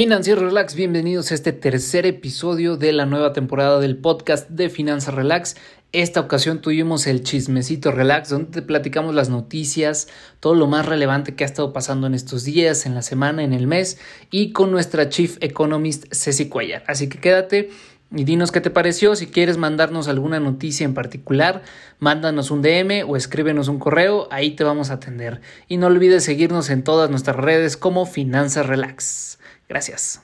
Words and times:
Financiero 0.00 0.42
Relax, 0.42 0.76
bienvenidos 0.76 1.32
a 1.32 1.34
este 1.34 1.52
tercer 1.52 2.06
episodio 2.06 2.76
de 2.76 2.92
la 2.92 3.04
nueva 3.04 3.32
temporada 3.32 3.80
del 3.80 3.96
podcast 3.96 4.48
de 4.48 4.68
Finanzas 4.68 5.12
Relax. 5.12 5.56
Esta 5.90 6.20
ocasión 6.20 6.60
tuvimos 6.60 7.08
el 7.08 7.24
chismecito 7.24 7.90
relax, 7.90 8.28
donde 8.28 8.52
te 8.52 8.62
platicamos 8.62 9.12
las 9.12 9.28
noticias, 9.28 10.06
todo 10.38 10.54
lo 10.54 10.68
más 10.68 10.86
relevante 10.86 11.34
que 11.34 11.42
ha 11.42 11.48
estado 11.48 11.72
pasando 11.72 12.06
en 12.06 12.14
estos 12.14 12.44
días, 12.44 12.86
en 12.86 12.94
la 12.94 13.02
semana, 13.02 13.42
en 13.42 13.52
el 13.52 13.66
mes, 13.66 13.98
y 14.30 14.52
con 14.52 14.70
nuestra 14.70 15.08
Chief 15.08 15.36
Economist 15.40 16.04
Ceci 16.14 16.48
Cuellar. 16.48 16.84
Así 16.86 17.08
que 17.08 17.18
quédate 17.18 17.70
y 18.14 18.22
dinos 18.22 18.52
qué 18.52 18.60
te 18.60 18.70
pareció. 18.70 19.16
Si 19.16 19.26
quieres 19.26 19.56
mandarnos 19.56 20.06
alguna 20.06 20.38
noticia 20.38 20.84
en 20.84 20.94
particular, 20.94 21.62
mándanos 21.98 22.52
un 22.52 22.62
DM 22.62 23.02
o 23.04 23.16
escríbenos 23.16 23.66
un 23.66 23.80
correo, 23.80 24.28
ahí 24.30 24.52
te 24.52 24.62
vamos 24.62 24.90
a 24.90 24.94
atender. 24.94 25.40
Y 25.66 25.76
no 25.76 25.88
olvides 25.88 26.22
seguirnos 26.22 26.70
en 26.70 26.84
todas 26.84 27.10
nuestras 27.10 27.34
redes 27.34 27.76
como 27.76 28.06
Finanzas 28.06 28.64
Relax. 28.64 29.37
Gracias. 29.68 30.22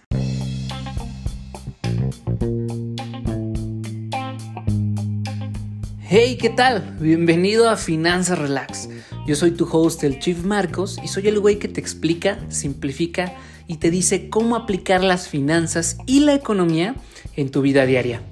Hey, 6.00 6.38
¿qué 6.40 6.48
tal? 6.48 6.96
Bienvenido 6.98 7.68
a 7.68 7.76
Finanzas 7.76 8.38
Relax. 8.38 8.88
Yo 9.26 9.36
soy 9.36 9.50
tu 9.50 9.68
host, 9.70 10.02
el 10.04 10.18
Chief 10.18 10.44
Marcos, 10.44 10.98
y 11.02 11.08
soy 11.08 11.28
el 11.28 11.40
güey 11.40 11.58
que 11.58 11.68
te 11.68 11.80
explica, 11.80 12.38
simplifica 12.48 13.34
y 13.66 13.76
te 13.76 13.90
dice 13.90 14.30
cómo 14.30 14.56
aplicar 14.56 15.04
las 15.04 15.28
finanzas 15.28 15.98
y 16.06 16.20
la 16.20 16.34
economía 16.34 16.94
en 17.36 17.50
tu 17.50 17.60
vida 17.60 17.84
diaria. 17.84 18.22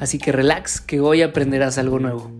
Así 0.00 0.18
que 0.18 0.32
relax, 0.32 0.80
que 0.80 1.00
hoy 1.00 1.22
aprenderás 1.22 1.78
algo 1.78 2.00
nuevo. 2.00 2.32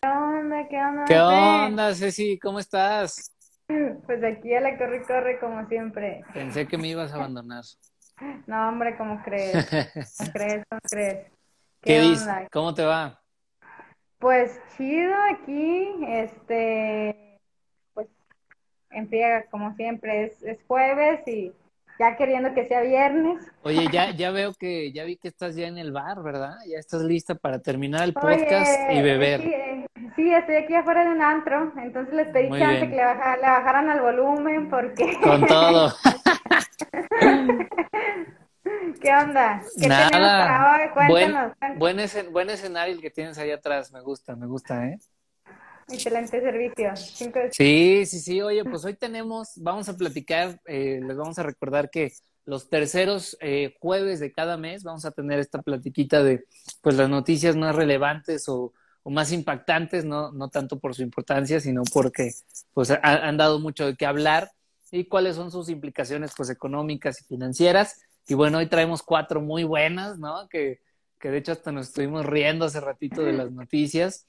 ¿Qué 0.00 0.06
onda? 0.06 0.68
¿Qué 0.68 0.76
onda? 0.76 1.04
¿Qué 1.06 1.20
onda, 1.20 1.94
Ceci? 1.94 2.38
¿Cómo 2.38 2.60
estás? 2.60 3.31
Pues 4.06 4.22
aquí 4.24 4.54
a 4.54 4.60
la 4.60 4.76
corre 4.76 5.02
corre 5.02 5.38
como 5.38 5.66
siempre. 5.68 6.22
Pensé 6.32 6.66
que 6.66 6.78
me 6.78 6.88
ibas 6.88 7.12
a 7.12 7.16
abandonar. 7.16 7.64
No, 8.46 8.68
hombre, 8.68 8.96
¿cómo 8.96 9.20
crees? 9.24 9.68
¿Cómo 10.18 10.30
crees? 10.32 10.64
¿Cómo 10.68 10.80
crees? 10.88 11.26
¿Qué, 11.80 12.00
dices? 12.00 12.28
¿Cómo 12.52 12.72
te 12.72 12.84
va? 12.84 13.20
Pues 14.18 14.60
chido 14.76 15.12
aquí, 15.32 15.88
este, 16.06 17.40
pues 17.94 18.06
en 18.90 19.10
como 19.50 19.74
siempre, 19.74 20.26
es, 20.26 20.40
es 20.44 20.62
jueves 20.68 21.26
y 21.26 21.52
ya 21.98 22.16
queriendo 22.16 22.54
que 22.54 22.66
sea 22.66 22.82
viernes. 22.82 23.44
Oye, 23.62 23.88
ya, 23.92 24.10
ya 24.16 24.30
veo 24.30 24.52
que, 24.54 24.92
ya 24.92 25.04
vi 25.04 25.16
que 25.16 25.28
estás 25.28 25.54
ya 25.56 25.66
en 25.66 25.78
el 25.78 25.92
bar, 25.92 26.22
¿verdad? 26.22 26.56
Ya 26.68 26.78
estás 26.78 27.02
lista 27.02 27.34
para 27.34 27.60
terminar 27.60 28.04
el 28.04 28.12
podcast 28.12 28.90
y 28.90 29.02
beber. 29.02 29.40
Sí, 30.16 30.32
estoy 30.32 30.56
aquí 30.56 30.74
afuera 30.74 31.04
de 31.04 31.10
un 31.10 31.22
antro, 31.22 31.72
entonces 31.76 32.14
les 32.14 32.28
pedí 32.28 32.48
chance 32.58 32.88
que 32.88 32.96
le, 32.96 33.04
bajaran 33.04 33.88
al 33.88 34.00
volumen 34.00 34.68
porque... 34.68 35.18
Con 35.22 35.46
todo. 35.46 35.92
¿Qué 39.00 39.10
onda? 39.12 39.62
¿Qué 39.80 39.88
Nada. 39.88 40.92
Cuéntanos, 40.94 41.52
buen, 41.76 41.96
buen, 42.32 42.50
escenario 42.50 42.94
el 42.94 43.00
que 43.00 43.10
tienes 43.10 43.38
ahí 43.38 43.50
atrás, 43.50 43.90
me 43.92 44.00
gusta, 44.00 44.36
me 44.36 44.46
gusta, 44.46 44.86
¿eh? 44.86 44.98
Excelente 45.88 46.40
servicio. 46.40 46.92
Sí, 46.96 48.06
sí, 48.06 48.20
sí. 48.20 48.40
Oye, 48.40 48.64
pues 48.64 48.84
hoy 48.84 48.94
tenemos, 48.94 49.52
vamos 49.56 49.88
a 49.88 49.96
platicar, 49.96 50.60
eh, 50.66 51.00
les 51.02 51.16
vamos 51.16 51.38
a 51.38 51.42
recordar 51.42 51.90
que 51.90 52.12
los 52.44 52.68
terceros 52.68 53.36
eh, 53.40 53.74
jueves 53.80 54.20
de 54.20 54.32
cada 54.32 54.56
mes 54.56 54.82
vamos 54.82 55.04
a 55.04 55.12
tener 55.12 55.38
esta 55.38 55.62
platiquita 55.62 56.22
de 56.22 56.44
pues 56.80 56.96
las 56.96 57.08
noticias 57.08 57.56
más 57.56 57.74
relevantes 57.74 58.48
o 58.48 58.72
más 59.04 59.32
impactantes, 59.32 60.04
no, 60.04 60.32
no 60.32 60.48
tanto 60.48 60.78
por 60.78 60.94
su 60.94 61.02
importancia, 61.02 61.60
sino 61.60 61.82
porque 61.92 62.30
pues, 62.72 62.90
han 62.90 63.36
dado 63.36 63.58
mucho 63.58 63.86
de 63.86 63.96
qué 63.96 64.06
hablar 64.06 64.50
y 64.90 65.06
cuáles 65.06 65.36
son 65.36 65.50
sus 65.50 65.68
implicaciones 65.68 66.32
pues, 66.36 66.50
económicas 66.50 67.20
y 67.20 67.24
financieras. 67.24 68.00
Y 68.28 68.34
bueno, 68.34 68.58
hoy 68.58 68.66
traemos 68.66 69.02
cuatro 69.02 69.40
muy 69.40 69.64
buenas, 69.64 70.18
¿no? 70.18 70.48
Que, 70.48 70.80
que 71.18 71.30
de 71.30 71.38
hecho 71.38 71.52
hasta 71.52 71.72
nos 71.72 71.88
estuvimos 71.88 72.24
riendo 72.26 72.66
hace 72.66 72.80
ratito 72.80 73.22
de 73.22 73.32
las 73.32 73.50
noticias. 73.50 74.26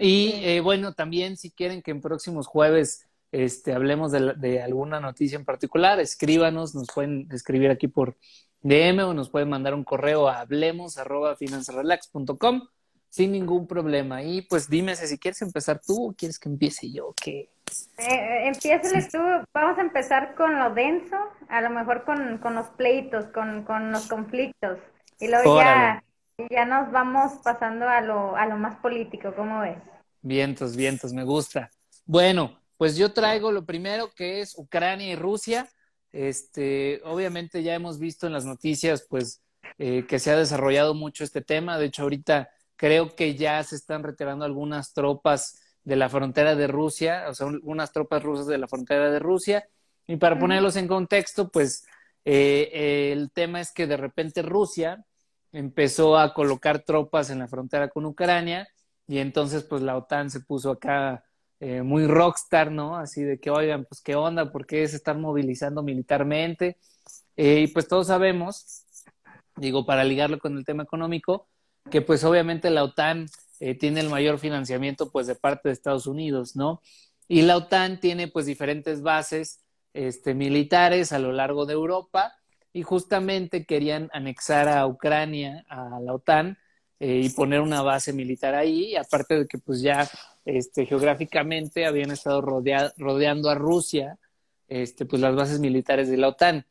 Y 0.00 0.32
eh, 0.44 0.60
bueno, 0.60 0.92
también 0.92 1.36
si 1.36 1.50
quieren 1.50 1.82
que 1.82 1.90
en 1.90 2.00
próximos 2.00 2.46
jueves 2.46 3.06
este, 3.32 3.72
hablemos 3.72 4.12
de, 4.12 4.34
de, 4.34 4.62
alguna 4.62 5.00
noticia 5.00 5.36
en 5.36 5.44
particular, 5.44 6.00
escríbanos, 6.00 6.74
nos 6.74 6.86
pueden 6.94 7.28
escribir 7.30 7.70
aquí 7.70 7.88
por 7.88 8.16
DM 8.62 9.00
o 9.00 9.14
nos 9.14 9.30
pueden 9.30 9.48
mandar 9.48 9.74
un 9.74 9.84
correo 9.84 10.28
a 10.28 10.40
hablemos 10.40 10.98
arroba 10.98 11.36
sin 13.10 13.32
ningún 13.32 13.66
problema. 13.66 14.22
Y 14.22 14.42
pues 14.42 14.68
dime 14.68 14.96
si 14.96 15.18
quieres 15.18 15.40
empezar 15.42 15.80
tú 15.80 16.10
o 16.10 16.14
quieres 16.14 16.38
que 16.38 16.48
empiece 16.48 16.90
yo, 16.90 17.14
¿qué? 17.22 17.50
Eh, 17.98 18.52
tú, 19.12 19.18
vamos 19.52 19.78
a 19.78 19.82
empezar 19.82 20.34
con 20.34 20.58
lo 20.58 20.72
denso, 20.74 21.16
a 21.48 21.60
lo 21.60 21.70
mejor 21.70 22.04
con, 22.04 22.38
con 22.38 22.54
los 22.54 22.68
pleitos, 22.70 23.26
con, 23.26 23.64
con 23.64 23.92
los 23.92 24.06
conflictos, 24.08 24.78
y 25.20 25.28
luego 25.28 25.58
ya, 25.58 26.02
ya 26.50 26.64
nos 26.64 26.90
vamos 26.92 27.32
pasando 27.42 27.88
a 27.88 28.00
lo, 28.00 28.36
a 28.36 28.46
lo 28.46 28.56
más 28.56 28.76
político, 28.76 29.34
¿cómo 29.34 29.60
ves? 29.60 29.78
Vientos, 30.22 30.76
vientos, 30.76 31.12
me 31.12 31.24
gusta. 31.24 31.70
Bueno, 32.04 32.60
pues 32.76 32.96
yo 32.96 33.12
traigo 33.12 33.52
lo 33.52 33.64
primero 33.64 34.10
que 34.10 34.40
es 34.40 34.56
Ucrania 34.56 35.12
y 35.12 35.16
Rusia. 35.16 35.68
Este, 36.12 37.00
obviamente 37.04 37.62
ya 37.62 37.74
hemos 37.74 37.98
visto 37.98 38.26
en 38.26 38.32
las 38.32 38.44
noticias, 38.44 39.06
pues, 39.08 39.42
eh, 39.78 40.06
que 40.06 40.18
se 40.18 40.30
ha 40.30 40.36
desarrollado 40.36 40.94
mucho 40.94 41.24
este 41.24 41.42
tema. 41.42 41.78
De 41.78 41.86
hecho, 41.86 42.02
ahorita 42.02 42.48
Creo 42.78 43.16
que 43.16 43.34
ya 43.34 43.62
se 43.64 43.74
están 43.74 44.04
retirando 44.04 44.44
algunas 44.44 44.94
tropas 44.94 45.60
de 45.82 45.96
la 45.96 46.08
frontera 46.08 46.54
de 46.54 46.68
Rusia, 46.68 47.24
o 47.28 47.34
sea, 47.34 47.48
algunas 47.48 47.92
tropas 47.92 48.22
rusas 48.22 48.46
de 48.46 48.56
la 48.56 48.68
frontera 48.68 49.10
de 49.10 49.18
Rusia. 49.18 49.68
Y 50.06 50.16
para 50.16 50.38
ponerlos 50.38 50.76
en 50.76 50.86
contexto, 50.86 51.50
pues 51.50 51.84
eh, 52.24 53.10
el 53.12 53.32
tema 53.32 53.60
es 53.60 53.72
que 53.72 53.88
de 53.88 53.96
repente 53.96 54.42
Rusia 54.42 55.04
empezó 55.58 56.16
a 56.16 56.34
colocar 56.34 56.84
tropas 56.84 57.30
en 57.30 57.40
la 57.40 57.48
frontera 57.48 57.88
con 57.88 58.06
Ucrania 58.06 58.68
y 59.08 59.18
entonces 59.18 59.64
pues 59.64 59.82
la 59.82 59.96
OTAN 59.96 60.30
se 60.30 60.40
puso 60.40 60.70
acá 60.70 61.24
eh, 61.58 61.82
muy 61.82 62.06
rockstar, 62.06 62.70
¿no? 62.70 62.96
Así 62.96 63.24
de 63.24 63.40
que, 63.40 63.50
oigan, 63.50 63.84
pues 63.84 64.00
qué 64.00 64.14
onda, 64.14 64.52
¿por 64.52 64.66
qué 64.66 64.86
se 64.86 64.94
están 64.94 65.20
movilizando 65.20 65.82
militarmente? 65.82 66.78
Eh, 67.36 67.62
y 67.62 67.66
pues 67.66 67.88
todos 67.88 68.06
sabemos, 68.06 68.84
digo, 69.56 69.84
para 69.84 70.04
ligarlo 70.04 70.38
con 70.38 70.56
el 70.56 70.64
tema 70.64 70.84
económico, 70.84 71.48
que 71.90 72.02
pues 72.02 72.22
obviamente 72.22 72.70
la 72.70 72.84
OTAN 72.84 73.26
eh, 73.58 73.74
tiene 73.74 73.98
el 73.98 74.10
mayor 74.10 74.38
financiamiento 74.38 75.10
pues 75.10 75.26
de 75.26 75.34
parte 75.34 75.70
de 75.70 75.72
Estados 75.72 76.06
Unidos, 76.06 76.54
¿no? 76.54 76.82
Y 77.26 77.42
la 77.42 77.56
OTAN 77.56 77.98
tiene 77.98 78.28
pues 78.28 78.46
diferentes 78.46 79.02
bases 79.02 79.64
este, 79.92 80.34
militares 80.34 81.10
a 81.10 81.18
lo 81.18 81.32
largo 81.32 81.66
de 81.66 81.72
Europa 81.72 82.38
y 82.78 82.84
justamente 82.84 83.66
querían 83.66 84.08
anexar 84.12 84.68
a 84.68 84.86
Ucrania 84.86 85.64
a 85.68 85.98
la 85.98 86.14
OTAN 86.14 86.56
eh, 87.00 87.22
y 87.24 87.28
poner 87.30 87.60
una 87.60 87.82
base 87.82 88.12
militar 88.12 88.54
ahí, 88.54 88.94
aparte 88.94 89.36
de 89.36 89.46
que 89.48 89.58
pues 89.58 89.80
ya 89.80 90.08
este, 90.44 90.86
geográficamente 90.86 91.86
habían 91.86 92.12
estado 92.12 92.40
rodeando 92.40 93.50
a 93.50 93.56
Rusia 93.56 94.16
este, 94.68 95.06
pues 95.06 95.20
las 95.20 95.34
bases 95.34 95.58
militares 95.58 96.08
de 96.08 96.18
la 96.18 96.28
OTAN. 96.28 96.66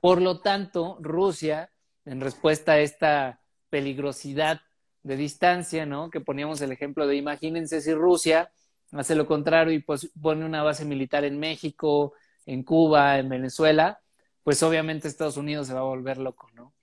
Por 0.00 0.20
lo 0.20 0.40
tanto, 0.40 0.98
Rusia, 1.00 1.70
en 2.04 2.20
respuesta 2.20 2.72
a 2.72 2.80
esta 2.80 3.40
peligrosidad 3.70 4.62
de 5.04 5.16
distancia, 5.16 5.86
¿no? 5.86 6.10
Que 6.10 6.20
poníamos 6.20 6.60
el 6.60 6.72
ejemplo 6.72 7.06
de 7.06 7.14
imagínense 7.14 7.82
si 7.82 7.94
Rusia 7.94 8.50
hace 8.90 9.14
lo 9.14 9.28
contrario 9.28 9.72
y 9.72 9.78
pues 9.78 10.10
pone 10.20 10.44
una 10.44 10.64
base 10.64 10.84
militar 10.84 11.24
en 11.24 11.38
México, 11.38 12.14
en 12.46 12.64
Cuba, 12.64 13.20
en 13.20 13.28
Venezuela, 13.28 14.01
pues 14.42 14.62
obviamente 14.62 15.08
Estados 15.08 15.36
Unidos 15.36 15.66
se 15.66 15.74
va 15.74 15.80
a 15.80 15.84
volver 15.84 16.18
loco, 16.18 16.48
¿no? 16.54 16.74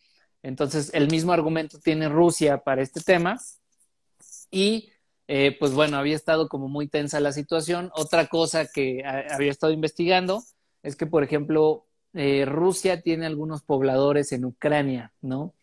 Entonces, 0.41 0.91
el 0.93 1.09
mismo 1.09 1.33
argumento 1.33 1.79
tiene 1.79 2.09
Rusia 2.09 2.59
para 2.59 2.81
este 2.81 3.01
tema 3.01 3.39
y 4.51 4.89
eh, 5.27 5.55
pues 5.59 5.73
bueno, 5.73 5.97
había 5.97 6.15
estado 6.15 6.49
como 6.49 6.69
muy 6.69 6.87
tensa 6.87 7.19
la 7.19 7.31
situación. 7.31 7.91
Otra 7.93 8.27
cosa 8.27 8.65
que 8.67 9.03
había 9.05 9.51
estado 9.51 9.71
investigando 9.73 10.43
es 10.81 10.95
que, 10.95 11.05
por 11.05 11.23
ejemplo, 11.23 11.85
eh, 12.13 12.45
Rusia 12.45 13.01
tiene 13.01 13.27
algunos 13.27 13.61
pobladores 13.61 14.31
en 14.31 14.45
Ucrania, 14.45 15.13
¿no? 15.21 15.53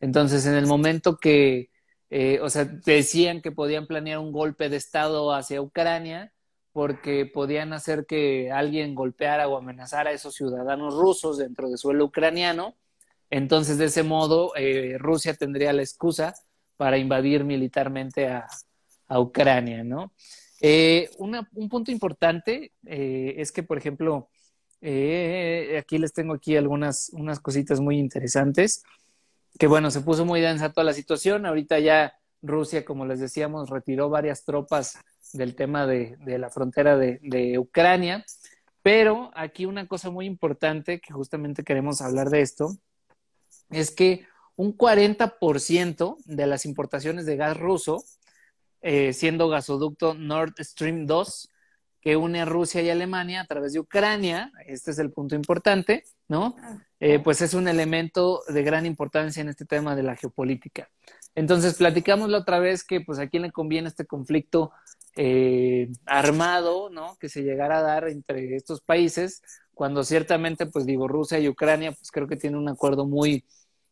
Entonces, 0.00 0.46
en 0.46 0.54
el 0.54 0.66
momento 0.66 1.16
que, 1.16 1.70
eh, 2.10 2.38
o 2.40 2.50
sea, 2.50 2.66
decían 2.66 3.42
que 3.42 3.50
podían 3.50 3.86
planear 3.88 4.18
un 4.20 4.30
golpe 4.32 4.68
de 4.68 4.76
Estado 4.76 5.32
hacia 5.34 5.60
Ucrania 5.62 6.32
porque 6.76 7.24
podían 7.24 7.72
hacer 7.72 8.04
que 8.04 8.52
alguien 8.52 8.94
golpeara 8.94 9.48
o 9.48 9.56
amenazara 9.56 10.10
a 10.10 10.12
esos 10.12 10.34
ciudadanos 10.34 10.92
rusos 10.92 11.38
dentro 11.38 11.70
de 11.70 11.78
suelo 11.78 12.04
ucraniano. 12.04 12.76
Entonces, 13.30 13.78
de 13.78 13.86
ese 13.86 14.02
modo, 14.02 14.52
eh, 14.56 14.98
Rusia 14.98 15.32
tendría 15.32 15.72
la 15.72 15.80
excusa 15.80 16.34
para 16.76 16.98
invadir 16.98 17.44
militarmente 17.44 18.28
a, 18.28 18.46
Ucrania, 19.08 19.84
¿no? 19.84 20.12
Eh, 20.60 21.08
un 21.16 21.68
punto 21.70 21.90
importante 21.90 22.72
es 22.84 23.52
que, 23.52 23.62
por 23.62 23.78
ejemplo, 23.78 24.28
aquí 24.82 25.96
les 25.96 26.12
tengo 26.12 26.34
aquí 26.34 26.58
algunas 26.58 27.08
unas 27.14 27.40
cositas 27.40 27.80
muy 27.80 27.98
interesantes 27.98 28.82
que 29.58 29.66
bueno, 29.66 29.90
se 29.90 30.02
puso 30.02 30.26
muy 30.26 30.42
densa 30.42 30.74
toda 30.74 30.84
la 30.84 30.92
situación. 30.92 31.46
Ahorita 31.46 31.78
ya 31.78 32.18
Rusia, 32.42 32.84
como 32.84 33.06
les 33.06 33.20
decíamos, 33.20 33.70
retiró 33.70 34.08
varias 34.08 34.44
tropas 34.44 34.98
del 35.32 35.54
tema 35.54 35.86
de, 35.86 36.16
la 36.38 36.50
frontera 36.50 36.96
de, 36.96 37.58
Ucrania. 37.58 38.24
Pero 38.82 39.30
aquí 39.34 39.66
una 39.66 39.86
cosa 39.88 40.10
muy 40.10 40.26
importante 40.26 41.00
que 41.00 41.12
justamente 41.12 41.64
queremos 41.64 42.00
hablar 42.00 42.30
de 42.30 42.40
esto 42.40 42.76
es 43.70 43.90
que 43.90 44.26
un 44.54 44.76
40% 44.76 46.16
de 46.24 46.46
las 46.46 46.64
importaciones 46.64 47.26
de 47.26 47.36
gas 47.36 47.56
ruso, 47.56 48.04
eh, 48.80 49.12
siendo 49.12 49.48
gasoducto 49.48 50.14
Nord 50.14 50.54
Stream 50.60 51.06
2, 51.06 51.50
que 52.00 52.16
une 52.16 52.40
a 52.40 52.44
Rusia 52.44 52.82
y 52.82 52.88
Alemania 52.88 53.40
a 53.40 53.46
través 53.46 53.72
de 53.72 53.80
Ucrania, 53.80 54.52
este 54.64 54.92
es 54.92 55.00
el 55.00 55.10
punto 55.10 55.34
importante, 55.34 56.04
¿no? 56.28 56.54
Ah. 56.62 56.78
Eh, 57.00 57.18
pues 57.18 57.42
es 57.42 57.52
un 57.52 57.66
elemento 57.66 58.42
de 58.46 58.62
gran 58.62 58.86
importancia 58.86 59.40
en 59.40 59.48
este 59.48 59.64
tema 59.64 59.96
de 59.96 60.04
la 60.04 60.14
geopolítica. 60.14 60.88
Entonces, 61.36 61.76
platicamos 61.76 62.30
la 62.30 62.40
otra 62.40 62.60
vez 62.60 62.84
que, 62.84 63.02
pues, 63.02 63.20
a 63.20 63.28
quién 63.28 63.44
le 63.44 63.52
conviene 63.52 63.88
este 63.88 64.06
conflicto 64.06 64.72
eh, 65.16 65.90
armado, 66.06 66.90
¿no? 66.90 67.16
Que 67.20 67.28
se 67.30 67.42
llegara 67.44 67.78
a 67.80 67.82
dar 67.82 68.08
entre 68.08 68.56
estos 68.56 68.82
países, 68.82 69.42
cuando 69.74 70.04
ciertamente, 70.04 70.66
pues, 70.66 70.86
digo, 70.86 71.08
Rusia 71.08 71.38
y 71.40 71.48
Ucrania, 71.48 71.92
pues, 71.92 72.10
creo 72.12 72.28
que 72.28 72.36
tienen 72.36 72.58
un 72.60 72.68
acuerdo 72.70 73.06
muy, 73.06 73.44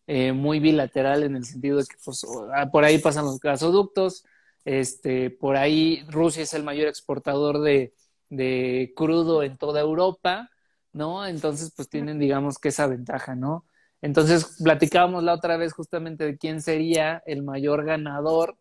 eh, 0.06 0.32
muy 0.32 0.60
bilateral 0.60 1.22
en 1.22 1.36
el 1.36 1.44
sentido 1.44 1.78
de 1.78 1.84
que, 1.86 1.96
pues, 2.04 2.26
ah, 2.54 2.70
por 2.70 2.84
ahí 2.84 2.98
pasan 2.98 3.24
los 3.26 3.40
gasoductos, 3.40 4.24
este, 4.64 5.30
por 5.30 5.56
ahí 5.56 6.04
Rusia 6.10 6.42
es 6.42 6.54
el 6.54 6.62
mayor 6.64 6.88
exportador 6.88 7.60
de, 7.60 7.94
de 8.30 8.92
crudo 8.96 9.42
en 9.42 9.56
toda 9.58 9.80
Europa, 9.80 10.50
¿no? 10.92 11.26
Entonces, 11.26 11.72
pues 11.76 11.88
tienen, 11.90 12.18
digamos, 12.18 12.58
que 12.58 12.68
esa 12.70 12.86
ventaja, 12.86 13.34
¿no? 13.34 13.66
Entonces, 14.04 14.58
platicábamos 14.62 15.24
la 15.24 15.32
otra 15.32 15.56
vez 15.56 15.72
justamente 15.72 16.26
de 16.26 16.36
quién 16.36 16.60
sería 16.60 17.22
el 17.24 17.42
mayor 17.42 17.86
ganador 17.86 18.58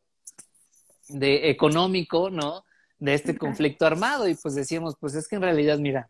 de 1.09 1.49
económico, 1.49 2.29
¿no? 2.29 2.63
De 2.97 3.13
este 3.13 3.37
conflicto 3.37 3.85
armado. 3.85 4.29
Y 4.29 4.35
pues 4.35 4.55
decíamos, 4.55 4.95
pues 4.97 5.15
es 5.15 5.27
que 5.27 5.35
en 5.35 5.41
realidad, 5.41 5.79
mira, 5.79 6.09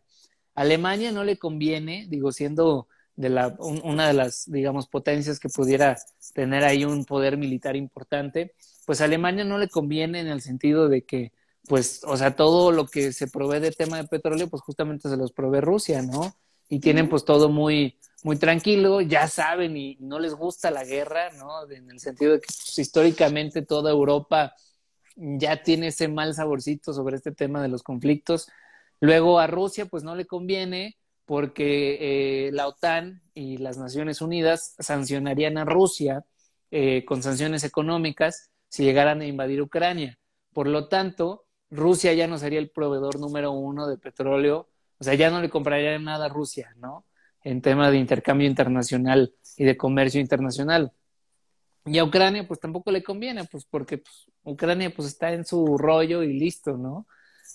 Alemania 0.54 1.10
no 1.10 1.24
le 1.24 1.36
conviene, 1.36 2.06
digo, 2.08 2.30
siendo 2.30 2.86
de 3.16 3.28
la, 3.28 3.56
una 3.58 4.06
de 4.06 4.12
las, 4.14 4.48
digamos, 4.48 4.86
potencias 4.86 5.40
que 5.40 5.48
pudiera 5.48 5.96
tener 6.32 6.62
ahí 6.62 6.84
un 6.84 7.04
poder 7.04 7.36
militar 7.36 7.74
importante, 7.74 8.54
pues 8.86 9.00
a 9.00 9.06
Alemania 9.06 9.42
no 9.42 9.58
le 9.58 9.68
conviene 9.68 10.20
en 10.20 10.28
el 10.28 10.42
sentido 10.42 10.88
de 10.88 11.02
que 11.02 11.32
pues, 11.66 12.02
o 12.04 12.16
sea, 12.16 12.36
todo 12.36 12.70
lo 12.70 12.86
que 12.86 13.12
se 13.12 13.26
provee 13.26 13.58
de 13.58 13.72
tema 13.72 13.96
de 13.96 14.06
petróleo, 14.06 14.48
pues 14.48 14.62
justamente 14.62 15.08
se 15.08 15.16
los 15.16 15.32
provee 15.32 15.60
Rusia, 15.60 16.02
¿no? 16.02 16.36
Y 16.68 16.80
tienen 16.80 17.08
pues 17.08 17.24
todo 17.24 17.48
muy, 17.48 17.98
muy 18.22 18.36
tranquilo, 18.36 19.00
ya 19.00 19.28
saben 19.28 19.76
y 19.76 19.96
no 20.00 20.18
les 20.18 20.34
gusta 20.34 20.70
la 20.70 20.84
guerra, 20.84 21.30
¿no? 21.32 21.70
En 21.70 21.90
el 21.90 22.00
sentido 22.00 22.32
de 22.32 22.40
que 22.40 22.46
pues, 22.46 22.78
históricamente 22.78 23.62
toda 23.62 23.90
Europa 23.90 24.54
ya 25.16 25.62
tiene 25.62 25.88
ese 25.88 26.08
mal 26.08 26.34
saborcito 26.34 26.92
sobre 26.92 27.16
este 27.16 27.32
tema 27.32 27.62
de 27.62 27.68
los 27.68 27.82
conflictos. 27.82 28.48
Luego 29.00 29.38
a 29.38 29.46
Rusia 29.46 29.86
pues 29.86 30.02
no 30.02 30.16
le 30.16 30.26
conviene 30.26 30.96
porque 31.26 32.46
eh, 32.48 32.52
la 32.52 32.66
OTAN 32.68 33.22
y 33.34 33.58
las 33.58 33.78
Naciones 33.78 34.20
Unidas 34.20 34.74
sancionarían 34.78 35.58
a 35.58 35.64
Rusia 35.64 36.24
eh, 36.70 37.04
con 37.04 37.22
sanciones 37.22 37.64
económicas 37.64 38.50
si 38.68 38.84
llegaran 38.84 39.20
a 39.20 39.26
invadir 39.26 39.62
Ucrania. 39.62 40.18
Por 40.52 40.68
lo 40.68 40.88
tanto, 40.88 41.46
Rusia 41.70 42.12
ya 42.14 42.26
no 42.26 42.38
sería 42.38 42.58
el 42.58 42.70
proveedor 42.70 43.18
número 43.18 43.52
uno 43.52 43.86
de 43.86 43.98
petróleo, 43.98 44.68
o 44.98 45.04
sea, 45.04 45.14
ya 45.14 45.30
no 45.30 45.40
le 45.40 45.50
compraría 45.50 45.98
nada 45.98 46.26
a 46.26 46.28
Rusia, 46.28 46.74
¿no? 46.76 47.04
En 47.42 47.60
tema 47.60 47.90
de 47.90 47.98
intercambio 47.98 48.46
internacional 48.46 49.34
y 49.56 49.64
de 49.64 49.76
comercio 49.76 50.20
internacional. 50.20 50.92
Y 51.86 51.98
a 51.98 52.04
Ucrania, 52.04 52.46
pues 52.46 52.60
tampoco 52.60 52.90
le 52.90 53.02
conviene, 53.02 53.44
pues 53.44 53.66
porque 53.66 53.98
pues, 53.98 54.26
Ucrania 54.42 54.92
pues 54.94 55.08
está 55.08 55.32
en 55.32 55.44
su 55.44 55.76
rollo 55.76 56.22
y 56.22 56.32
listo, 56.38 56.76
¿no? 56.76 57.06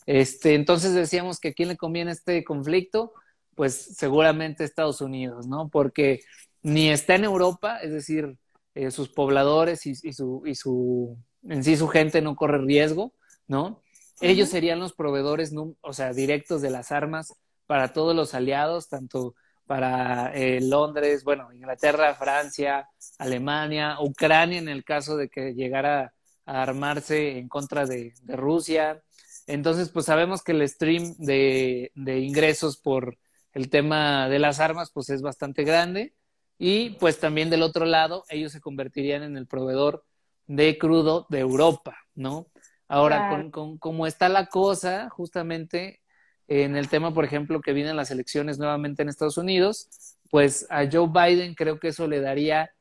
Este, 0.06 0.53
entonces 0.53 0.94
decíamos 0.94 1.39
que 1.39 1.50
a 1.50 1.53
quién 1.53 1.69
le 1.69 1.77
conviene 1.77 2.12
este 2.12 2.44
conflicto, 2.44 3.13
pues 3.56 3.74
seguramente 3.97 4.63
Estados 4.63 5.01
Unidos, 5.01 5.47
¿no? 5.47 5.69
Porque 5.69 6.21
ni 6.62 6.89
está 6.89 7.15
en 7.15 7.24
Europa, 7.24 7.80
es 7.80 7.91
decir, 7.91 8.38
eh, 8.75 8.91
sus 8.91 9.09
pobladores 9.09 9.86
y, 9.86 9.95
su, 9.95 10.44
y 10.45 10.56
su, 10.56 11.18
en 11.44 11.63
sí 11.63 11.75
su 11.75 11.88
gente 11.88 12.21
no 12.21 12.36
corre 12.36 12.59
riesgo, 12.59 13.13
¿no? 13.47 13.81
Ellos 14.21 14.50
serían 14.50 14.80
los 14.80 14.94
proveedores, 14.94 15.54
o 15.81 15.94
sea, 15.94 16.13
directos 16.13 16.62
de 16.62 16.69
las 16.69 16.92
armas 16.92 17.33
para 17.66 17.94
todos 17.94 18.16
los 18.16 18.33
aliados, 18.33 18.89
tanto 18.89 19.36
para 19.66 20.33
eh, 20.33 20.60
Londres, 20.62 21.24
bueno, 21.24 21.54
Inglaterra, 21.54 22.16
Francia, 22.16 22.89
Alemania, 23.19 23.98
Ucrania 24.01 24.57
en 24.57 24.68
el 24.68 24.83
caso 24.83 25.16
de 25.16 25.30
que 25.30 25.54
llegara 25.54 26.13
a 26.45 26.63
armarse 26.63 27.38
en 27.38 27.48
contra 27.48 27.86
de, 27.86 28.13
Rusia. 28.25 29.04
Entonces, 29.45 29.89
pues 29.89 30.07
sabemos 30.07 30.42
que 30.42 30.54
el 30.54 30.68
stream 30.68 31.13
de, 31.19 31.92
de, 31.94 32.19
ingresos 32.19 32.77
por 32.77 33.19
el 33.54 33.69
tema 33.69 34.27
de 34.27 34.39
las 34.39 34.60
armas, 34.60 34.89
pues 34.92 35.10
es 35.12 35.22
bastante 35.22 35.63
grande. 35.63 36.15
Y 36.57 36.92
pues 36.95 37.19
también 37.19 37.51
del 37.51 37.62
otro 37.62 37.86
lado, 37.86 38.25
ellos 38.30 38.51
se 38.51 38.62
convertirían 38.62 39.22
en 39.22 39.38
el 39.38 39.45
proveedor 39.45 40.04
de 40.48 40.80
crudo 40.80 41.27
de 41.30 41.39
Europa, 41.39 41.95
¿no? 42.15 42.48
Ahora, 42.89 43.30
con, 43.30 43.51
con 43.51 43.77
cómo 43.77 44.07
está 44.07 44.27
la 44.27 44.47
cosa, 44.47 45.09
justamente 45.09 46.01
en 46.50 46.75
el 46.75 46.89
tema, 46.89 47.13
por 47.13 47.24
ejemplo, 47.24 47.62
que 47.62 47.71
vienen 47.71 47.95
las 47.95 48.09
elecciones 48.09 48.57
nuevamente 48.57 49.03
en 49.03 49.09
Estados 49.09 49.38
Unidos, 49.38 49.88
pues 50.31 50.65
a 50.69 50.89
Joe 50.91 51.07
Biden 51.07 51.53
creo 51.53 51.80
que 51.80 51.89
eso 51.89 52.07
le 52.07 52.19
daría 52.19 52.71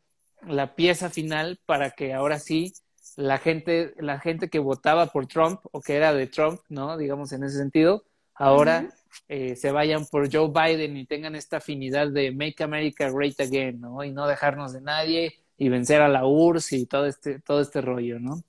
la 0.47 0.75
pieza 0.75 1.11
final 1.11 1.61
para 1.67 1.91
que 1.91 2.15
ahora 2.15 2.39
sí 2.39 2.73
la 3.17 3.39
gente, 3.39 3.95
la 3.99 4.19
gente 4.19 4.49
que 4.49 4.59
votaba 4.59 5.07
por 5.07 5.27
Trump 5.27 5.61
o 5.73 5.81
que 5.81 5.97
era 5.97 6.15
de 6.15 6.27
Trump, 6.27 6.61
¿no? 6.69 6.97
Digamos 6.97 7.33
en 7.33 7.45
ese 7.45 7.59
sentido, 7.59 8.05
ahora 8.35 8.89
eh, 9.29 9.57
se 9.57 9.73
vayan 9.73 10.07
por 10.07 10.33
Joe 10.33 10.49
Biden 10.49 10.97
y 10.97 11.05
tengan 11.05 11.35
esta 11.35 11.59
afinidad 11.59 12.09
de 12.09 12.31
Make 12.31 12.63
America 12.63 13.11
Great 13.11 13.41
Again, 13.41 13.81
¿no? 13.81 14.05
Y 14.05 14.13
no 14.13 14.27
dejarnos 14.27 14.73
de 14.73 14.81
nadie 14.81 15.35
y 15.59 15.69
vencer 15.69 16.01
a 16.01 16.09
la 16.09 16.25
URSS 16.27 16.73
y 16.73 16.87
todo 16.87 17.07
este, 17.07 17.41
todo 17.41 17.61
este 17.61 17.81
rollo, 17.81 18.21
¿no? 18.21 18.43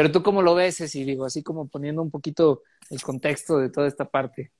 Pero 0.00 0.12
tú 0.12 0.22
cómo 0.22 0.40
lo 0.40 0.54
ves, 0.54 0.94
y 0.94 1.04
digo, 1.04 1.26
así 1.26 1.42
como 1.42 1.68
poniendo 1.68 2.00
un 2.00 2.10
poquito 2.10 2.62
el 2.88 3.02
contexto 3.02 3.58
de 3.58 3.68
toda 3.68 3.86
esta 3.86 4.06
parte. 4.06 4.50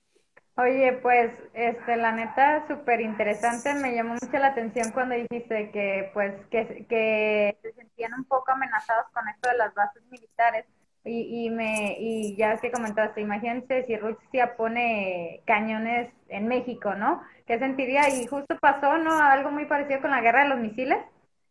Oye, 0.59 0.93
pues, 1.01 1.33
este, 1.55 1.97
la 1.97 2.13
neta, 2.13 2.67
súper 2.69 3.01
interesante. 3.01 3.73
Me 3.73 3.95
llamó 3.95 4.19
mucho 4.21 4.39
la 4.39 4.49
atención 4.49 4.93
cuando 4.93 5.15
dijiste 5.15 5.71
que, 5.71 6.11
pues, 6.13 6.35
que, 6.51 6.85
que 6.87 7.57
se 7.63 7.73
sentían 7.73 8.13
un 8.19 8.25
poco 8.25 8.53
amenazados 8.53 9.07
con 9.15 9.27
esto 9.29 9.49
de 9.49 9.57
las 9.57 9.73
bases 9.73 10.03
militares. 10.11 10.67
Y, 11.07 11.47
y, 11.47 11.49
me, 11.49 11.97
y 11.99 12.37
ya 12.37 12.59
que 12.59 12.71
comentaste, 12.71 13.23
imagínense 13.23 13.87
si 13.87 13.97
Rusia 13.97 14.59
pone 14.59 15.41
cañones 15.47 16.13
en 16.29 16.49
México, 16.49 16.95
¿no? 16.97 17.23
¿Qué 17.47 17.59
sentiría? 17.59 18.11
Y 18.11 18.27
justo 18.27 18.59
pasó, 18.61 18.99
¿no? 18.99 19.19
Algo 19.19 19.51
muy 19.51 19.65
parecido 19.65 20.03
con 20.03 20.11
la 20.11 20.21
guerra 20.21 20.43
de 20.43 20.51
los 20.51 20.59
misiles 20.59 20.99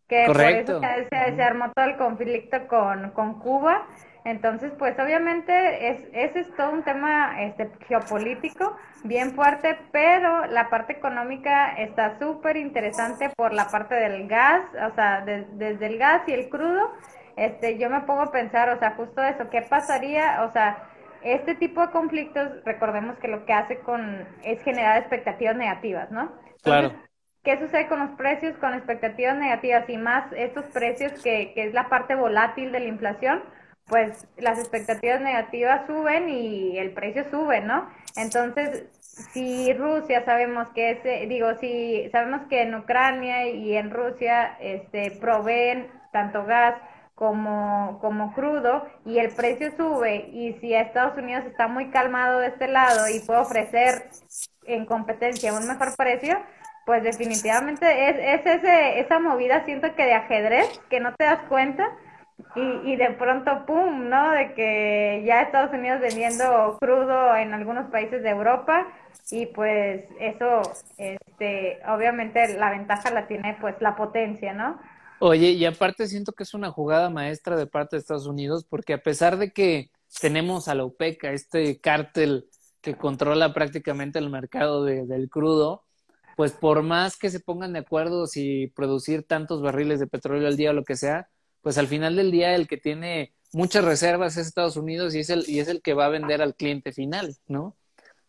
que 0.09 0.25
por 0.25 0.41
eso 0.41 0.81
se, 0.81 1.41
armó 1.41 1.71
todo 1.73 1.85
el 1.85 1.97
conflicto 1.97 2.67
con, 2.67 3.11
con 3.11 3.39
Cuba. 3.39 3.85
Entonces, 4.25 4.73
pues 4.77 4.99
obviamente 4.99 5.91
es, 5.91 6.01
ese 6.11 6.41
es 6.41 6.55
todo 6.55 6.71
un 6.71 6.83
tema 6.83 7.41
este, 7.41 7.69
geopolítico 7.87 8.75
bien 9.03 9.31
fuerte, 9.31 9.77
pero 9.91 10.45
la 10.47 10.69
parte 10.69 10.93
económica 10.93 11.73
está 11.73 12.19
súper 12.19 12.57
interesante 12.57 13.29
por 13.37 13.53
la 13.53 13.69
parte 13.69 13.95
del 13.95 14.27
gas, 14.27 14.61
o 14.91 14.93
sea, 14.93 15.21
desde 15.21 15.85
el 15.85 15.97
gas 15.97 16.23
y 16.27 16.33
el 16.33 16.49
crudo, 16.49 16.91
este, 17.37 17.77
yo 17.77 17.89
me 17.89 18.01
pongo 18.01 18.23
a 18.23 18.31
pensar, 18.31 18.69
o 18.69 18.79
sea, 18.79 18.91
justo 18.95 19.23
eso, 19.23 19.49
¿qué 19.49 19.61
pasaría? 19.61 20.43
O 20.43 20.51
sea, 20.51 20.89
este 21.23 21.55
tipo 21.55 21.79
de 21.81 21.91
conflictos, 21.91 22.49
recordemos 22.65 23.17
que 23.19 23.29
lo 23.29 23.45
que 23.45 23.53
hace 23.53 23.79
con 23.79 24.27
es 24.43 24.61
generar 24.63 24.97
expectativas 24.97 25.55
negativas, 25.55 26.11
¿no? 26.11 26.31
claro 26.61 26.91
¿Qué 27.49 27.57
sucede 27.57 27.87
con 27.87 27.97
los 27.97 28.11
precios 28.11 28.55
con 28.57 28.75
expectativas 28.75 29.35
negativas 29.35 29.89
y 29.89 29.97
más 29.97 30.31
estos 30.33 30.65
precios 30.65 31.13
que, 31.23 31.51
que 31.55 31.65
es 31.65 31.73
la 31.73 31.89
parte 31.89 32.13
volátil 32.13 32.71
de 32.71 32.79
la 32.79 32.85
inflación? 32.85 33.41
Pues 33.87 34.27
las 34.37 34.59
expectativas 34.59 35.19
negativas 35.19 35.87
suben 35.87 36.29
y 36.29 36.77
el 36.77 36.91
precio 36.91 37.25
sube, 37.31 37.61
¿no? 37.61 37.89
Entonces, 38.15 38.85
si 39.33 39.73
Rusia 39.73 40.23
sabemos 40.25 40.67
que 40.75 40.91
es, 40.91 41.27
digo, 41.27 41.55
si 41.55 42.07
sabemos 42.11 42.41
que 42.49 42.61
en 42.61 42.75
Ucrania 42.75 43.49
y 43.49 43.75
en 43.75 43.89
Rusia 43.89 44.55
este, 44.59 45.09
proveen 45.19 45.87
tanto 46.11 46.45
gas 46.45 46.75
como, 47.15 47.97
como 47.99 48.31
crudo 48.35 48.85
y 49.05 49.17
el 49.17 49.31
precio 49.31 49.71
sube 49.75 50.29
y 50.31 50.53
si 50.61 50.75
Estados 50.75 51.17
Unidos 51.17 51.45
está 51.47 51.67
muy 51.67 51.89
calmado 51.89 52.41
de 52.41 52.49
este 52.49 52.67
lado 52.67 53.09
y 53.09 53.19
puede 53.21 53.39
ofrecer 53.39 54.03
en 54.65 54.85
competencia 54.85 55.51
un 55.51 55.67
mejor 55.67 55.95
precio, 55.97 56.37
pues 56.89 57.03
definitivamente 57.03 57.85
es, 58.09 58.41
es 58.41 58.45
ese, 58.47 58.99
esa 58.99 59.19
movida, 59.19 59.63
siento 59.63 59.93
que 59.93 60.05
de 60.05 60.13
ajedrez, 60.15 60.81
que 60.89 60.99
no 60.99 61.13
te 61.13 61.23
das 61.23 61.41
cuenta 61.47 61.87
y, 62.55 62.61
y 62.91 62.95
de 62.95 63.11
pronto, 63.11 63.63
¡pum!, 63.67 64.09
¿no? 64.09 64.31
De 64.31 64.55
que 64.55 65.21
ya 65.23 65.43
Estados 65.43 65.71
Unidos 65.71 66.01
vendiendo 66.01 66.79
crudo 66.81 67.35
en 67.35 67.53
algunos 67.53 67.91
países 67.91 68.23
de 68.23 68.31
Europa 68.31 68.87
y 69.29 69.45
pues 69.45 70.03
eso, 70.19 70.63
este, 70.97 71.79
obviamente 71.87 72.57
la 72.57 72.71
ventaja 72.71 73.11
la 73.11 73.27
tiene 73.27 73.55
pues 73.61 73.75
la 73.81 73.95
potencia, 73.95 74.53
¿no? 74.53 74.79
Oye, 75.19 75.51
y 75.51 75.65
aparte 75.65 76.07
siento 76.07 76.33
que 76.33 76.41
es 76.41 76.55
una 76.55 76.71
jugada 76.71 77.11
maestra 77.11 77.55
de 77.55 77.67
parte 77.67 77.97
de 77.97 77.99
Estados 77.99 78.25
Unidos 78.25 78.65
porque 78.67 78.93
a 78.93 79.03
pesar 79.03 79.37
de 79.37 79.53
que 79.53 79.91
tenemos 80.19 80.67
a 80.67 80.73
la 80.73 80.85
OPEC, 80.85 81.25
a 81.25 81.33
este 81.33 81.79
cártel 81.79 82.47
que 82.81 82.95
controla 82.95 83.53
prácticamente 83.53 84.17
el 84.17 84.31
mercado 84.31 84.83
del 84.85 85.29
crudo, 85.29 85.83
pues 86.39 86.53
por 86.53 86.83
más 86.83 87.17
que 87.17 87.29
se 87.29 87.41
pongan 87.41 87.73
de 87.73 87.79
acuerdo 87.79 88.25
si 88.25 88.67
producir 88.67 89.23
tantos 89.23 89.61
barriles 89.61 89.99
de 89.99 90.07
petróleo 90.07 90.47
al 90.47 90.55
día 90.55 90.69
o 90.69 90.73
lo 90.73 90.85
que 90.85 90.95
sea, 90.95 91.27
pues 91.59 91.77
al 91.77 91.87
final 91.87 92.15
del 92.15 92.31
día 92.31 92.55
el 92.55 92.65
que 92.65 92.77
tiene 92.77 93.33
muchas 93.51 93.83
reservas 93.83 94.37
es 94.37 94.47
Estados 94.47 94.77
Unidos 94.77 95.13
y 95.15 95.19
es 95.19 95.29
el, 95.29 95.43
y 95.49 95.59
es 95.59 95.67
el 95.67 95.81
que 95.81 95.93
va 95.93 96.05
a 96.05 96.09
vender 96.09 96.41
al 96.41 96.55
cliente 96.55 96.93
final, 96.93 97.35
¿no? 97.49 97.75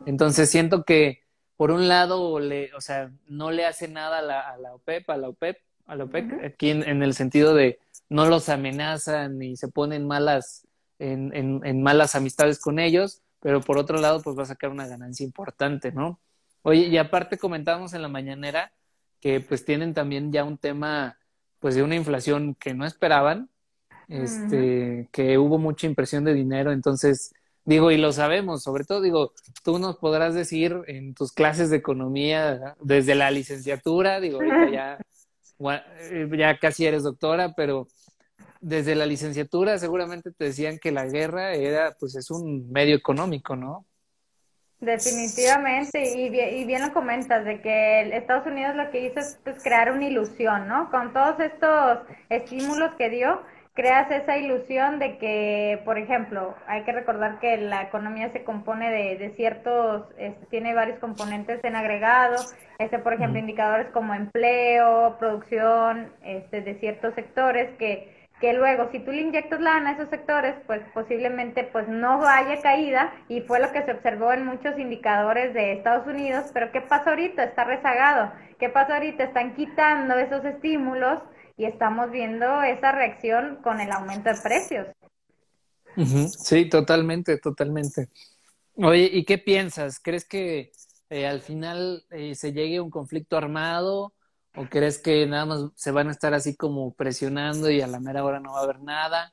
Entonces 0.06 0.50
siento 0.50 0.82
que 0.82 1.22
por 1.56 1.70
un 1.70 1.86
lado, 1.86 2.40
le, 2.40 2.74
o 2.74 2.80
sea, 2.80 3.12
no 3.28 3.52
le 3.52 3.64
hace 3.64 3.86
nada 3.86 4.18
a 4.18 4.22
la, 4.22 4.40
a 4.40 4.56
la 4.58 4.74
OPEP, 4.74 5.08
a 5.08 5.16
la 5.16 5.28
OPEP, 5.28 5.58
a 5.86 5.94
la 5.94 6.02
OPEC, 6.02 6.44
aquí 6.46 6.70
en, 6.70 7.04
el 7.04 7.14
sentido 7.14 7.54
de 7.54 7.78
no 8.08 8.26
los 8.26 8.48
amenazan 8.48 9.38
ni 9.38 9.54
se 9.54 9.68
ponen 9.68 10.04
malas, 10.04 10.66
en, 10.98 11.32
en, 11.32 11.60
en 11.64 11.80
malas 11.80 12.16
amistades 12.16 12.58
con 12.58 12.80
ellos, 12.80 13.22
pero 13.38 13.60
por 13.60 13.78
otro 13.78 13.98
lado, 13.98 14.20
pues 14.20 14.36
va 14.36 14.42
a 14.42 14.46
sacar 14.46 14.70
una 14.70 14.88
ganancia 14.88 15.22
importante, 15.22 15.92
¿no? 15.92 16.18
Oye, 16.62 16.86
y 16.86 16.96
aparte 16.98 17.38
comentábamos 17.38 17.94
en 17.94 18.02
la 18.02 18.08
mañanera 18.08 18.72
que 19.20 19.40
pues 19.40 19.64
tienen 19.64 19.94
también 19.94 20.32
ya 20.32 20.44
un 20.44 20.58
tema 20.58 21.18
pues 21.58 21.74
de 21.74 21.82
una 21.82 21.94
inflación 21.94 22.54
que 22.54 22.74
no 22.74 22.86
esperaban, 22.86 23.50
este, 24.08 25.08
que 25.12 25.38
hubo 25.38 25.58
mucha 25.58 25.86
impresión 25.86 26.24
de 26.24 26.34
dinero, 26.34 26.72
entonces 26.72 27.32
digo, 27.64 27.90
y 27.90 27.98
lo 27.98 28.12
sabemos, 28.12 28.62
sobre 28.62 28.84
todo 28.84 29.00
digo, 29.00 29.32
tú 29.62 29.78
nos 29.78 29.96
podrás 29.98 30.34
decir 30.34 30.76
en 30.86 31.14
tus 31.14 31.32
clases 31.32 31.70
de 31.70 31.76
economía 31.76 32.74
desde 32.80 33.14
la 33.14 33.30
licenciatura, 33.30 34.20
digo, 34.20 34.40
ya, 34.72 34.98
ya 36.36 36.58
casi 36.58 36.86
eres 36.86 37.02
doctora, 37.02 37.54
pero 37.54 37.86
desde 38.60 38.94
la 38.94 39.06
licenciatura 39.06 39.78
seguramente 39.78 40.32
te 40.32 40.46
decían 40.46 40.78
que 40.78 40.92
la 40.92 41.06
guerra 41.06 41.54
era, 41.54 41.96
pues 41.98 42.16
es 42.16 42.30
un 42.30 42.70
medio 42.70 42.96
económico, 42.96 43.56
¿no? 43.56 43.86
Definitivamente, 44.80 46.16
y 46.16 46.30
bien, 46.30 46.56
y 46.56 46.64
bien 46.64 46.80
lo 46.80 46.94
comentas, 46.94 47.44
de 47.44 47.60
que 47.60 48.16
Estados 48.16 48.46
Unidos 48.46 48.74
lo 48.76 48.90
que 48.90 49.00
hizo 49.06 49.20
es 49.20 49.38
pues, 49.44 49.62
crear 49.62 49.92
una 49.92 50.06
ilusión, 50.06 50.68
¿no? 50.68 50.90
Con 50.90 51.12
todos 51.12 51.38
estos 51.38 51.98
estímulos 52.30 52.94
que 52.94 53.10
dio, 53.10 53.42
creas 53.74 54.10
esa 54.10 54.38
ilusión 54.38 54.98
de 54.98 55.18
que, 55.18 55.82
por 55.84 55.98
ejemplo, 55.98 56.54
hay 56.66 56.82
que 56.84 56.92
recordar 56.92 57.40
que 57.40 57.58
la 57.58 57.82
economía 57.82 58.32
se 58.32 58.42
compone 58.42 58.90
de, 58.90 59.18
de 59.18 59.30
ciertos, 59.36 60.06
este, 60.16 60.46
tiene 60.46 60.74
varios 60.74 60.98
componentes 60.98 61.62
en 61.62 61.76
agregado, 61.76 62.36
este, 62.78 62.98
por 62.98 63.12
ejemplo, 63.12 63.38
indicadores 63.38 63.88
como 63.88 64.14
empleo, 64.14 65.16
producción, 65.18 66.10
este, 66.22 66.62
de 66.62 66.74
ciertos 66.76 67.14
sectores 67.14 67.70
que 67.76 68.19
que 68.40 68.54
luego 68.54 68.88
si 68.90 68.98
tú 69.00 69.12
le 69.12 69.20
inyectas 69.20 69.60
lana 69.60 69.90
a 69.90 69.92
esos 69.92 70.08
sectores, 70.08 70.54
pues 70.66 70.80
posiblemente 70.94 71.64
pues 71.64 71.86
no 71.88 72.26
haya 72.26 72.60
caída 72.62 73.12
y 73.28 73.42
fue 73.42 73.60
lo 73.60 73.70
que 73.70 73.84
se 73.84 73.92
observó 73.92 74.32
en 74.32 74.46
muchos 74.46 74.78
indicadores 74.78 75.52
de 75.52 75.72
Estados 75.72 76.06
Unidos, 76.06 76.46
pero 76.54 76.72
¿qué 76.72 76.80
pasa 76.80 77.10
ahorita? 77.10 77.44
Está 77.44 77.64
rezagado. 77.64 78.32
¿Qué 78.58 78.70
pasa 78.70 78.94
ahorita? 78.94 79.24
Están 79.24 79.54
quitando 79.54 80.14
esos 80.14 80.44
estímulos 80.44 81.20
y 81.56 81.66
estamos 81.66 82.10
viendo 82.10 82.62
esa 82.62 82.92
reacción 82.92 83.58
con 83.62 83.80
el 83.80 83.92
aumento 83.92 84.30
de 84.30 84.40
precios. 84.40 84.86
Sí, 86.38 86.68
totalmente, 86.68 87.36
totalmente. 87.38 88.08
Oye, 88.76 89.10
¿y 89.12 89.24
qué 89.24 89.36
piensas? 89.36 90.00
¿Crees 90.00 90.24
que 90.24 90.70
eh, 91.10 91.26
al 91.26 91.40
final 91.40 92.04
eh, 92.10 92.34
se 92.34 92.52
llegue 92.52 92.78
a 92.78 92.82
un 92.82 92.90
conflicto 92.90 93.36
armado? 93.36 94.14
¿O 94.56 94.66
crees 94.66 94.98
que 94.98 95.26
nada 95.26 95.46
más 95.46 95.60
se 95.76 95.92
van 95.92 96.08
a 96.08 96.10
estar 96.10 96.34
así 96.34 96.56
como 96.56 96.92
presionando 96.94 97.70
y 97.70 97.80
a 97.80 97.86
la 97.86 98.00
mera 98.00 98.24
hora 98.24 98.40
no 98.40 98.52
va 98.52 98.60
a 98.60 98.62
haber 98.64 98.80
nada? 98.80 99.32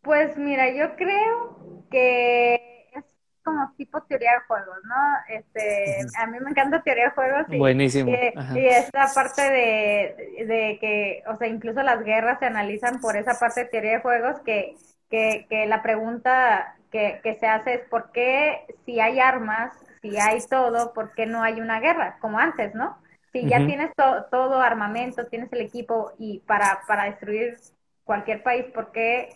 Pues 0.00 0.36
mira, 0.38 0.70
yo 0.70 0.96
creo 0.96 1.84
que 1.90 2.88
es 2.94 3.04
como 3.44 3.72
tipo 3.76 4.02
teoría 4.04 4.32
de 4.32 4.40
juegos, 4.48 4.78
¿no? 4.84 5.36
Este, 5.36 6.00
a 6.18 6.26
mí 6.26 6.38
me 6.40 6.50
encanta 6.50 6.82
teoría 6.82 7.04
de 7.04 7.10
juegos 7.10 7.46
y, 7.50 7.58
Buenísimo. 7.58 8.10
y, 8.10 8.66
esta 8.66 9.06
parte 9.14 9.42
de, 9.42 10.44
de, 10.46 10.78
que, 10.80 11.22
o 11.28 11.36
sea, 11.36 11.46
incluso 11.46 11.82
las 11.82 12.02
guerras 12.02 12.38
se 12.38 12.46
analizan 12.46 13.00
por 13.00 13.16
esa 13.16 13.38
parte 13.38 13.64
de 13.64 13.70
teoría 13.70 13.92
de 13.92 14.00
juegos 14.00 14.40
que, 14.40 14.76
que, 15.10 15.46
que 15.50 15.66
la 15.66 15.82
pregunta 15.82 16.76
que, 16.90 17.20
que 17.22 17.34
se 17.34 17.46
hace 17.46 17.74
es 17.74 17.88
¿por 17.88 18.12
qué 18.12 18.64
si 18.86 18.98
hay 18.98 19.20
armas, 19.20 19.74
si 20.00 20.16
hay 20.16 20.40
todo, 20.48 20.94
por 20.94 21.12
qué 21.14 21.26
no 21.26 21.42
hay 21.42 21.60
una 21.60 21.80
guerra 21.80 22.16
como 22.20 22.38
antes, 22.38 22.74
¿no? 22.74 23.01
Si 23.32 23.46
ya 23.46 23.64
tienes 23.66 23.90
todo 24.30 24.60
armamento, 24.60 25.26
tienes 25.26 25.52
el 25.52 25.62
equipo 25.62 26.12
y 26.18 26.40
para, 26.40 26.82
para 26.86 27.04
destruir 27.04 27.56
cualquier 28.04 28.42
país, 28.42 28.66
¿por 28.74 28.92
qué 28.92 29.30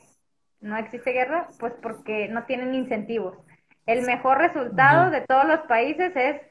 no 0.60 0.76
existe 0.76 1.12
guerra? 1.12 1.48
Pues 1.58 1.72
porque 1.82 2.28
no 2.28 2.44
tienen 2.44 2.74
incentivos. 2.74 3.38
El 3.86 4.02
mejor 4.02 4.38
resultado 4.38 5.10
de 5.10 5.22
todos 5.22 5.46
los 5.46 5.60
países 5.60 6.12
es 6.14 6.42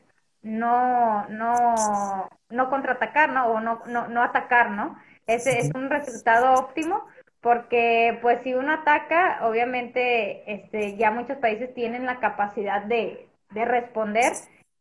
no, 0.41 1.27
no, 1.29 2.29
no 2.49 2.69
contraatacar, 2.69 3.31
¿no? 3.31 3.47
O 3.47 3.59
no, 3.59 3.81
no, 3.87 4.07
no 4.07 4.23
atacar, 4.23 4.71
¿no? 4.71 4.97
Ese 5.27 5.59
es 5.59 5.71
un 5.75 5.89
resultado 5.89 6.53
óptimo 6.53 7.03
porque 7.41 8.17
pues 8.23 8.41
si 8.43 8.55
uno 8.55 8.73
ataca, 8.73 9.39
obviamente 9.45 10.51
este, 10.51 10.97
ya 10.97 11.11
muchos 11.11 11.37
países 11.37 11.73
tienen 11.75 12.05
la 12.07 12.19
capacidad 12.19 12.81
de, 12.83 13.27
de 13.51 13.65
responder 13.65 14.33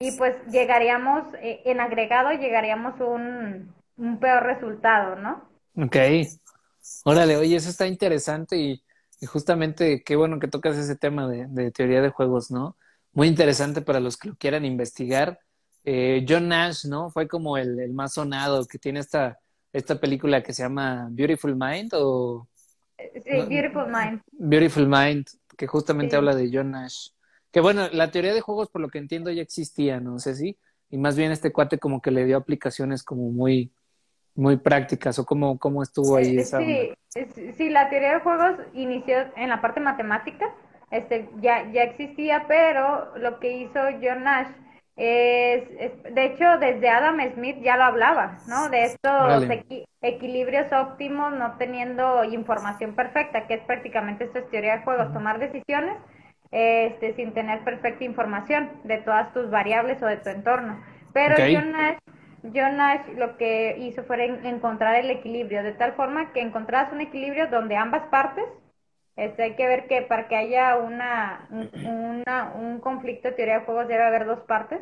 y 0.05 0.13
pues 0.19 0.35
llegaríamos, 0.51 1.23
eh, 1.41 1.63
en 1.65 1.81
agregado, 1.81 2.31
llegaríamos 2.33 3.01
un, 3.01 3.73
un 3.97 4.19
peor 4.19 4.43
resultado, 4.43 5.17
¿no? 5.17 5.49
Ok. 5.77 5.97
Órale, 7.05 7.37
oye, 7.37 7.57
eso 7.57 7.71
está 7.71 7.87
interesante 7.87 8.57
y, 8.57 8.83
justamente 9.27 10.03
qué 10.05 10.17
bueno 10.17 10.39
que 10.39 10.49
tocas 10.49 10.77
ese 10.77 10.97
tema 10.97 11.27
de, 11.27 11.71
teoría 11.71 12.03
de 12.03 12.11
juegos, 12.11 12.51
¿no? 12.51 12.77
Muy 13.13 13.29
interesante 13.29 13.81
para 13.81 13.99
los 13.99 14.19
que 14.19 14.29
lo 14.29 14.37
quieran 14.37 14.67
investigar. 14.67 15.39
Eh, 15.83 16.27
John 16.29 16.49
Nash, 16.49 16.85
¿no? 16.85 17.09
Fue 17.09 17.27
como 17.27 17.57
el, 17.57 17.91
más 17.95 18.13
sonado 18.13 18.67
que 18.67 18.79
tiene 18.79 19.01
esta, 19.01 19.39
esta 19.73 19.99
película 19.99 20.43
que 20.43 20.53
se 20.53 20.63
llama 20.63 21.09
Beautiful 21.11 21.57
Mind 21.57 21.93
o... 21.95 22.47
Sí, 22.99 23.47
Beautiful 23.49 23.87
Mind. 23.87 24.21
Beautiful 24.33 24.87
Mind, 24.87 25.27
que 25.57 25.67
justamente 25.67 26.17
habla 26.17 26.35
de 26.35 26.51
John 26.53 26.73
Nash. 26.73 27.09
Que 27.55 27.61
bueno, 27.61 27.83
la 27.93 28.11
teoría 28.11 28.35
de 28.35 28.41
juegos, 28.41 28.69
por 28.69 28.81
lo 28.81 28.89
que 28.89 28.99
entiendo, 28.99 29.31
ya 29.31 29.41
existía, 29.41 30.01
no 30.01 30.19
sé 30.19 30.35
si. 30.35 30.59
Y 30.91 30.99
más 30.99 31.17
bien 31.17 31.31
este 31.31 31.53
cuate 31.53 31.79
como 31.79 32.03
que 32.03 32.11
le 32.11 32.25
dio 32.25 32.37
aplicaciones 32.37 33.05
como 33.05 33.31
muy, 33.31 33.73
muy 34.35 34.57
prácticas, 34.57 35.21
o 35.21 35.25
cómo, 35.25 35.57
cómo 35.61 35.81
estuvo 35.81 36.17
ahí 36.17 36.37
esa. 36.37 36.59
Sí, 36.59 36.91
sí, 37.57 37.71
la 37.71 37.89
teoría 37.91 38.15
de 38.15 38.21
juegos 38.23 38.57
inició 38.73 39.19
en 39.37 39.51
la 39.51 39.61
parte 39.61 39.79
matemática, 39.79 40.53
este, 40.91 41.31
ya, 41.41 41.71
ya 41.71 41.85
existía, 41.85 42.47
pero 42.49 43.17
lo 43.19 43.39
que 43.39 43.57
hizo 43.57 43.79
John 44.03 44.25
Nash 44.25 44.49
es, 44.97 45.63
de 46.13 46.25
hecho, 46.25 46.59
desde 46.59 46.89
Adam 46.89 47.21
Smith 47.35 47.59
ya 47.63 47.77
lo 47.77 47.85
hablaba, 47.85 48.39
¿no? 48.49 48.69
De 48.69 48.83
estos 48.83 49.45
equilibrios 50.03 50.73
óptimos, 50.73 51.33
no 51.35 51.57
teniendo 51.57 52.25
información 52.25 52.97
perfecta, 52.97 53.47
que 53.47 53.55
es 53.55 53.63
prácticamente 53.63 54.25
esto 54.25 54.41
es 54.41 54.51
teoría 54.51 54.79
de 54.79 54.83
juegos, 54.83 55.13
tomar 55.13 55.39
decisiones 55.39 55.95
este, 56.57 57.15
sin 57.15 57.35
tener 57.35 57.65
perfecta 57.65 58.05
información 58.05 58.71
de 58.85 58.99
todas 58.99 59.33
tus 59.33 59.51
variables 59.51 60.01
o 60.05 60.07
de 60.07 60.19
tu 60.19 60.29
entorno. 60.29 60.81
Pero 61.13 61.35
John, 61.37 62.77
Nash, 62.77 63.09
lo 63.17 63.37
que 63.37 63.77
hizo 63.81 64.05
fue 64.05 64.25
encontrar 64.25 64.95
el 64.95 65.11
equilibrio, 65.11 65.65
de 65.65 65.73
tal 65.73 65.95
forma 65.95 66.33
que 66.33 66.41
encontraras 66.41 66.93
un 66.93 67.01
equilibrio 67.01 67.49
donde 67.49 67.75
ambas 67.75 68.03
partes, 68.09 68.45
este, 69.17 69.43
hay 69.43 69.57
que 69.57 69.67
ver 69.67 69.89
que 69.89 70.03
para 70.03 70.29
que 70.29 70.37
haya 70.37 70.77
una, 70.77 71.49
una 71.51 72.53
un 72.55 72.79
conflicto 72.79 73.31
de 73.31 73.35
teoría 73.35 73.59
de 73.59 73.65
juegos 73.65 73.89
debe 73.89 74.05
haber 74.05 74.25
dos 74.25 74.41
partes. 74.43 74.81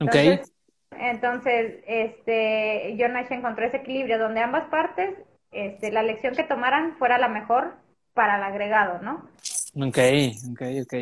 Entonces, 0.00 0.52
entonces 0.90 1.84
este, 1.86 2.96
John 2.98 3.12
Nash 3.12 3.30
encontró 3.30 3.64
ese 3.64 3.76
equilibrio 3.76 4.18
donde 4.18 4.40
ambas 4.40 4.64
partes, 4.70 5.14
este, 5.52 5.92
la 5.92 6.02
lección 6.02 6.34
que 6.34 6.42
tomaran 6.42 6.96
fuera 6.96 7.16
la 7.16 7.28
mejor 7.28 7.74
para 8.12 8.38
el 8.38 8.42
agregado, 8.42 9.00
¿no? 9.02 9.28
Ok, 9.78 9.98
ok, 10.52 10.62
ok. 10.82 10.94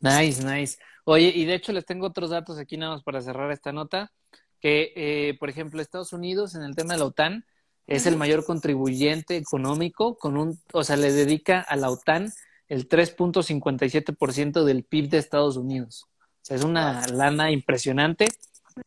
Nice, 0.00 0.44
nice. 0.44 0.78
Oye, 1.04 1.32
y 1.34 1.44
de 1.44 1.54
hecho 1.54 1.72
les 1.72 1.84
tengo 1.84 2.06
otros 2.06 2.30
datos 2.30 2.56
aquí 2.58 2.76
nada 2.76 2.92
más 2.92 3.02
para 3.02 3.20
cerrar 3.20 3.50
esta 3.50 3.72
nota, 3.72 4.12
que 4.60 4.92
eh, 4.94 5.36
por 5.38 5.50
ejemplo 5.50 5.82
Estados 5.82 6.12
Unidos 6.12 6.54
en 6.54 6.62
el 6.62 6.76
tema 6.76 6.94
de 6.94 7.00
la 7.00 7.06
OTAN 7.06 7.44
es 7.88 8.06
el 8.06 8.16
mayor 8.16 8.44
contribuyente 8.44 9.36
económico, 9.36 10.16
con 10.16 10.36
un, 10.36 10.58
o 10.72 10.84
sea, 10.84 10.96
le 10.96 11.10
dedica 11.12 11.60
a 11.60 11.74
la 11.74 11.90
OTAN 11.90 12.32
el 12.68 12.88
3.57% 12.88 14.64
del 14.64 14.84
PIB 14.84 15.10
de 15.10 15.18
Estados 15.18 15.56
Unidos. 15.56 16.04
O 16.16 16.44
sea, 16.44 16.56
es 16.56 16.64
una 16.64 17.06
lana 17.08 17.50
impresionante. 17.50 18.28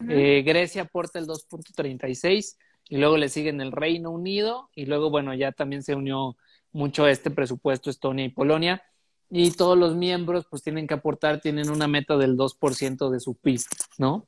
eh, 0.10 0.44
Grecia 0.46 0.84
aporta 0.84 1.20
el 1.20 1.28
2.36 1.28 2.56
y 2.90 2.98
luego 2.98 3.18
le 3.18 3.28
siguen 3.28 3.60
el 3.60 3.74
Reino 3.74 4.12
Unido 4.12 4.70
y 4.74 4.86
luego, 4.86 5.10
bueno, 5.10 5.34
ya 5.34 5.52
también 5.52 5.84
se 5.84 5.94
unió 5.94 6.38
mucho 6.72 7.04
a 7.04 7.12
este 7.12 7.32
presupuesto 7.32 7.90
Estonia 7.90 8.26
y 8.26 8.30
Polonia 8.30 8.82
y 9.30 9.52
todos 9.52 9.78
los 9.78 9.96
miembros 9.96 10.46
pues 10.50 10.62
tienen 10.64 10.88
que 10.88 10.94
aportar, 10.94 11.42
tienen 11.42 11.70
una 11.70 11.88
meta 11.88 12.18
del 12.18 12.38
2% 12.38 13.10
de 13.10 13.20
su 13.20 13.36
PIB, 13.36 13.62
¿no? 13.98 14.28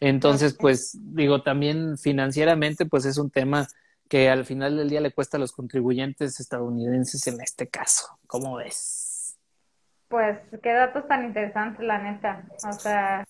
Entonces, 0.00 0.54
pues 0.54 0.96
digo, 1.14 1.42
también 1.42 1.98
financieramente 1.98 2.86
pues 2.86 3.04
es 3.04 3.18
un 3.18 3.30
tema 3.30 3.66
que 4.08 4.30
al 4.30 4.44
final 4.44 4.76
del 4.76 4.88
día 4.88 5.00
le 5.00 5.12
cuesta 5.12 5.36
a 5.36 5.40
los 5.40 5.52
contribuyentes 5.52 6.40
estadounidenses 6.40 7.26
en 7.26 7.40
este 7.40 7.68
caso. 7.68 8.18
¿Cómo 8.26 8.56
ves? 8.56 9.36
Pues 10.08 10.38
qué 10.62 10.72
datos 10.72 11.06
tan 11.06 11.26
interesantes, 11.26 11.84
la 11.84 11.98
neta. 11.98 12.46
O 12.66 12.72
sea, 12.72 13.26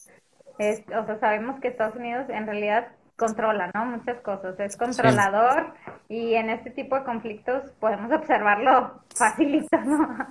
es, 0.59 0.83
o 0.89 1.05
sea, 1.05 1.19
sabemos 1.19 1.61
que 1.61 1.69
Estados 1.69 1.97
Unidos 1.97 2.27
en 2.29 2.47
realidad 2.47 2.89
controla, 3.17 3.71
¿no? 3.75 3.85
Muchas 3.87 4.21
cosas. 4.21 4.59
Es 4.61 4.77
controlador 4.77 5.75
y 6.09 6.35
en 6.35 6.51
este 6.51 6.71
tipo 6.71 6.97
de 6.97 7.05
conflictos 7.05 7.71
podemos 7.81 8.13
observarlo 8.13 9.03
facilito, 9.15 9.77
¿no? 9.81 10.29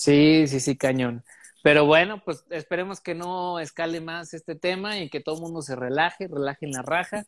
Sí, 0.00 0.46
sí, 0.46 0.60
sí, 0.60 0.78
cañón. 0.78 1.22
Pero 1.62 1.84
bueno, 1.84 2.22
pues 2.24 2.46
esperemos 2.48 3.02
que 3.02 3.14
no 3.14 3.60
escale 3.60 4.00
más 4.00 4.32
este 4.32 4.54
tema 4.54 4.98
y 4.98 5.10
que 5.10 5.20
todo 5.20 5.34
el 5.34 5.42
mundo 5.42 5.60
se 5.60 5.76
relaje, 5.76 6.26
relajen 6.26 6.70
la 6.70 6.80
raja, 6.80 7.24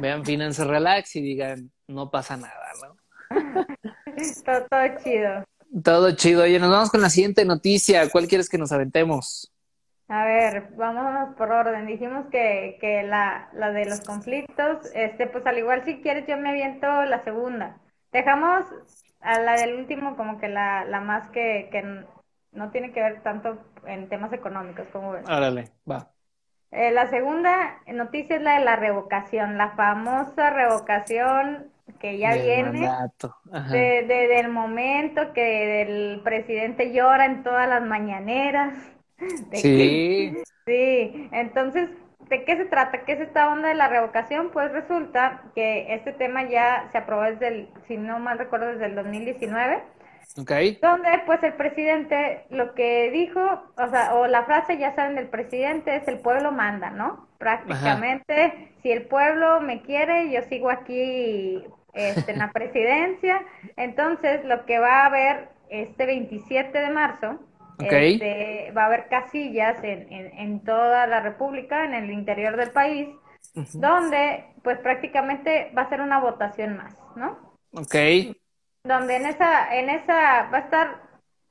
vean 0.00 0.24
Finance 0.24 0.64
Relax 0.64 1.14
y 1.14 1.22
digan, 1.22 1.70
no 1.86 2.10
pasa 2.10 2.36
nada, 2.36 2.72
¿no? 2.82 2.96
todo, 4.44 4.66
todo 4.68 5.00
chido. 5.04 5.44
Todo 5.84 6.10
chido. 6.16 6.42
Oye, 6.42 6.58
nos 6.58 6.72
vamos 6.72 6.90
con 6.90 7.02
la 7.02 7.08
siguiente 7.08 7.44
noticia. 7.44 8.10
¿Cuál 8.10 8.26
quieres 8.26 8.48
que 8.48 8.58
nos 8.58 8.72
aventemos? 8.72 9.52
A 10.08 10.24
ver, 10.24 10.70
vámonos 10.76 11.36
por 11.36 11.52
orden. 11.52 11.86
Dijimos 11.86 12.26
que, 12.32 12.78
que 12.80 13.04
la, 13.04 13.48
la 13.52 13.70
de 13.70 13.84
los 13.84 14.00
conflictos, 14.00 14.90
este, 14.92 15.28
pues 15.28 15.46
al 15.46 15.56
igual 15.56 15.84
si 15.84 16.00
quieres 16.00 16.26
yo 16.26 16.36
me 16.36 16.48
aviento 16.48 16.88
la 17.04 17.22
segunda. 17.22 17.78
Dejamos 18.10 18.64
a 19.20 19.38
la 19.40 19.56
del 19.56 19.74
último 19.74 20.16
como 20.16 20.38
que 20.38 20.48
la, 20.48 20.84
la 20.84 21.00
más 21.00 21.28
que, 21.28 21.68
que 21.70 22.04
no 22.52 22.70
tiene 22.70 22.92
que 22.92 23.00
ver 23.00 23.22
tanto 23.22 23.58
en 23.86 24.08
temas 24.08 24.32
económicos, 24.32 24.86
como 24.92 25.12
ves. 25.12 25.24
Árale, 25.28 25.70
va. 25.90 26.10
Eh, 26.70 26.90
la 26.90 27.08
segunda 27.08 27.78
noticia 27.86 28.36
es 28.36 28.42
la 28.42 28.58
de 28.58 28.64
la 28.64 28.76
revocación, 28.76 29.56
la 29.56 29.70
famosa 29.70 30.50
revocación 30.50 31.72
que 31.98 32.18
ya 32.18 32.34
viene 32.34 32.86
de, 33.70 34.04
del 34.06 34.48
momento 34.50 35.32
que 35.32 35.82
el 35.82 36.20
presidente 36.22 36.92
llora 36.92 37.24
en 37.24 37.42
todas 37.42 37.66
las 37.68 37.82
mañaneras 37.82 38.74
sí. 39.52 40.36
sí, 40.66 41.28
entonces, 41.32 41.88
¿de 42.28 42.44
qué 42.44 42.56
se 42.56 42.64
trata? 42.66 43.04
¿Qué 43.04 43.12
es 43.12 43.20
esta 43.20 43.52
onda 43.52 43.68
de 43.68 43.74
la 43.74 43.88
revocación? 43.88 44.50
Pues 44.50 44.70
resulta 44.72 45.42
que 45.54 45.94
este 45.94 46.12
tema 46.12 46.48
ya 46.48 46.88
se 46.92 46.98
aprobó 46.98 47.22
desde 47.22 47.48
el, 47.48 47.68
si 47.86 47.96
no 47.96 48.18
mal 48.18 48.38
recuerdo, 48.38 48.68
desde 48.68 48.86
el 48.86 48.94
2019. 48.94 49.82
Okay. 50.36 50.78
Donde 50.80 51.08
pues 51.26 51.42
el 51.42 51.54
presidente 51.54 52.44
lo 52.50 52.74
que 52.74 53.10
dijo, 53.10 53.40
o 53.76 53.88
sea, 53.88 54.14
o 54.14 54.26
la 54.26 54.44
frase 54.44 54.78
ya 54.78 54.94
saben 54.94 55.16
del 55.16 55.28
presidente 55.28 55.96
es 55.96 56.06
el 56.06 56.20
pueblo 56.20 56.52
manda, 56.52 56.90
¿no? 56.90 57.26
Prácticamente, 57.38 58.72
si 58.82 58.92
el 58.92 59.02
pueblo 59.06 59.60
me 59.60 59.82
quiere, 59.82 60.30
yo 60.30 60.42
sigo 60.42 60.70
aquí 60.70 61.64
este, 61.94 62.32
en 62.32 62.38
la 62.38 62.50
presidencia. 62.52 63.42
Entonces, 63.76 64.44
lo 64.44 64.64
que 64.66 64.78
va 64.78 65.02
a 65.02 65.06
haber 65.06 65.48
este 65.70 66.06
27 66.06 66.78
de 66.78 66.90
marzo 66.90 67.40
este, 67.78 68.72
va 68.76 68.82
a 68.82 68.86
haber 68.86 69.08
casillas 69.08 69.82
en, 69.82 70.10
en, 70.12 70.64
toda 70.64 71.06
la 71.06 71.20
República, 71.20 71.84
en 71.84 71.94
el 71.94 72.10
interior 72.10 72.56
del 72.56 72.70
país, 72.70 73.08
donde 73.74 74.44
pues 74.62 74.78
prácticamente 74.78 75.72
va 75.76 75.82
a 75.82 75.88
ser 75.88 76.00
una 76.00 76.18
votación 76.18 76.76
más, 76.76 76.94
¿no? 77.16 77.56
Ok. 77.72 77.94
Donde 78.84 79.16
en 79.16 79.26
esa, 79.26 79.74
en 79.74 79.90
esa 79.90 80.48
va 80.50 80.58
a 80.58 80.60
estar 80.60 81.02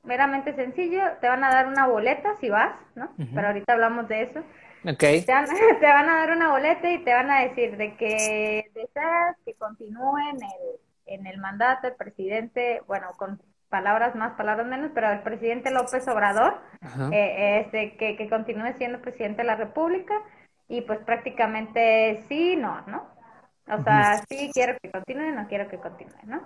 meramente 0.02 0.54
sencillo, 0.54 1.02
te 1.20 1.28
van 1.28 1.44
a 1.44 1.50
dar 1.50 1.66
una 1.66 1.86
boleta 1.86 2.34
si 2.40 2.48
vas, 2.48 2.74
¿no? 2.94 3.10
Pero 3.16 3.48
ahorita 3.48 3.72
hablamos 3.72 4.08
de 4.08 4.22
eso. 4.22 4.40
Okay. 4.84 5.22
Te, 5.22 5.32
van, 5.32 5.46
te, 5.80 5.86
van, 5.86 6.08
a 6.08 6.16
dar 6.16 6.30
una 6.32 6.50
boleta 6.50 6.90
y 6.90 7.04
te 7.04 7.12
van 7.12 7.30
a 7.30 7.40
decir 7.40 7.76
de 7.76 7.96
que 7.96 8.70
deseas 8.74 9.36
que 9.44 9.54
continúe 9.54 10.18
en 10.30 10.36
el, 10.36 11.20
en 11.20 11.26
el 11.26 11.38
mandato 11.38 11.88
el 11.88 11.94
presidente, 11.94 12.82
bueno, 12.86 13.08
con 13.16 13.40
palabras 13.68 14.14
más, 14.14 14.34
palabras 14.34 14.66
menos, 14.66 14.90
pero 14.94 15.10
el 15.10 15.20
presidente 15.20 15.70
López 15.70 16.06
Obrador, 16.08 16.60
eh, 17.12 17.62
este, 17.64 17.96
que, 17.96 18.16
que 18.16 18.28
continúe 18.28 18.72
siendo 18.76 19.00
presidente 19.00 19.42
de 19.42 19.48
la 19.48 19.56
República 19.56 20.14
y 20.68 20.82
pues 20.82 20.98
prácticamente 21.00 22.24
sí, 22.28 22.56
no, 22.56 22.82
¿no? 22.86 23.06
O 23.70 23.82
sea, 23.82 24.22
sí 24.28 24.50
quiero 24.52 24.76
que 24.80 24.90
continúe, 24.90 25.32
no 25.32 25.46
quiero 25.46 25.68
que 25.68 25.78
continúe, 25.78 26.16
¿no? 26.24 26.40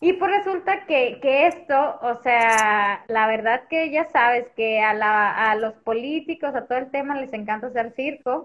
Y 0.00 0.12
pues 0.12 0.30
resulta 0.30 0.86
que, 0.86 1.18
que 1.20 1.48
esto, 1.48 1.98
o 2.02 2.22
sea, 2.22 3.04
la 3.08 3.26
verdad 3.26 3.62
que 3.68 3.90
ya 3.90 4.08
sabes 4.10 4.48
que 4.54 4.80
a, 4.80 4.94
la, 4.94 5.50
a 5.50 5.56
los 5.56 5.74
políticos, 5.74 6.54
a 6.54 6.66
todo 6.66 6.78
el 6.78 6.90
tema 6.90 7.16
les 7.16 7.32
encanta 7.32 7.66
hacer 7.66 7.92
circo. 7.96 8.44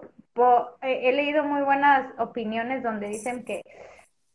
he 0.82 1.12
leído 1.12 1.44
muy 1.44 1.62
buenas 1.62 2.08
opiniones 2.18 2.82
donde 2.82 3.06
dicen 3.06 3.44
que 3.44 3.62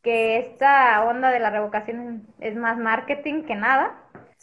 que 0.02 0.38
esta 0.38 1.04
onda 1.06 1.30
de 1.30 1.40
la 1.40 1.50
revocación 1.50 2.28
es 2.40 2.56
más 2.56 2.78
marketing 2.78 3.44
que 3.44 3.56
nada. 3.56 3.96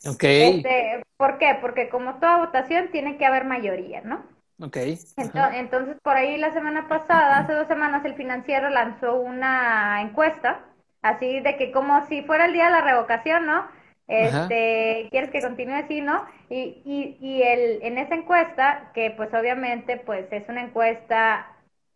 Ok. 0.07 0.25
Este, 0.25 1.03
¿Por 1.17 1.39
qué? 1.39 1.59
Porque 1.61 1.89
como 1.89 2.15
toda 2.15 2.39
votación 2.39 2.91
tiene 2.91 3.17
que 3.17 3.27
haber 3.27 3.45
mayoría, 3.45 4.03
¿no? 4.03 4.25
Ok. 4.61 4.77
Entonces, 5.17 5.97
por 6.03 6.17
ahí 6.17 6.37
la 6.39 6.53
semana 6.53 6.89
pasada, 6.89 7.39
hace 7.39 7.53
dos 7.53 7.69
semanas, 7.69 8.05
el 8.05 8.15
financiero 8.15 8.69
lanzó 8.71 9.21
una 9.21 10.01
encuesta, 10.03 10.61
así 11.03 11.41
de 11.41 11.57
que 11.57 11.73
como 11.73 12.07
si 12.07 12.23
fuera 12.23 12.47
el 12.47 12.53
día 12.53 12.67
de 12.67 12.71
la 12.71 12.81
revocación, 12.81 13.47
¿no? 13.47 13.67
Este, 14.09 15.09
¿quieres 15.11 15.31
que 15.31 15.43
continúe 15.43 15.75
así, 15.75 16.01
no? 16.01 16.25
Y, 16.49 16.81
y, 16.85 17.19
y 17.21 17.43
el, 17.43 17.83
en 17.83 17.99
esa 17.99 18.15
encuesta, 18.15 18.91
que 18.95 19.11
pues 19.11 19.35
obviamente 19.35 19.97
pues 19.97 20.27
es 20.31 20.49
una 20.49 20.63
encuesta 20.63 21.49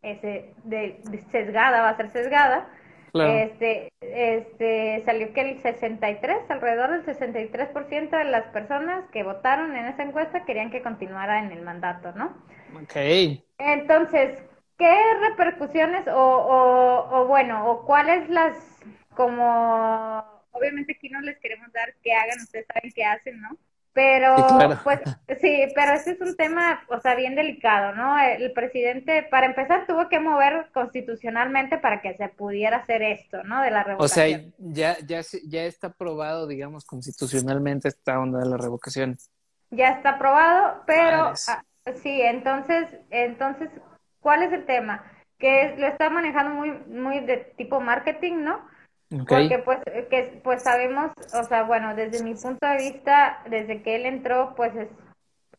ese, 0.02 0.54
de 0.64 1.00
sesgada, 1.30 1.82
va 1.82 1.90
a 1.90 1.96
ser 1.96 2.10
sesgada, 2.10 2.68
este, 3.14 3.92
este, 4.00 5.02
salió 5.04 5.32
que 5.32 5.40
el 5.40 5.62
63, 5.62 6.50
alrededor 6.50 6.90
del 6.90 7.04
63% 7.04 8.10
de 8.10 8.24
las 8.24 8.46
personas 8.48 9.08
que 9.10 9.22
votaron 9.22 9.76
en 9.76 9.86
esa 9.86 10.02
encuesta 10.02 10.44
querían 10.44 10.70
que 10.70 10.82
continuara 10.82 11.40
en 11.40 11.52
el 11.52 11.62
mandato, 11.62 12.12
¿no? 12.12 12.36
Ok. 12.74 12.96
Entonces, 13.58 14.38
¿qué 14.78 14.94
repercusiones 15.28 16.06
o, 16.08 16.12
o, 16.12 17.20
o 17.20 17.26
bueno, 17.26 17.70
o 17.70 17.84
cuáles 17.84 18.28
las, 18.28 18.56
como, 19.14 20.24
obviamente 20.52 20.92
aquí 20.96 21.08
no 21.08 21.20
les 21.20 21.38
queremos 21.38 21.72
dar 21.72 21.94
que 22.02 22.14
hagan, 22.14 22.38
ustedes 22.40 22.66
saben 22.66 22.92
qué 22.94 23.04
hacen, 23.04 23.40
¿no? 23.40 23.56
Pero, 23.92 24.36
pues, 24.84 25.00
sí, 25.40 25.66
pero 25.74 25.94
ese 25.94 26.12
es 26.12 26.20
un 26.20 26.36
tema, 26.36 26.80
o 26.88 27.00
sea, 27.00 27.16
bien 27.16 27.34
delicado, 27.34 27.92
¿no? 27.94 28.16
El 28.20 28.52
presidente, 28.52 29.24
para 29.24 29.46
empezar, 29.46 29.84
tuvo 29.86 30.08
que 30.08 30.20
mover 30.20 30.68
constitucionalmente 30.72 31.76
para 31.76 32.00
que 32.00 32.14
se 32.16 32.28
pudiera 32.28 32.78
hacer 32.78 33.02
esto, 33.02 33.42
¿no? 33.42 33.62
De 33.62 33.72
la 33.72 33.82
revocación. 33.82 34.04
O 34.04 34.08
sea, 34.08 34.52
ya, 34.58 34.96
ya, 35.04 35.22
ya 35.44 35.64
está 35.64 35.88
aprobado, 35.88 36.46
digamos, 36.46 36.84
constitucionalmente 36.84 37.88
esta 37.88 38.20
onda 38.20 38.38
de 38.38 38.48
la 38.48 38.56
revocación. 38.56 39.16
Ya 39.70 39.88
está 39.90 40.10
aprobado, 40.10 40.84
pero, 40.86 41.32
ah, 41.48 41.64
sí, 42.00 42.22
entonces, 42.22 42.96
entonces, 43.10 43.70
¿cuál 44.20 44.44
es 44.44 44.52
el 44.52 44.66
tema? 44.66 45.04
Que 45.36 45.74
lo 45.76 45.88
está 45.88 46.10
manejando 46.10 46.54
muy, 46.54 46.70
muy 46.70 47.20
de 47.20 47.38
tipo 47.56 47.80
marketing, 47.80 48.44
¿no? 48.44 48.64
Porque 49.10 49.60
pues, 49.64 49.80
que, 50.08 50.40
pues 50.44 50.62
sabemos, 50.62 51.10
o 51.34 51.42
sea, 51.44 51.64
bueno, 51.64 51.96
desde 51.96 52.22
mi 52.22 52.34
punto 52.34 52.64
de 52.66 52.76
vista, 52.76 53.42
desde 53.50 53.82
que 53.82 53.96
él 53.96 54.06
entró, 54.06 54.54
pues 54.54 54.74
es, 54.76 54.88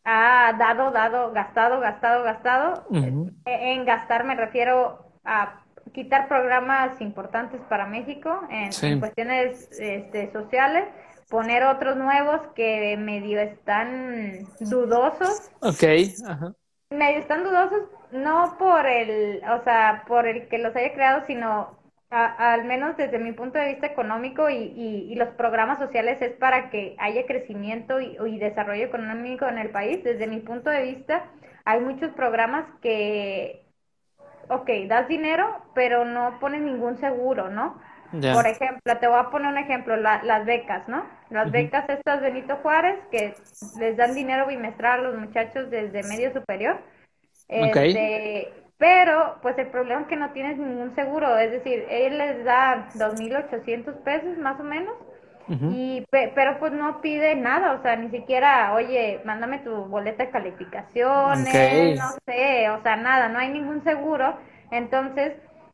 ha 0.05 0.53
dado, 0.57 0.91
dado, 0.91 1.33
gastado, 1.33 1.81
gastado, 1.81 2.23
gastado. 2.23 2.85
E, 2.93 3.73
en, 3.73 3.85
gastar 3.85 4.23
me 4.23 4.35
refiero 4.35 5.05
a 5.25 5.61
quitar 5.93 6.29
programas 6.29 7.01
importantes 7.01 7.59
para 7.67 7.85
México 7.85 8.41
en, 8.49 8.99
cuestiones 9.01 9.69
este, 9.77 10.31
sociales, 10.31 10.85
poner 11.29 11.63
otros 11.65 11.97
nuevos 11.97 12.39
que 12.55 12.95
medio 12.95 13.41
están 13.41 14.47
dudosos. 14.61 15.51
Ok, 15.59 15.83
ajá. 16.25 16.53
Medio 16.89 17.19
están 17.19 17.43
dudosos, 17.43 17.83
no 18.11 18.55
por 18.57 18.85
el, 18.85 19.41
o 19.43 19.63
sea, 19.63 20.03
por 20.07 20.25
el 20.25 20.47
que 20.47 20.57
los 20.57 20.73
haya 20.73 20.93
creado, 20.93 21.25
sino 21.25 21.80
al 22.11 22.65
menos 22.65 22.97
desde 22.97 23.19
mi 23.19 23.31
punto 23.31 23.57
de 23.57 23.69
vista 23.69 23.87
económico 23.87 24.49
y, 24.49 24.73
y, 24.75 25.15
los 25.15 25.29
programas 25.29 25.79
sociales 25.79 26.21
es 26.21 26.33
para 26.33 26.69
que 26.69 26.95
haya 26.99 27.25
crecimiento 27.25 28.01
y, 28.01 28.17
y, 28.27 28.37
desarrollo 28.37 28.83
económico 28.83 29.47
en 29.47 29.57
el 29.57 29.69
país. 29.69 30.03
Desde 30.03 30.27
mi 30.27 30.41
punto 30.41 30.69
de 30.69 30.83
vista, 30.83 31.25
hay 31.63 31.79
muchos 31.79 32.11
programas 32.11 32.65
que, 32.81 33.63
ok, 34.49 34.69
das 34.87 35.07
dinero, 35.07 35.63
pero 35.73 36.03
no 36.03 36.37
pones 36.39 36.61
ningún 36.61 36.97
seguro, 36.97 37.49
¿no? 37.49 37.79
Por 38.11 38.45
ejemplo, 38.45 38.97
te 38.99 39.07
voy 39.07 39.17
a 39.17 39.29
poner 39.29 39.47
un 39.47 39.57
ejemplo, 39.57 39.95
las 39.95 40.45
becas, 40.45 40.89
¿no? 40.89 41.05
Las 41.29 41.49
becas 41.49 41.87
estas 41.87 42.19
Benito 42.19 42.57
Juárez, 42.57 42.99
que 43.09 43.35
les 43.79 43.95
dan 43.95 44.13
dinero 44.13 44.47
bimestral 44.47 44.99
a 44.99 45.03
los 45.03 45.17
muchachos 45.17 45.69
desde 45.69 46.03
medio 46.03 46.33
superior. 46.33 46.81
Este, 47.47 48.51
pero, 48.81 49.35
pues 49.43 49.55
el 49.59 49.67
problema 49.67 50.01
es 50.01 50.07
que 50.07 50.15
no 50.15 50.31
tienes 50.31 50.57
ningún 50.57 50.95
seguro, 50.95 51.37
es 51.37 51.51
decir, 51.51 51.85
él 51.87 52.17
les 52.17 52.43
da 52.43 52.89
2.800 52.95 53.93
pesos 54.01 54.39
más 54.39 54.59
o 54.59 54.63
menos, 54.63 54.95
y 55.69 56.03
pero 56.09 56.57
pues 56.57 56.73
no 56.73 56.99
pide 56.99 57.35
nada, 57.35 57.73
o 57.73 57.81
sea, 57.83 57.95
ni 57.95 58.09
siquiera, 58.09 58.73
oye, 58.73 59.21
mándame 59.23 59.59
tu 59.59 59.85
boleta 59.85 60.25
de 60.25 60.31
calificaciones, 60.31 61.99
no 61.99 62.09
sé, 62.25 62.71
o 62.71 62.81
sea, 62.81 62.95
nada, 62.95 63.29
no 63.29 63.37
hay 63.37 63.49
ningún 63.49 63.83
seguro. 63.83 64.39
Entonces, 64.71 65.33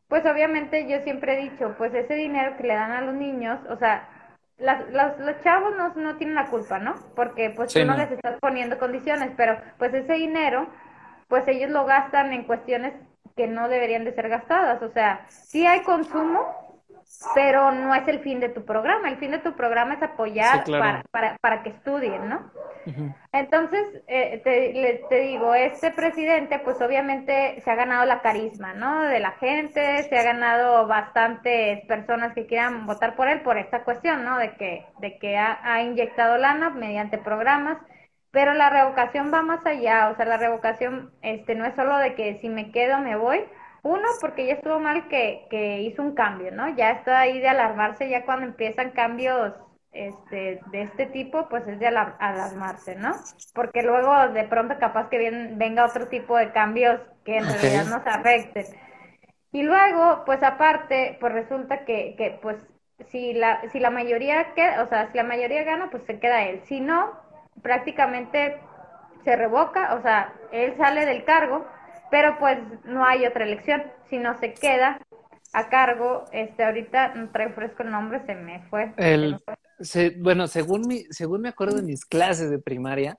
pues 0.10 0.26
obviamente 0.26 0.86
yo 0.90 1.00
siempre 1.04 1.36
he 1.36 1.50
dicho, 1.50 1.76
pues 1.78 1.94
ese 1.94 2.14
dinero 2.14 2.58
que 2.58 2.64
le 2.64 2.74
dan 2.74 2.92
a 2.92 3.02
los 3.02 3.14
niños, 3.14 3.58
o 3.70 3.78
sea, 3.78 4.10
los, 4.58 5.44
chavos 5.44 5.78
no, 5.78 5.94
no 5.96 6.18
tienen 6.18 6.36
la 6.36 6.48
culpa, 6.48 6.78
¿no? 6.78 6.96
Porque 7.16 7.54
pues 7.56 7.74
tú 7.74 7.86
no, 7.86 7.96
les 7.96 8.12
estás 8.12 8.38
poniendo 8.42 8.78
condiciones, 8.78 9.32
pero 9.38 9.58
pues 9.78 9.94
ese 9.94 10.14
dinero, 10.14 10.68
pues 11.28 11.48
ellos 11.48 11.70
lo 11.70 11.86
gastan 11.86 12.34
en 12.34 12.44
cuestiones 12.44 12.94
que 13.36 13.48
no 13.48 13.70
deberían 13.70 14.04
de 14.04 14.14
ser 14.14 14.30
gastadas. 14.30 14.82
O 14.82 14.90
sea, 14.90 15.26
sí 15.30 15.66
hay 15.66 15.82
consumo, 15.84 16.68
pero 17.34 17.72
no 17.72 17.94
es 17.96 18.08
el 18.08 18.20
fin 18.20 18.40
de 18.40 18.50
tu 18.50 18.66
programa. 18.66 19.10
El 19.10 19.18
fin 19.18 19.32
de 19.32 19.40
tu 19.40 19.56
programa 19.56 19.94
es 19.94 20.04
apoyar 20.04 20.64
para, 20.66 21.04
para, 21.12 21.38
para, 21.38 21.64
que 21.64 21.70
estudien, 21.70 22.28
¿no? 22.28 22.52
Entonces, 23.32 24.02
eh, 24.08 24.42
te, 24.44 25.06
te, 25.10 25.20
digo, 25.22 25.54
este 25.54 25.92
presidente, 25.92 26.60
pues 26.60 26.82
obviamente 26.82 27.60
se 27.62 27.70
ha 27.70 27.76
ganado 27.76 28.06
la 28.06 28.22
carisma, 28.22 28.74
¿no? 28.74 29.02
De 29.02 29.20
la 29.20 29.32
gente, 29.32 30.04
se 30.04 30.18
ha 30.18 30.24
ganado 30.24 30.88
bastantes 30.88 31.86
personas 31.86 32.34
que 32.34 32.46
quieran 32.46 32.86
votar 32.86 33.16
por 33.16 33.28
él 33.28 33.42
por 33.42 33.58
esta 33.58 33.84
cuestión, 33.84 34.24
¿no? 34.24 34.38
De 34.38 34.54
que, 34.56 34.86
de 35.00 35.18
que 35.18 35.38
ha, 35.38 35.60
ha 35.64 35.82
inyectado 35.82 36.38
lana 36.38 36.70
mediante 36.70 37.18
programas. 37.18 37.78
Pero 38.32 38.54
la 38.54 38.70
revocación 38.70 39.32
va 39.34 39.42
más 39.42 39.66
allá, 39.66 40.10
o 40.10 40.16
sea, 40.16 40.26
la 40.26 40.38
revocación 40.38 41.12
este 41.22 41.56
no 41.56 41.66
es 41.66 41.76
solo 41.76 41.98
de 41.98 42.16
que 42.16 42.38
si 42.40 42.50
me 42.50 42.72
quedo 42.72 43.00
me 43.00 43.16
voy, 43.16 43.46
uno, 43.84 44.08
porque 44.20 44.46
ya 44.46 44.54
estuvo 44.54 44.80
mal 44.80 45.08
que, 45.08 45.48
que 45.50 45.82
hizo 45.82 46.02
un 46.02 46.14
cambio, 46.14 46.52
¿no? 46.52 46.76
Ya 46.76 46.92
está 46.92 47.20
ahí 47.20 47.40
de 47.40 47.48
alarmarse, 47.48 48.10
ya 48.10 48.26
cuando 48.26 48.46
empiezan 48.46 48.92
cambios 48.92 49.54
este, 49.92 50.60
de 50.72 50.82
este 50.84 51.08
tipo, 51.08 51.48
pues 51.50 51.68
es 51.68 51.80
de 51.80 51.88
alarmarse, 51.88 52.96
¿no? 52.96 53.16
Porque 53.54 53.82
luego 53.82 54.30
de 54.30 54.44
pronto 54.44 54.78
capaz 54.80 55.10
que 55.10 55.32
venga 55.54 55.86
otro 55.86 56.08
tipo 56.08 56.38
de 56.38 56.52
cambios 56.52 57.00
que 57.24 57.38
en 57.38 57.46
realidad 57.48 57.86
nos 57.86 58.06
afecten. 58.06 58.66
Y 59.52 59.64
luego, 59.64 60.24
pues 60.26 60.44
aparte, 60.44 61.18
pues 61.20 61.34
resulta 61.34 61.86
que, 61.86 62.16
que 62.18 62.38
pues 62.42 62.58
si 63.10 63.34
la, 63.34 63.62
si 63.72 63.80
la 63.80 63.90
mayoría 63.90 64.54
queda, 64.54 64.84
o 64.84 64.88
sea, 64.88 65.12
si 65.12 65.18
la 65.18 65.24
mayoría 65.24 65.64
gana, 65.64 65.90
pues 65.90 66.04
se 66.04 66.20
queda 66.20 66.44
él. 66.44 66.62
Si 66.66 66.80
no, 66.80 67.14
prácticamente 67.62 68.60
se 69.24 69.36
revoca, 69.36 69.96
o 69.96 70.02
sea, 70.02 70.34
él 70.52 70.76
sale 70.78 71.06
del 71.06 71.24
cargo 71.26 71.66
pero 72.10 72.38
pues 72.40 72.58
no 72.86 73.06
hay 73.06 73.26
otra 73.26 73.46
elección, 73.46 73.84
si 74.10 74.18
no 74.18 74.38
se 74.40 74.54
queda 74.54 75.00
a 75.54 75.70
cargo, 75.70 76.26
este 76.32 76.64
ahorita 76.64 77.16
no 77.16 77.30
traigo 77.32 77.54
fresco 77.54 77.84
el 77.84 77.92
nombre, 77.92 78.26
se 78.26 78.36
me 78.36 78.62
fue. 78.70 78.94
El, 78.98 79.40
bueno, 80.20 80.48
según 80.48 80.88
mi, 80.88 81.06
según 81.10 81.42
me 81.42 81.50
acuerdo 81.50 81.78
de 81.78 81.84
mis 81.84 82.06
clases 82.06 82.50
de 82.50 82.60
primaria, 82.60 83.18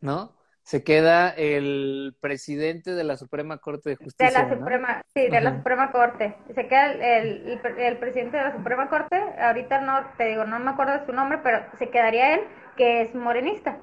¿no? 0.00 0.36
Se 0.64 0.82
queda 0.82 1.28
el 1.28 2.16
presidente 2.20 2.94
de 2.94 3.04
la 3.04 3.18
Suprema 3.18 3.58
Corte 3.58 3.90
de 3.90 3.96
Justicia. 3.96 4.26
De 4.26 4.48
la 4.48 4.56
Suprema, 4.56 5.02
sí, 5.14 5.28
de 5.28 5.40
la 5.42 5.56
Suprema 5.56 5.92
Corte. 5.92 6.34
Se 6.54 6.66
queda 6.66 6.92
el, 6.92 7.60
el, 7.78 7.98
presidente 7.98 8.38
de 8.38 8.44
la 8.44 8.52
Suprema 8.52 8.88
Corte, 8.88 9.22
ahorita 9.38 9.82
no, 9.82 10.06
te 10.16 10.24
digo, 10.28 10.46
no 10.46 10.58
me 10.58 10.70
acuerdo 10.70 10.98
de 10.98 11.04
su 11.04 11.12
nombre, 11.12 11.38
pero 11.42 11.62
se 11.78 11.90
quedaría 11.90 12.36
él, 12.36 12.40
que 12.78 13.02
es 13.02 13.14
morenista. 13.14 13.76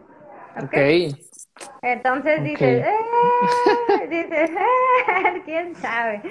Ok. 0.57 0.63
okay. 0.63 1.15
Entonces 1.83 2.43
dices, 2.43 2.83
eh", 2.83 4.07
dices, 4.09 4.49
eh", 4.49 5.41
quién 5.45 5.75
sabe. 5.75 6.21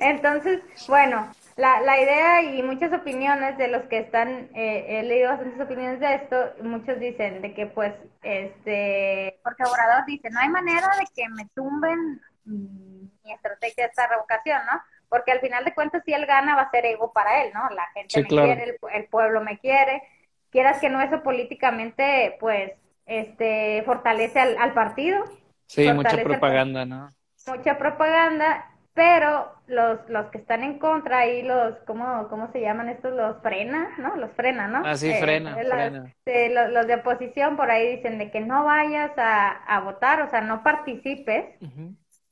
Entonces, 0.00 0.60
bueno, 0.88 1.30
la, 1.60 1.80
la 1.82 2.00
idea 2.00 2.42
y 2.42 2.62
muchas 2.62 2.92
opiniones 2.92 3.58
de 3.58 3.68
los 3.68 3.82
que 3.84 3.98
están, 3.98 4.48
eh, 4.54 4.86
he 4.88 5.02
leído 5.02 5.28
bastantes 5.28 5.60
opiniones 5.60 6.00
de 6.00 6.14
esto, 6.14 6.36
muchos 6.62 6.98
dicen 6.98 7.42
de 7.42 7.52
que 7.52 7.66
pues, 7.66 7.92
este, 8.22 9.38
porque 9.44 9.64
Obrador 9.64 10.06
dice, 10.06 10.30
no 10.30 10.40
hay 10.40 10.48
manera 10.48 10.88
de 10.98 11.04
que 11.14 11.28
me 11.28 11.46
tumben 11.54 12.20
mi 12.44 13.32
estrategia 13.32 13.84
de 13.84 13.90
esta 13.90 14.06
revocación, 14.06 14.58
¿no? 14.64 14.80
Porque 15.10 15.32
al 15.32 15.40
final 15.40 15.64
de 15.64 15.74
cuentas, 15.74 16.02
si 16.06 16.14
él 16.14 16.24
gana, 16.24 16.56
va 16.56 16.62
a 16.62 16.70
ser 16.70 16.86
ego 16.86 17.12
para 17.12 17.42
él, 17.42 17.52
¿no? 17.52 17.68
La 17.70 17.86
gente 17.94 18.22
me 18.22 18.28
quiere, 18.28 18.64
el, 18.64 18.76
el 18.94 19.04
pueblo 19.06 19.42
me 19.42 19.58
quiere, 19.58 20.02
quieras 20.50 20.78
que 20.80 20.88
no, 20.88 21.02
eso 21.02 21.22
políticamente, 21.22 22.36
pues, 22.40 22.72
este, 23.04 23.82
fortalece 23.84 24.40
al, 24.40 24.72
partido. 24.72 25.24
Sí, 25.66 25.92
mucha 25.92 26.22
propaganda, 26.22 26.86
¿no? 26.86 27.10
Mucha 27.46 27.76
propaganda, 27.76 28.70
pero 29.00 29.54
los, 29.66 29.98
los 30.10 30.26
que 30.26 30.36
están 30.36 30.62
en 30.62 30.78
contra 30.78 31.20
ahí, 31.20 31.40
los, 31.40 31.74
¿cómo, 31.86 32.28
cómo 32.28 32.52
se 32.52 32.60
llaman 32.60 32.90
estos? 32.90 33.14
Los 33.14 33.40
frena, 33.40 33.88
¿no? 33.96 34.14
Los 34.16 34.30
frena, 34.32 34.68
¿no? 34.68 34.82
Ah, 34.84 34.94
sí, 34.94 35.10
frena, 35.18 35.56
los, 35.56 36.86
de 36.86 36.94
oposición 36.96 37.56
por 37.56 37.70
ahí 37.70 37.96
dicen 37.96 38.18
de 38.18 38.30
que 38.30 38.40
no 38.40 38.62
vayas 38.66 39.12
a, 39.16 39.80
votar, 39.82 40.20
o 40.20 40.28
sea, 40.28 40.42
no 40.42 40.62
participes. 40.62 41.46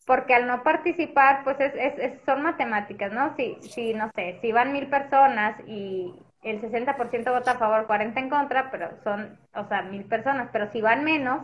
Porque 0.04 0.34
al 0.34 0.46
no 0.46 0.62
participar, 0.62 1.42
pues 1.42 1.58
es, 1.58 1.72
es, 1.74 2.20
son 2.26 2.42
matemáticas, 2.42 3.12
¿no? 3.12 3.34
Si, 3.36 3.56
si, 3.62 3.94
no 3.94 4.10
sé, 4.14 4.38
si 4.42 4.52
van 4.52 4.74
mil 4.74 4.88
personas 4.88 5.56
y, 5.66 6.22
el 6.42 6.60
60% 6.60 7.32
vota 7.32 7.52
a 7.52 7.58
favor, 7.58 7.86
40 7.86 8.20
en 8.20 8.28
contra, 8.28 8.70
pero 8.70 8.90
son, 9.02 9.38
o 9.54 9.66
sea, 9.68 9.82
mil 9.82 10.04
personas, 10.04 10.50
pero 10.52 10.70
si 10.70 10.80
van 10.80 11.02
menos, 11.02 11.42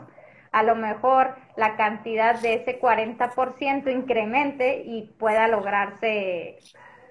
a 0.55 0.63
lo 0.63 0.77
mejor 0.77 1.35
la 1.57 1.77
cantidad 1.77 2.41
de 2.41 2.55
ese 2.55 2.81
40% 2.81 3.93
incremente 3.93 4.85
y 4.87 5.03
pueda 5.19 5.49
lograrse 5.49 6.61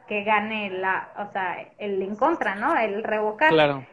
que 0.07 0.23
gane 0.23 0.69
la, 0.69 1.09
o 1.17 1.29
sea, 1.33 1.57
el 1.77 2.01
en 2.01 2.15
contra, 2.15 2.55
¿no? 2.55 2.73
El 2.77 3.03
revocar. 3.03 3.49
Claro. 3.49 3.85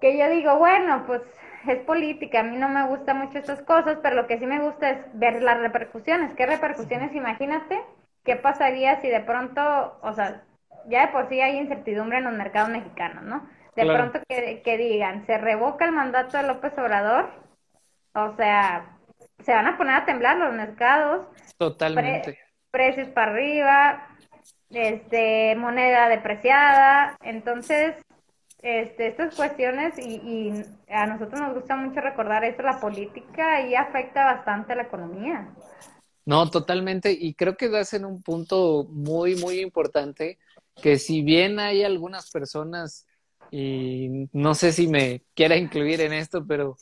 Que 0.00 0.18
yo 0.18 0.28
digo, 0.28 0.58
bueno, 0.58 1.04
pues 1.06 1.22
es 1.68 1.78
política, 1.84 2.40
a 2.40 2.42
mí 2.42 2.56
no 2.56 2.68
me 2.68 2.84
gustan 2.88 3.18
mucho 3.18 3.38
estas 3.38 3.62
cosas, 3.62 3.98
pero 4.02 4.16
lo 4.16 4.26
que 4.26 4.38
sí 4.38 4.46
me 4.46 4.58
gusta 4.58 4.90
es 4.90 4.98
ver 5.14 5.40
las 5.40 5.60
repercusiones. 5.60 6.34
¿Qué 6.34 6.44
repercusiones? 6.44 7.14
Imagínate, 7.14 7.80
¿qué 8.24 8.34
pasaría 8.34 9.00
si 9.00 9.08
de 9.08 9.20
pronto, 9.20 10.00
o 10.02 10.12
sea, 10.14 10.42
ya 10.88 11.06
de 11.06 11.12
por 11.12 11.28
sí 11.28 11.40
hay 11.40 11.58
incertidumbre 11.58 12.18
en 12.18 12.24
los 12.24 12.32
mercados 12.32 12.70
mexicanos, 12.70 13.22
¿no? 13.22 13.48
De 13.76 13.86
pronto 13.86 14.18
que, 14.28 14.76
digan, 14.76 15.24
se 15.26 15.38
revoca 15.38 15.84
el 15.84 15.92
mandato 15.92 16.36
de 16.36 16.42
López 16.42 16.76
Obrador, 16.76 17.30
o 18.14 18.36
sea, 18.36 18.98
se 19.44 19.52
van 19.52 19.66
a 19.66 19.76
poner 19.76 19.94
a 19.94 20.04
temblar 20.04 20.36
los 20.36 20.52
mercados. 20.52 21.26
Totalmente. 21.56 22.38
precios 22.70 23.08
para 23.08 23.32
arriba, 23.32 24.08
este, 24.70 25.54
moneda 25.56 26.08
depreciada, 26.08 27.16
entonces, 27.22 27.94
este, 28.62 29.08
estas 29.08 29.34
cuestiones 29.34 29.98
y, 29.98 30.14
y 30.14 30.64
a 30.88 31.06
nosotros 31.06 31.40
nos 31.40 31.54
gusta 31.54 31.76
mucho 31.76 32.00
recordar 32.00 32.44
esto, 32.44 32.62
la 32.62 32.80
política 32.80 33.60
y 33.66 33.74
afecta 33.74 34.24
bastante 34.24 34.72
a 34.72 34.76
la 34.76 34.82
economía. 34.84 35.48
No, 36.24 36.48
totalmente, 36.50 37.12
y 37.12 37.34
creo 37.34 37.56
que 37.56 37.68
das 37.68 37.92
en 37.94 38.04
un 38.04 38.22
punto 38.22 38.86
muy, 38.88 39.34
muy 39.36 39.60
importante 39.60 40.38
que 40.80 40.98
si 40.98 41.22
bien 41.22 41.58
hay 41.58 41.82
algunas 41.82 42.30
personas, 42.30 43.06
y 43.50 44.28
no 44.32 44.54
sé 44.54 44.72
si 44.72 44.86
me 44.86 45.22
quiera 45.34 45.56
incluir 45.56 46.00
en 46.00 46.12
esto, 46.12 46.46
pero, 46.46 46.76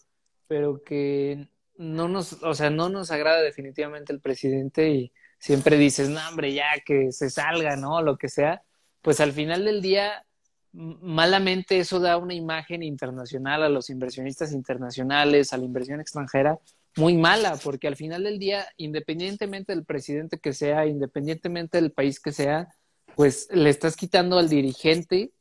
pero 0.50 0.82
que 0.82 1.46
no 1.76 2.08
nos, 2.08 2.42
o 2.42 2.54
sea, 2.54 2.70
no 2.70 2.88
nos 2.88 3.12
agrada 3.12 3.40
definitivamente 3.40 4.12
el 4.12 4.20
presidente 4.20 4.90
y 4.90 5.12
siempre 5.38 5.76
dices, 5.78 6.08
no, 6.08 6.18
hombre, 6.28 6.52
ya 6.52 6.66
que 6.84 7.12
se 7.12 7.30
salga, 7.30 7.76
¿no? 7.76 8.02
Lo 8.02 8.18
que 8.18 8.28
sea, 8.28 8.60
pues 9.00 9.20
al 9.20 9.30
final 9.30 9.64
del 9.64 9.80
día, 9.80 10.26
malamente 10.72 11.78
eso 11.78 12.00
da 12.00 12.16
una 12.16 12.34
imagen 12.34 12.82
internacional 12.82 13.62
a 13.62 13.68
los 13.68 13.90
inversionistas 13.90 14.50
internacionales, 14.50 15.52
a 15.52 15.56
la 15.56 15.66
inversión 15.66 16.00
extranjera, 16.00 16.58
muy 16.96 17.16
mala, 17.16 17.56
porque 17.62 17.86
al 17.86 17.94
final 17.94 18.24
del 18.24 18.40
día, 18.40 18.66
independientemente 18.76 19.72
del 19.72 19.84
presidente 19.84 20.40
que 20.40 20.52
sea, 20.52 20.84
independientemente 20.84 21.80
del 21.80 21.92
país 21.92 22.18
que 22.18 22.32
sea, 22.32 22.66
pues 23.14 23.46
le 23.52 23.70
estás 23.70 23.94
quitando 23.94 24.36
al 24.36 24.48
dirigente 24.48 25.32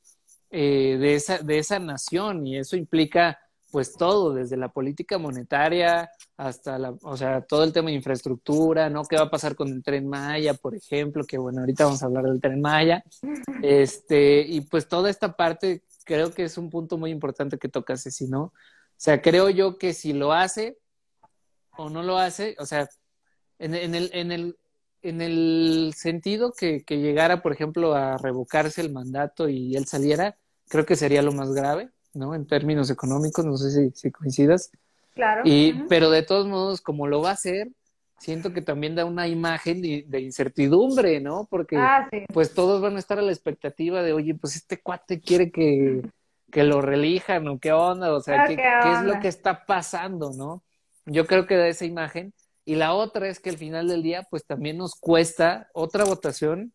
eh, 0.51 0.97
de, 0.99 1.15
esa, 1.15 1.39
de 1.39 1.57
esa 1.57 1.79
nación 1.79 2.45
y 2.45 2.59
eso 2.59 2.77
implica 2.77 3.39
pues 3.71 3.93
todo, 3.93 4.33
desde 4.33 4.57
la 4.57 4.69
política 4.69 5.17
monetaria 5.17 6.09
hasta 6.37 6.77
la, 6.77 6.95
o 7.01 7.17
sea, 7.17 7.41
todo 7.41 7.63
el 7.63 7.73
tema 7.73 7.89
de 7.89 7.95
infraestructura, 7.95 8.89
¿no? 8.89 9.03
¿Qué 9.03 9.15
va 9.15 9.23
a 9.23 9.29
pasar 9.29 9.55
con 9.55 9.69
el 9.69 9.83
tren 9.83 10.07
Maya, 10.07 10.53
por 10.53 10.75
ejemplo? 10.75 11.23
Que 11.25 11.37
bueno, 11.37 11.61
ahorita 11.61 11.85
vamos 11.85 12.01
a 12.01 12.05
hablar 12.07 12.25
del 12.25 12.41
tren 12.41 12.61
Maya. 12.61 13.03
Este, 13.61 14.41
y 14.41 14.61
pues 14.61 14.87
toda 14.87 15.09
esta 15.09 15.35
parte 15.35 15.83
creo 16.05 16.33
que 16.33 16.43
es 16.43 16.57
un 16.57 16.69
punto 16.69 16.97
muy 16.97 17.11
importante 17.11 17.57
que 17.57 17.69
tocas, 17.69 18.01
si 18.01 18.27
no, 18.27 18.51
o 18.99 19.01
sea, 19.01 19.21
creo 19.21 19.49
yo 19.49 19.77
que 19.77 19.93
si 19.93 20.11
lo 20.11 20.33
hace 20.33 20.77
o 21.77 21.89
no 21.89 22.03
lo 22.03 22.17
hace, 22.17 22.57
o 22.59 22.65
sea, 22.65 22.89
en, 23.57 23.73
en 23.73 23.95
el, 23.95 24.09
en 24.13 24.33
el, 24.33 24.57
en 25.01 25.21
el 25.21 25.93
sentido 25.95 26.51
que, 26.51 26.83
que, 26.83 26.97
llegara, 26.97 27.41
por 27.41 27.53
ejemplo, 27.53 27.93
a 27.93 28.17
revocarse 28.17 28.81
el 28.81 28.91
mandato 28.91 29.47
y 29.47 29.77
él 29.77 29.85
saliera, 29.85 30.37
creo 30.67 30.85
que 30.85 30.97
sería 30.97 31.21
lo 31.21 31.31
más 31.31 31.53
grave, 31.53 31.91
¿no? 32.13 32.35
En 32.35 32.45
términos 32.45 32.89
económicos, 32.89 33.45
no 33.45 33.57
sé 33.57 33.71
si, 33.71 33.91
si 33.95 34.11
coincidas. 34.11 34.71
Claro. 35.13 35.41
Y, 35.45 35.73
Pero 35.89 36.09
de 36.09 36.23
todos 36.23 36.47
modos, 36.47 36.81
como 36.81 37.07
lo 37.07 37.21
va 37.21 37.31
a 37.31 37.33
hacer, 37.33 37.69
siento 38.19 38.53
que 38.53 38.61
también 38.61 38.95
da 38.95 39.05
una 39.05 39.27
imagen 39.27 39.81
de, 39.81 40.21
incertidumbre, 40.21 41.19
¿no? 41.19 41.47
Porque 41.49 41.77
ah, 41.77 42.09
pues 42.33 42.53
todos 42.53 42.81
van 42.81 42.95
a 42.95 42.99
estar 42.99 43.17
a 43.17 43.23
la 43.23 43.31
expectativa 43.31 44.01
de, 44.03 44.13
oye, 44.13 44.35
pues 44.35 44.55
este 44.55 44.81
cuate 44.81 45.19
quiere 45.19 45.51
que, 45.51 46.01
que 46.51 46.63
lo 46.63 46.81
relijan 46.81 47.47
o 47.47 47.59
qué 47.59 47.71
onda, 47.71 48.13
o 48.13 48.19
sea, 48.19 48.43
ah, 48.43 48.47
¿qué, 48.47 48.55
¿qué, 48.55 48.91
es 48.93 49.03
lo 49.03 49.19
que 49.19 49.27
está 49.27 49.65
pasando, 49.65 50.31
no? 50.33 50.63
Yo 51.05 51.25
creo 51.25 51.47
que 51.47 51.55
da 51.55 51.67
esa 51.67 51.85
imagen 51.85 52.33
y 52.65 52.75
la 52.75 52.93
otra 52.93 53.27
es 53.29 53.39
que 53.39 53.49
al 53.49 53.57
final 53.57 53.87
del 53.87 54.03
día, 54.03 54.27
pues 54.29 54.45
también 54.45 54.77
nos 54.77 54.95
cuesta 54.95 55.69
otra 55.73 56.03
votación 56.03 56.73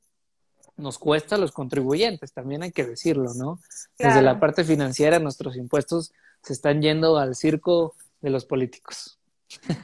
nos 0.76 0.98
cuesta 0.98 1.36
a 1.36 1.38
los 1.38 1.52
contribuyentes, 1.52 2.32
también 2.32 2.62
hay 2.62 2.72
que 2.72 2.84
decirlo, 2.84 3.32
¿no? 3.34 3.58
Desde 3.98 4.22
la 4.22 4.40
parte 4.40 4.64
financiera, 4.64 5.18
nuestros 5.18 5.56
impuestos 5.56 6.12
se 6.42 6.52
están 6.52 6.82
yendo 6.82 7.16
al 7.18 7.34
circo 7.34 7.94
de 8.20 8.30
los 8.30 8.44
políticos. 8.44 9.18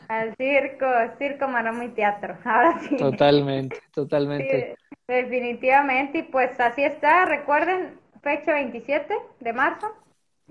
Al 0.09 0.35
circo, 0.37 0.87
circo, 1.19 1.49
maroma 1.49 1.85
y 1.85 1.91
teatro, 1.91 2.37
ahora 2.45 2.81
sí. 2.81 2.97
Totalmente, 2.97 3.77
totalmente. 3.93 4.77
definitivamente, 5.07 6.19
y 6.19 6.23
pues 6.25 6.59
así 6.59 6.83
está, 6.83 7.25
recuerden, 7.25 7.99
fecha 8.23 8.53
27 8.53 9.15
de 9.41 9.53
marzo, 9.53 9.95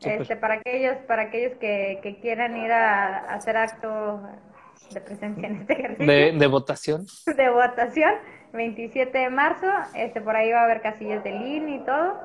este, 0.01 0.37
para 0.37 0.55
aquellos, 0.55 0.97
para 1.07 1.23
aquellos 1.23 1.57
que, 1.57 1.99
que 2.01 2.19
quieran 2.21 2.55
ir 2.57 2.71
a, 2.71 3.33
hacer 3.33 3.57
acto 3.57 4.21
de 4.91 5.01
presencia 5.01 5.47
en 5.47 5.55
este 5.57 5.73
ejercicio. 5.73 6.05
De, 6.05 6.31
de 6.37 6.47
votación. 6.47 7.05
De 7.25 7.49
votación, 7.49 8.13
27 8.53 9.17
de 9.17 9.29
marzo, 9.29 9.67
este, 9.93 10.21
por 10.21 10.35
ahí 10.35 10.51
va 10.51 10.61
a 10.61 10.63
haber 10.65 10.81
casillas 10.81 11.23
de 11.23 11.31
línea 11.31 11.75
y 11.77 11.85
todo. 11.85 12.19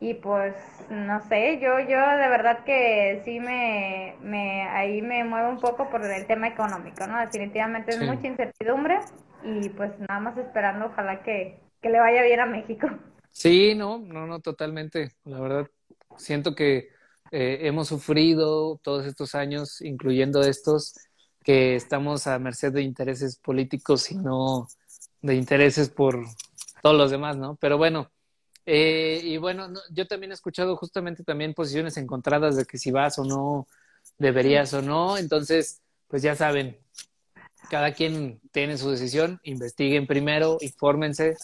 Y 0.00 0.14
pues, 0.14 0.54
no 0.90 1.20
sé, 1.28 1.60
yo, 1.60 1.78
yo 1.80 1.98
de 1.98 2.28
verdad 2.28 2.64
que 2.64 3.22
sí 3.24 3.40
me, 3.40 4.16
me, 4.20 4.62
ahí 4.68 5.00
me 5.00 5.24
muevo 5.24 5.48
un 5.48 5.60
poco 5.60 5.88
por 5.88 6.04
el 6.04 6.26
tema 6.26 6.48
económico, 6.48 7.06
¿no? 7.06 7.18
Definitivamente 7.20 7.92
es 7.92 8.02
mucha 8.02 8.26
incertidumbre 8.26 9.00
y 9.44 9.68
pues 9.70 9.98
nada 10.00 10.20
más 10.20 10.36
esperando, 10.36 10.86
ojalá 10.86 11.22
que, 11.22 11.58
que 11.80 11.88
le 11.88 12.00
vaya 12.00 12.22
bien 12.22 12.40
a 12.40 12.46
México. 12.46 12.88
Sí, 13.30 13.74
no, 13.74 13.98
no, 13.98 14.26
no, 14.26 14.40
totalmente. 14.40 15.12
La 15.24 15.40
verdad, 15.40 15.68
siento 16.16 16.54
que 16.54 16.88
eh, 17.30 17.60
hemos 17.62 17.88
sufrido 17.88 18.78
todos 18.82 19.06
estos 19.06 19.34
años, 19.34 19.80
incluyendo 19.80 20.42
estos, 20.42 20.94
que 21.42 21.76
estamos 21.76 22.26
a 22.26 22.38
merced 22.38 22.72
de 22.72 22.82
intereses 22.82 23.36
políticos 23.36 24.10
y 24.10 24.16
no 24.16 24.66
de 25.24 25.36
intereses 25.36 25.88
por 25.88 26.22
todos 26.82 26.96
los 26.96 27.10
demás, 27.10 27.38
¿no? 27.38 27.56
Pero 27.56 27.78
bueno, 27.78 28.10
eh, 28.66 29.20
y 29.22 29.38
bueno, 29.38 29.72
yo 29.90 30.06
también 30.06 30.32
he 30.32 30.34
escuchado 30.34 30.76
justamente 30.76 31.24
también 31.24 31.54
posiciones 31.54 31.96
encontradas 31.96 32.56
de 32.56 32.66
que 32.66 32.76
si 32.76 32.90
vas 32.90 33.18
o 33.18 33.24
no, 33.24 33.66
deberías 34.18 34.74
o 34.74 34.82
no, 34.82 35.16
entonces, 35.16 35.80
pues 36.08 36.20
ya 36.20 36.34
saben, 36.36 36.78
cada 37.70 37.94
quien 37.94 38.38
tiene 38.52 38.76
su 38.76 38.90
decisión, 38.90 39.40
investiguen 39.44 40.06
primero, 40.06 40.58
infórmense, 40.60 41.38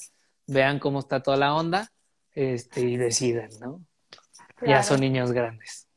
vean 0.47 0.79
cómo 0.79 0.99
está 0.99 1.23
toda 1.23 1.39
la 1.39 1.55
onda, 1.55 1.91
este, 2.35 2.83
y 2.83 2.99
decidan, 2.99 3.49
¿no? 3.61 3.83
Ya 4.61 4.83
son 4.83 5.01
niños 5.01 5.33
grandes. 5.33 5.89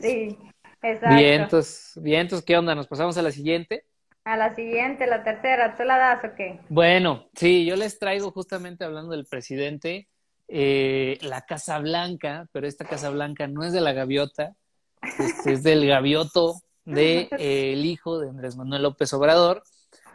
sí, 0.00 0.38
exacto. 0.82 1.16
Vientos, 1.16 1.92
vientos, 1.96 2.42
¿qué 2.42 2.56
onda? 2.56 2.76
¿Nos 2.76 2.86
pasamos 2.86 3.18
a 3.18 3.22
la 3.22 3.32
siguiente? 3.32 3.84
A 4.26 4.36
la 4.36 4.56
siguiente, 4.56 5.06
la 5.06 5.22
tercera, 5.22 5.76
¿tú 5.76 5.84
la 5.84 5.98
das 5.98 6.24
o 6.24 6.34
qué? 6.34 6.58
Bueno, 6.68 7.28
sí, 7.36 7.64
yo 7.64 7.76
les 7.76 8.00
traigo 8.00 8.32
justamente 8.32 8.84
hablando 8.84 9.12
del 9.12 9.24
presidente, 9.24 10.08
eh, 10.48 11.16
la 11.22 11.42
Casa 11.42 11.78
Blanca, 11.78 12.48
pero 12.50 12.66
esta 12.66 12.84
Casa 12.84 13.08
Blanca 13.10 13.46
no 13.46 13.62
es 13.62 13.72
de 13.72 13.80
la 13.80 13.92
gaviota, 13.92 14.56
este, 15.20 15.52
es 15.52 15.62
del 15.62 15.86
gavioto 15.86 16.56
del 16.84 16.94
de, 16.96 17.28
eh, 17.38 17.72
el 17.74 17.86
hijo 17.86 18.18
de 18.18 18.30
Andrés 18.30 18.56
Manuel 18.56 18.82
López 18.82 19.12
Obrador. 19.12 19.62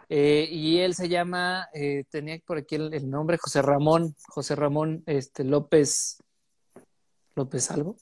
Eh, 0.10 0.46
y 0.52 0.80
él 0.80 0.94
se 0.94 1.08
llama, 1.08 1.70
eh, 1.74 2.04
tenía 2.10 2.38
por 2.46 2.58
aquí 2.58 2.76
el, 2.76 3.10
nombre, 3.10 3.38
José 3.38 3.62
Ramón, 3.62 4.14
José 4.28 4.58
Ramón 4.58 5.04
este, 5.06 5.46
López, 5.46 6.22
López 7.34 7.72
algo, 7.72 7.96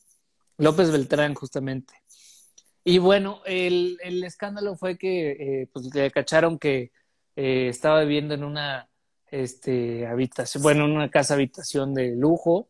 López 0.58 0.90
Beltrán 0.90 1.36
justamente. 1.36 1.99
Y 2.84 2.98
bueno, 2.98 3.42
el, 3.46 3.98
el 4.02 4.24
escándalo 4.24 4.76
fue 4.76 4.98
que 4.98 5.32
eh, 5.32 5.70
pues, 5.72 5.94
le 5.94 6.12
cacharon 6.12 6.58
que 6.58 6.92
eh, 7.36 7.68
estaba 7.70 8.02
viviendo 8.02 8.34
en 8.34 8.44
una 8.44 8.90
este, 9.32 10.08
habitación, 10.08 10.64
bueno, 10.64 10.86
en 10.86 10.92
una 10.92 11.10
casa 11.10 11.36
habitación 11.36 11.94
de 11.94 12.16
lujo, 12.16 12.70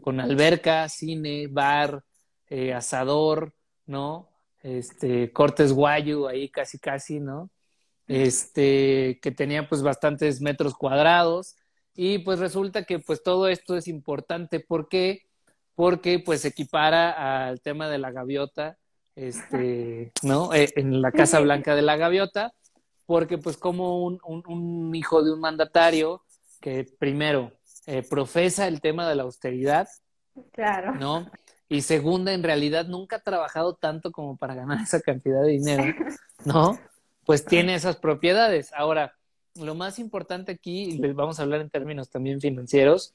con 0.00 0.20
alberca, 0.20 0.88
cine, 0.88 1.48
bar, 1.48 2.04
eh, 2.48 2.72
asador, 2.72 3.54
¿no? 3.86 4.30
Este, 4.62 5.32
cortes 5.32 5.72
guayu 5.72 6.26
ahí 6.28 6.48
casi 6.50 6.78
casi, 6.78 7.20
¿no? 7.20 7.50
Este, 8.06 9.18
que 9.22 9.32
tenía 9.32 9.68
pues 9.68 9.82
bastantes 9.82 10.40
metros 10.40 10.74
cuadrados 10.74 11.56
y 11.94 12.18
pues 12.20 12.38
resulta 12.38 12.84
que 12.84 13.00
pues 13.00 13.22
todo 13.22 13.48
esto 13.48 13.76
es 13.76 13.86
importante, 13.88 14.60
¿por 14.60 14.88
qué? 14.88 15.22
Porque 15.74 16.18
pues 16.18 16.44
equipara 16.44 17.46
al 17.48 17.60
tema 17.60 17.88
de 17.88 17.98
la 17.98 18.10
gaviota, 18.10 18.78
este, 19.18 20.12
¿no? 20.22 20.54
Eh, 20.54 20.70
en 20.76 21.02
la 21.02 21.10
Casa 21.10 21.40
Blanca 21.40 21.74
de 21.74 21.82
la 21.82 21.96
Gaviota, 21.96 22.54
porque 23.04 23.36
pues 23.36 23.56
como 23.56 24.04
un, 24.04 24.20
un, 24.24 24.94
hijo 24.94 25.24
de 25.24 25.32
un 25.32 25.40
mandatario 25.40 26.22
que 26.60 26.86
primero 26.98 27.52
eh, 27.86 28.02
profesa 28.08 28.68
el 28.68 28.80
tema 28.80 29.08
de 29.08 29.16
la 29.16 29.24
austeridad, 29.24 29.88
claro. 30.52 30.94
¿no? 30.94 31.30
Y 31.68 31.82
segunda, 31.82 32.32
en 32.32 32.44
realidad 32.44 32.86
nunca 32.86 33.16
ha 33.16 33.22
trabajado 33.22 33.74
tanto 33.74 34.12
como 34.12 34.36
para 34.36 34.54
ganar 34.54 34.78
esa 34.82 35.00
cantidad 35.00 35.42
de 35.42 35.50
dinero, 35.50 35.94
¿no? 36.44 36.78
Pues 37.24 37.44
tiene 37.44 37.74
esas 37.74 37.96
propiedades. 37.96 38.72
Ahora, 38.72 39.14
lo 39.56 39.74
más 39.74 39.98
importante 39.98 40.52
aquí, 40.52 40.84
y 40.84 40.98
les 40.98 41.14
vamos 41.14 41.38
a 41.38 41.42
hablar 41.42 41.60
en 41.60 41.70
términos 41.70 42.08
también 42.08 42.40
financieros, 42.40 43.14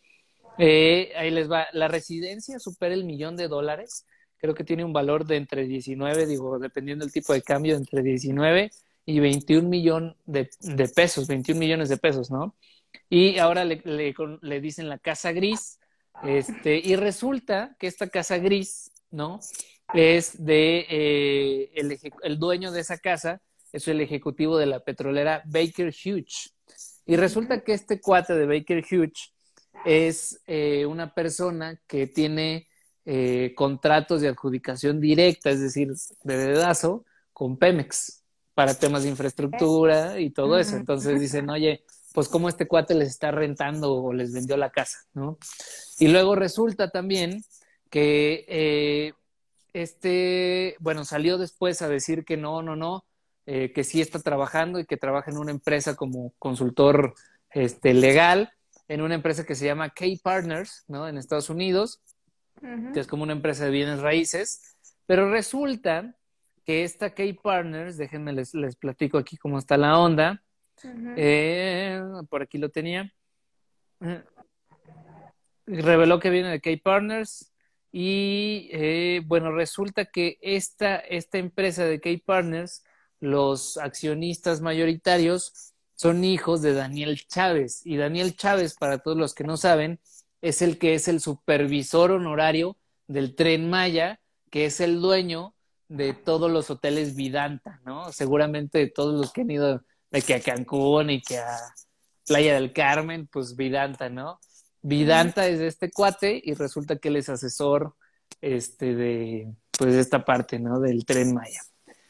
eh, 0.57 1.13
ahí 1.15 1.31
les 1.31 1.49
va, 1.49 1.67
la 1.71 1.87
residencia 1.87 2.59
supera 2.59 2.93
el 2.93 3.05
millón 3.05 3.37
de 3.37 3.47
dólares 3.47 4.05
creo 4.43 4.55
que 4.55 4.65
tiene 4.65 4.83
un 4.83 4.91
valor 4.91 5.25
de 5.25 5.37
entre 5.37 5.65
19, 5.65 6.25
digo, 6.25 6.59
dependiendo 6.59 7.05
del 7.05 7.13
tipo 7.13 7.31
de 7.31 7.41
cambio, 7.41 7.77
entre 7.77 8.03
19 8.03 8.71
y 9.05 9.19
21 9.21 9.69
millones 9.69 10.15
de, 10.25 10.49
pesos, 10.93 11.27
21 11.27 11.57
millones 11.57 11.87
de 11.87 11.95
pesos, 11.95 12.29
¿no? 12.29 12.53
Y 13.09 13.37
ahora 13.37 13.63
le, 13.63 13.81
le, 13.85 14.13
le, 14.41 14.59
dicen 14.59 14.89
la 14.89 14.97
casa 14.97 15.31
gris, 15.31 15.79
este, 16.25 16.75
y 16.75 16.97
resulta 16.97 17.77
que 17.79 17.87
esta 17.87 18.09
casa 18.09 18.37
gris, 18.37 18.91
¿no? 19.11 19.39
Es 19.93 20.43
de, 20.43 20.87
eh, 20.89 21.71
el, 21.75 21.97
el 22.21 22.37
dueño 22.37 22.73
de 22.73 22.81
esa 22.81 22.97
casa 22.97 23.41
es 23.71 23.87
el 23.87 24.01
ejecutivo 24.01 24.57
de 24.57 24.65
la 24.65 24.81
petrolera 24.81 25.41
Baker 25.45 25.87
Hughes. 25.87 26.53
Y 27.05 27.15
resulta 27.15 27.63
que 27.63 27.71
este 27.71 28.01
cuate 28.01 28.33
de 28.33 28.45
Baker 28.45 28.83
Hughes 28.83 29.31
es 29.85 30.41
eh, 30.47 30.85
una 30.85 31.13
persona 31.13 31.79
que 31.87 32.07
tiene 32.07 32.67
eh, 33.05 33.53
contratos 33.55 34.21
de 34.21 34.29
adjudicación 34.29 34.99
directa, 34.99 35.49
es 35.49 35.61
decir, 35.61 35.93
de 36.23 36.37
dedazo, 36.37 37.05
con 37.33 37.57
Pemex 37.57 38.23
para 38.53 38.75
temas 38.75 39.03
de 39.03 39.09
infraestructura 39.09 40.19
y 40.19 40.29
todo 40.29 40.57
eso. 40.57 40.75
Entonces 40.75 41.19
dicen, 41.19 41.49
oye, 41.49 41.83
pues 42.13 42.27
cómo 42.27 42.47
este 42.47 42.67
cuate 42.67 42.93
les 42.93 43.09
está 43.09 43.31
rentando 43.31 43.95
o 43.95 44.13
les 44.13 44.31
vendió 44.33 44.55
la 44.55 44.69
casa, 44.69 44.99
¿no? 45.13 45.37
Y 45.99 46.07
luego 46.07 46.35
resulta 46.35 46.89
también 46.89 47.43
que 47.89 48.45
eh, 48.47 49.13
este, 49.73 50.75
bueno, 50.79 51.03
salió 51.03 51.37
después 51.37 51.81
a 51.81 51.89
decir 51.89 52.23
que 52.23 52.37
no, 52.37 52.61
no, 52.61 52.75
no, 52.75 53.05
eh, 53.45 53.73
que 53.73 53.83
sí 53.83 54.01
está 54.01 54.19
trabajando 54.19 54.79
y 54.79 54.85
que 54.85 54.97
trabaja 54.97 55.31
en 55.31 55.37
una 55.37 55.51
empresa 55.51 55.95
como 55.95 56.33
consultor 56.39 57.15
este, 57.49 57.93
legal, 57.93 58.53
en 58.87 59.01
una 59.01 59.15
empresa 59.15 59.45
que 59.45 59.55
se 59.55 59.65
llama 59.65 59.89
K 59.89 60.05
Partners, 60.21 60.85
¿no? 60.87 61.07
En 61.07 61.17
Estados 61.17 61.49
Unidos, 61.49 62.01
que 62.61 62.99
es 62.99 63.07
como 63.07 63.23
una 63.23 63.33
empresa 63.33 63.65
de 63.65 63.71
bienes 63.71 63.99
raíces, 63.99 64.77
pero 65.05 65.29
resulta 65.29 66.15
que 66.65 66.83
esta 66.83 67.13
K-Partners, 67.13 67.97
déjenme 67.97 68.33
les, 68.33 68.53
les 68.53 68.75
platico 68.75 69.17
aquí 69.17 69.37
cómo 69.37 69.59
está 69.59 69.77
la 69.77 69.97
onda, 69.97 70.43
eh, 71.17 72.01
por 72.29 72.41
aquí 72.41 72.57
lo 72.57 72.69
tenía, 72.69 73.11
eh, 74.01 74.23
reveló 75.65 76.19
que 76.19 76.29
viene 76.29 76.49
de 76.49 76.61
K-Partners 76.61 77.53
y 77.91 78.69
eh, 78.71 79.21
bueno, 79.25 79.51
resulta 79.51 80.05
que 80.05 80.37
esta, 80.41 80.95
esta 80.97 81.37
empresa 81.37 81.85
de 81.85 81.99
K-Partners, 81.99 82.83
los 83.19 83.77
accionistas 83.77 84.61
mayoritarios 84.61 85.73
son 85.95 86.23
hijos 86.23 86.61
de 86.61 86.73
Daniel 86.73 87.21
Chávez. 87.27 87.85
Y 87.85 87.97
Daniel 87.97 88.35
Chávez, 88.35 88.75
para 88.75 88.97
todos 88.97 89.15
los 89.15 89.33
que 89.33 89.43
no 89.43 89.57
saben, 89.57 89.99
es 90.43 90.61
el 90.61 90.77
que 90.77 90.93
es 90.93 91.07
el 91.07 91.21
supervisor 91.21 92.11
honorario 92.11 92.77
del 93.07 93.33
tren 93.33 93.69
Maya, 93.69 94.19
que 94.51 94.65
es 94.65 94.81
el 94.81 94.99
dueño 94.99 95.55
de 95.87 96.13
todos 96.13 96.51
los 96.51 96.69
hoteles 96.69 97.15
Vidanta, 97.15 97.79
¿no? 97.85 98.11
Seguramente 98.11 98.85
todos 98.87 99.17
los 99.17 99.31
que 99.31 99.41
han 99.41 99.51
ido 99.51 99.81
de 100.11 100.21
que 100.21 100.33
a 100.35 100.41
Cancún 100.41 101.11
y 101.11 101.21
que 101.21 101.37
a 101.37 101.57
Playa 102.27 102.55
del 102.55 102.73
Carmen, 102.73 103.25
pues 103.27 103.55
Vidanta, 103.55 104.09
¿no? 104.09 104.39
Vidanta 104.81 105.47
es 105.47 105.59
de 105.59 105.67
este 105.67 105.89
cuate 105.89 106.41
y 106.43 106.55
resulta 106.55 106.97
que 106.97 107.07
él 107.07 107.15
es 107.15 107.29
asesor 107.29 107.95
este 108.41 108.95
de 108.95 109.53
pues 109.77 109.93
de 109.93 110.01
esta 110.01 110.25
parte, 110.25 110.59
¿no? 110.59 110.81
Del 110.81 111.05
tren 111.05 111.33
Maya. 111.33 111.61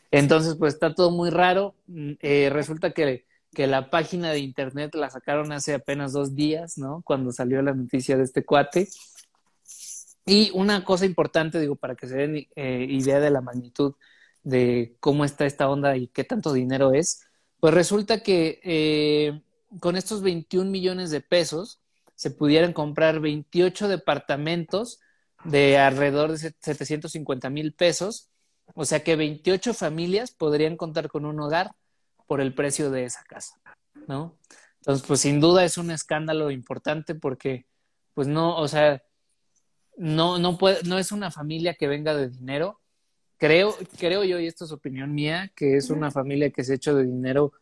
Entonces, 0.10 0.56
pues 0.58 0.74
está 0.74 0.96
todo 0.96 1.12
muy 1.12 1.30
raro. 1.30 1.76
Mm, 1.86 2.13
eh, 2.19 2.50
resulta 2.52 2.93
que 2.93 3.26
que 3.54 3.68
la 3.68 3.89
página 3.89 4.32
de 4.32 4.39
internet 4.39 4.94
la 4.96 5.10
sacaron 5.10 5.52
hace 5.52 5.74
apenas 5.74 6.13
dos 6.13 6.36
días, 6.36 6.78
¿no? 6.78 7.02
Cuando 7.06 7.32
salió 7.32 7.62
la 7.62 7.74
noticia 7.74 8.18
de 8.18 8.24
este 8.24 8.44
cuate. 8.44 8.89
Y 10.26 10.52
una 10.54 10.84
cosa 10.84 11.06
importante, 11.06 11.60
digo, 11.60 11.76
para 11.76 11.96
que 11.96 12.08
se 12.08 12.16
den 12.16 12.48
eh, 12.56 12.88
idea 12.89 13.20
de 13.20 13.30
la 13.30 13.42
magnitud 13.42 13.96
de 14.44 14.96
cómo 15.00 15.26
está 15.26 15.46
esta 15.46 15.70
onda 15.70 15.96
y 15.98 16.08
qué 16.08 16.24
tanto 16.24 16.54
dinero 16.54 16.94
es, 16.94 17.26
pues 17.60 17.74
resulta 17.74 18.24
que 18.24 18.60
eh, 18.63 19.42
con 19.80 19.96
estos 19.96 20.22
21 20.22 20.70
millones 20.70 21.12
de 21.12 21.22
pesos 21.22 21.80
se 22.16 22.32
pudieran 22.32 22.74
comprar 22.74 23.20
28 23.20 23.88
departamentos 23.88 25.00
de 25.44 25.78
alrededor 25.78 26.32
de 26.32 26.38
750 26.38 27.50
mil 27.50 27.74
pesos, 27.74 28.30
o 28.76 28.86
sea 28.86 29.04
que 29.04 29.16
28 29.16 29.74
familias 29.74 30.32
podrían 30.32 30.78
contar 30.78 31.10
con 31.10 31.26
un 31.26 31.39
hogar 31.39 31.76
por 32.26 32.42
el 32.42 32.54
precio 32.54 32.90
de 32.92 33.06
esa 33.06 33.24
casa, 33.24 33.62
¿no? 34.08 34.38
Entonces, 34.78 35.08
pues 35.08 35.22
sin 35.22 35.40
duda 35.40 35.64
es 35.64 35.78
un 35.78 35.92
escándalo 35.92 36.52
importante 36.52 37.16
porque, 37.16 37.66
pues 38.14 38.28
no, 38.28 38.58
o 38.58 38.68
sea, 38.68 39.02
no, 39.96 40.40
no, 40.40 40.58
puede, 40.58 40.84
no 40.84 40.98
es 40.98 41.12
una 41.12 41.32
familia 41.32 41.76
que 41.76 41.88
venga 41.88 42.14
de 42.14 42.30
dinero. 42.30 42.82
Creo, 43.38 43.76
creo 43.98 44.24
yo, 44.24 44.40
y 44.40 44.48
esto 44.48 44.66
es 44.66 44.72
opinión 44.72 45.14
mía, 45.14 45.52
que 45.56 45.78
es 45.78 45.90
una 45.90 46.12
familia 46.12 46.50
que 46.52 46.64
se 46.64 46.74
ha 46.74 46.76
hecho 46.76 46.96
de 46.96 47.06
dinero 47.06 47.54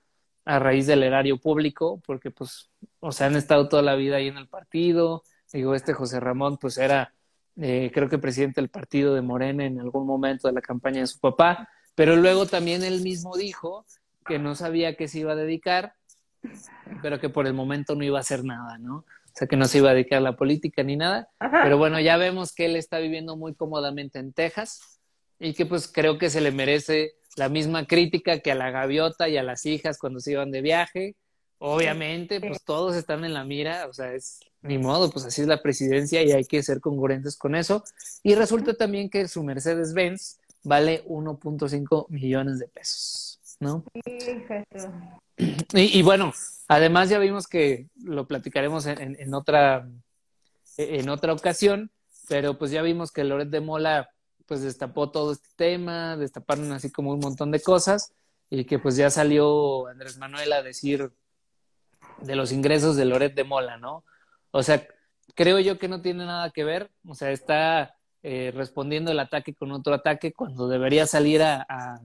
a 0.46 0.60
raíz 0.60 0.88
del 0.88 1.04
erario 1.04 1.38
público, 1.38 2.02
porque 2.06 2.32
pues, 2.32 2.72
o 3.00 3.12
sea, 3.12 3.28
han 3.28 3.36
estado 3.36 3.70
toda 3.70 3.82
la 3.84 3.96
vida 3.96 4.18
ahí 4.18 4.28
en 4.28 4.38
el 4.38 4.48
partido. 4.48 5.24
Digo, 5.54 5.76
este 5.76 5.94
José 5.94 6.20
Ramón, 6.20 6.58
pues 6.58 6.78
era, 6.78 7.14
eh, 7.58 7.92
creo 7.94 8.10
que 8.10 8.18
presidente 8.18 8.62
del 8.62 8.70
partido 8.70 9.14
de 9.14 9.22
Morena 9.22 9.66
en 9.66 9.80
algún 9.80 10.08
momento 10.08 10.48
de 10.48 10.54
la 10.54 10.62
campaña 10.62 11.02
de 11.02 11.08
su 11.08 11.20
papá, 11.20 11.70
pero 11.94 12.16
luego 12.16 12.46
también 12.46 12.84
él 12.84 13.02
mismo 13.02 13.36
dijo 13.36 13.86
que 14.26 14.40
no 14.40 14.56
sabía 14.56 14.90
a 14.90 14.94
qué 14.94 15.08
se 15.08 15.20
iba 15.20 15.34
a 15.34 15.36
dedicar, 15.36 15.94
pero 17.02 17.20
que 17.20 17.30
por 17.30 17.48
el 17.48 17.54
momento 17.54 17.96
no 17.96 18.04
iba 18.04 18.18
a 18.18 18.22
hacer 18.22 18.44
nada, 18.44 18.78
¿no? 18.78 18.98
O 18.98 19.34
sea, 19.34 19.48
que 19.48 19.56
no 19.56 19.66
se 19.66 19.78
iba 19.78 19.92
a 19.92 19.94
dedicar 19.94 20.18
a 20.18 20.22
la 20.22 20.36
política 20.36 20.84
ni 20.84 20.98
nada. 20.98 21.30
Pero 21.40 21.78
bueno, 21.78 22.00
ya 22.00 22.18
vemos 22.18 22.54
que 22.54 22.66
él 22.66 22.76
está 22.76 23.00
viviendo 23.00 23.38
muy 23.38 23.54
cómodamente 23.54 24.20
en 24.20 24.34
Texas 24.34 25.00
y 25.40 25.54
que 25.54 25.66
pues 25.66 25.88
creo 25.88 26.18
que 26.18 26.30
se 26.30 26.42
le 26.42 26.52
merece 26.52 27.14
la 27.38 27.48
misma 27.48 27.86
crítica 27.86 28.40
que 28.40 28.52
a 28.52 28.56
la 28.56 28.72
gaviota 28.72 29.30
y 29.30 29.38
a 29.38 29.44
las 29.44 29.66
hijas 29.66 29.98
cuando 29.98 30.20
se 30.20 30.34
iban 30.34 30.52
de 30.52 30.62
viaje. 30.62 31.16
Obviamente, 31.60 32.40
pues 32.42 32.64
todos 32.64 32.96
están 32.96 33.24
en 33.24 33.34
la 33.36 33.44
mira, 33.44 33.86
o 33.88 33.94
sea, 33.94 34.14
es 34.14 34.40
ni 34.64 34.78
modo, 34.78 35.12
pues 35.12 35.26
así 35.26 35.42
es 35.42 35.48
la 35.48 35.62
presidencia 35.62 36.24
y 36.24 36.32
hay 36.32 36.44
que 36.44 36.64
ser 36.64 36.80
congruentes 36.80 37.38
con 37.38 37.56
eso. 37.56 37.84
Y 38.24 38.36
resulta 38.36 38.74
también 38.74 39.10
que 39.10 39.28
su 39.28 39.44
Mercedes-Benz 39.44 40.40
vale 40.64 41.04
1.5 41.06 42.08
millones 42.10 42.60
de 42.60 42.68
pesos, 42.68 43.31
¿no? 43.62 43.86
Y, 45.74 45.98
y, 45.98 46.04
bueno, 46.04 46.34
además 46.68 47.10
ya 47.10 47.18
vimos 47.18 47.48
que 47.48 47.88
lo 48.04 48.28
platicaremos 48.28 48.86
en, 48.86 49.18
en, 49.20 49.34
otra 49.34 49.90
en 50.78 51.10
otra 51.10 51.34
ocasión, 51.34 51.90
pero 52.28 52.60
pues 52.60 52.70
ya 52.70 52.84
vimos 52.84 53.12
que 53.12 53.24
Loret 53.24 53.50
de 53.50 53.62
Mola 53.62 54.10
pues 54.46 54.62
destapó 54.62 55.10
todo 55.10 55.32
este 55.32 55.48
tema, 55.56 56.16
destaparon 56.18 56.72
así 56.74 56.92
como 56.92 57.12
un 57.12 57.22
montón 57.22 57.50
de 57.50 57.62
cosas 57.62 58.14
y 58.52 58.66
que 58.66 58.78
pues 58.78 58.98
ya 58.98 59.10
salió 59.10 59.88
Andrés 59.88 60.18
Manuel 60.18 60.54
a 60.54 60.62
decir 60.62 61.12
de 62.22 62.36
los 62.36 62.52
ingresos 62.52 62.96
de 62.96 63.06
Loret 63.06 63.34
de 63.34 63.46
Mola, 63.46 63.78
¿no? 63.78 64.04
O 64.52 64.62
sea, 64.62 64.86
creo 65.34 65.60
yo 65.60 65.80
que 65.80 65.88
no 65.88 66.02
tiene 66.02 66.26
nada 66.26 66.52
que 66.52 66.64
ver, 66.64 66.92
o 67.08 67.16
sea, 67.16 67.32
está 67.32 67.96
eh, 68.22 68.52
respondiendo 68.54 69.12
el 69.12 69.20
ataque 69.20 69.56
con 69.56 69.72
otro 69.72 69.94
ataque 69.94 70.34
cuando 70.34 70.68
debería 70.68 71.08
salir 71.08 71.42
a, 71.42 72.00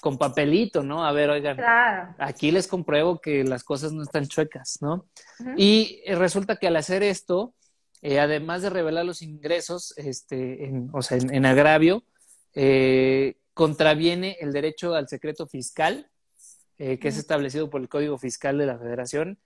con 0.00 0.18
papelito, 0.18 0.82
¿no? 0.82 1.04
A 1.04 1.12
ver, 1.12 1.30
oigan, 1.30 1.58
aquí 2.18 2.50
les 2.50 2.66
compruebo 2.66 3.20
que 3.20 3.44
las 3.44 3.64
cosas 3.64 3.92
no 3.92 4.02
están 4.02 4.26
chuecas, 4.26 4.78
¿no? 4.80 5.06
Y 5.56 6.02
resulta 6.08 6.56
que 6.56 6.66
al 6.66 6.76
hacer 6.76 7.02
esto, 7.02 7.54
eh, 8.02 8.18
además 8.18 8.62
de 8.62 8.70
revelar 8.70 9.04
los 9.04 9.22
ingresos, 9.22 9.94
este, 9.96 10.64
en, 10.64 10.90
o 10.92 11.02
sea, 11.02 11.18
en, 11.18 11.46
agravio, 11.46 12.04
eh, 12.54 13.36
contraviene 13.54 14.36
el 14.40 14.52
derecho 14.52 14.94
al 14.94 15.08
secreto 15.08 15.46
fiscal, 15.46 16.08
que 16.76 16.98
es 17.02 17.18
establecido 17.18 17.68
por 17.68 17.82
el 17.82 17.90
Código 17.90 18.16
Fiscal 18.16 18.56
de 18.56 18.64
la 18.64 18.78
Federación. 18.78 19.38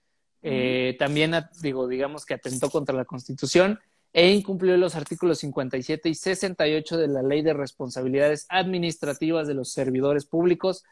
también, 1.01 1.35
digo, 1.61 1.89
digamos 1.89 2.25
que 2.25 2.35
atentó 2.35 2.71
contra 2.71 2.95
la 2.95 3.05
Constitución 3.05 3.81
e 4.15 4.31
incumplió 4.31 4.77
los 4.77 4.95
artículos 4.95 5.41
57 5.41 6.09
y 6.09 6.15
68 6.15 6.97
de 6.97 7.09
la 7.09 7.23
Ley 7.23 7.43
de 7.43 7.53
Responsabilidades 7.53 8.47
Administrativas 8.49 9.49
de 9.49 9.55
los 9.55 9.73
Servidores 9.73 10.25
Públicos 10.25 10.85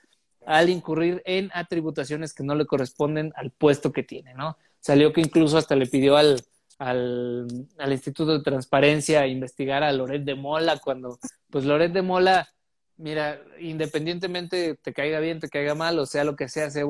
al 0.45 0.69
incurrir 0.69 1.23
en 1.25 1.49
atributaciones 1.55 2.35
que 2.35 2.43
no 2.43 2.57
le 2.57 2.67
corresponden 2.67 3.33
al 3.37 3.53
puesto 3.53 3.93
que 3.93 4.03
tiene, 4.03 4.35
¿no? 4.35 4.59
Salió 4.81 5.13
que 5.13 5.21
incluso 5.21 5.57
hasta 5.57 5.77
le 5.77 5.87
pidió 5.87 6.17
al, 6.17 6.43
al, 6.79 7.47
Instituto 7.93 8.37
de 8.37 8.43
Transparencia 8.43 9.25
investigar 9.29 9.85
a 9.85 9.93
Loret 9.93 10.25
de 10.25 10.35
Mola 10.35 10.79
cuando, 10.79 11.21
pues 11.49 11.65
Loret 11.65 11.93
de 11.93 12.03
Mola, 12.03 12.49
mira, 12.97 13.41
independientemente 13.61 14.81
te 14.83 14.93
caiga 14.93 15.21
bien, 15.21 15.39
te 15.39 15.49
caiga 15.49 15.77
mal, 15.77 15.97
o 16.01 16.07
sea 16.07 16.25
lo 16.25 16.35
que 16.35 16.49
sea, 16.49 16.71
sea 16.71 16.85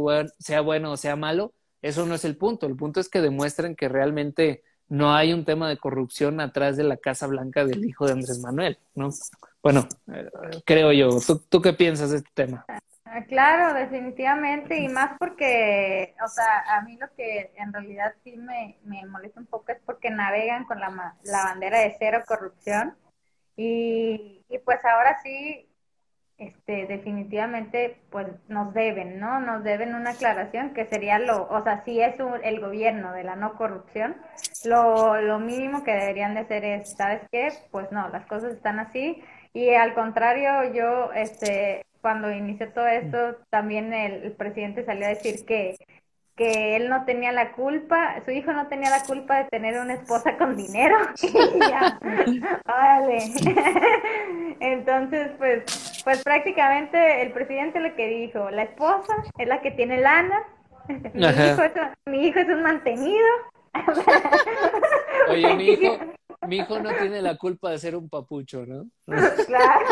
bueno 0.62 0.92
o 0.92 0.96
sea 0.96 1.14
malo, 1.14 1.52
eso 1.82 2.06
no 2.06 2.14
es 2.14 2.24
el 2.24 2.38
punto. 2.38 2.66
El 2.66 2.76
punto 2.76 3.00
es 3.00 3.10
que 3.10 3.20
demuestren 3.20 3.76
que 3.76 3.90
realmente 3.90 4.62
no 4.92 5.14
hay 5.14 5.32
un 5.32 5.46
tema 5.46 5.70
de 5.70 5.78
corrupción 5.78 6.38
atrás 6.38 6.76
de 6.76 6.84
la 6.84 6.98
Casa 6.98 7.26
Blanca 7.26 7.64
del 7.64 7.82
hijo 7.82 8.04
de 8.04 8.12
Andrés 8.12 8.38
Manuel, 8.40 8.78
¿no? 8.94 9.08
Bueno, 9.62 9.88
eh, 10.12 10.28
creo 10.66 10.92
yo. 10.92 11.08
¿Tú, 11.48 11.62
qué 11.62 11.72
piensas 11.72 12.10
de 12.10 12.18
este 12.18 12.30
tema? 12.34 12.66
Ah, 13.06 13.24
claro, 13.26 13.72
definitivamente, 13.72 14.76
y 14.76 14.90
más 14.90 15.12
porque, 15.18 16.14
o 16.22 16.28
sea, 16.28 16.76
a 16.76 16.82
mí 16.82 16.98
lo 16.98 17.06
que 17.16 17.52
en 17.56 17.72
realidad 17.72 18.12
sí 18.22 18.36
me, 18.36 18.76
me 18.84 19.06
molesta 19.06 19.40
un 19.40 19.46
poco 19.46 19.72
es 19.72 19.78
porque 19.86 20.10
navegan 20.10 20.66
con 20.66 20.78
la, 20.78 21.16
la 21.24 21.44
bandera 21.44 21.78
de 21.78 21.96
cero 21.98 22.22
corrupción 22.28 22.94
y, 23.56 24.44
y 24.46 24.58
pues 24.58 24.84
ahora 24.84 25.18
sí 25.22 25.71
este, 26.46 26.86
definitivamente 26.86 28.00
pues 28.10 28.26
nos 28.48 28.74
deben, 28.74 29.18
¿no? 29.20 29.40
Nos 29.40 29.62
deben 29.64 29.94
una 29.94 30.10
aclaración 30.10 30.74
que 30.74 30.86
sería 30.86 31.18
lo, 31.18 31.48
o 31.48 31.62
sea, 31.62 31.82
si 31.84 32.00
es 32.00 32.16
el 32.42 32.60
gobierno 32.60 33.12
de 33.12 33.24
la 33.24 33.36
no 33.36 33.54
corrupción, 33.54 34.16
lo, 34.64 35.20
lo 35.20 35.38
mínimo 35.38 35.84
que 35.84 35.92
deberían 35.92 36.34
de 36.34 36.40
hacer 36.40 36.64
es, 36.64 36.94
¿sabes 36.96 37.22
qué? 37.30 37.52
Pues 37.70 37.90
no, 37.92 38.08
las 38.08 38.26
cosas 38.26 38.52
están 38.54 38.78
así 38.78 39.22
y 39.52 39.70
al 39.74 39.94
contrario, 39.94 40.72
yo, 40.72 41.12
este, 41.12 41.84
cuando 42.00 42.30
inicié 42.30 42.66
todo 42.68 42.86
esto, 42.86 43.36
también 43.50 43.92
el, 43.92 44.24
el 44.24 44.32
presidente 44.32 44.84
salió 44.84 45.06
a 45.06 45.10
decir 45.10 45.44
que 45.46 45.76
que 46.36 46.76
él 46.76 46.88
no 46.88 47.04
tenía 47.04 47.32
la 47.32 47.52
culpa, 47.52 48.22
su 48.24 48.30
hijo 48.30 48.52
no 48.52 48.68
tenía 48.68 48.90
la 48.90 49.02
culpa 49.04 49.36
de 49.36 49.44
tener 49.44 49.78
una 49.78 49.94
esposa 49.94 50.36
con 50.38 50.56
dinero. 50.56 50.96
y 51.22 51.58
ya, 51.58 51.98
Entonces, 54.60 55.32
pues, 55.38 56.02
pues 56.04 56.22
prácticamente 56.22 57.22
el 57.22 57.32
presidente 57.32 57.80
lo 57.80 57.94
que 57.94 58.08
dijo, 58.08 58.50
la 58.50 58.62
esposa 58.62 59.14
es 59.38 59.48
la 59.48 59.60
que 59.60 59.72
tiene 59.72 60.00
lana, 60.00 60.42
mi 61.14 61.26
hijo, 61.26 61.62
es, 61.62 61.72
mi 62.06 62.26
hijo 62.26 62.38
es 62.38 62.48
un 62.48 62.62
mantenido. 62.62 63.26
Oye, 65.28 65.54
mi 65.54 65.68
hijo, 65.68 65.98
mi 66.46 66.56
hijo 66.58 66.78
no 66.80 66.90
tiene 66.94 67.22
la 67.22 67.36
culpa 67.36 67.70
de 67.70 67.78
ser 67.78 67.96
un 67.96 68.08
papucho, 68.08 68.64
¿no? 68.66 68.86
claro, 69.46 69.86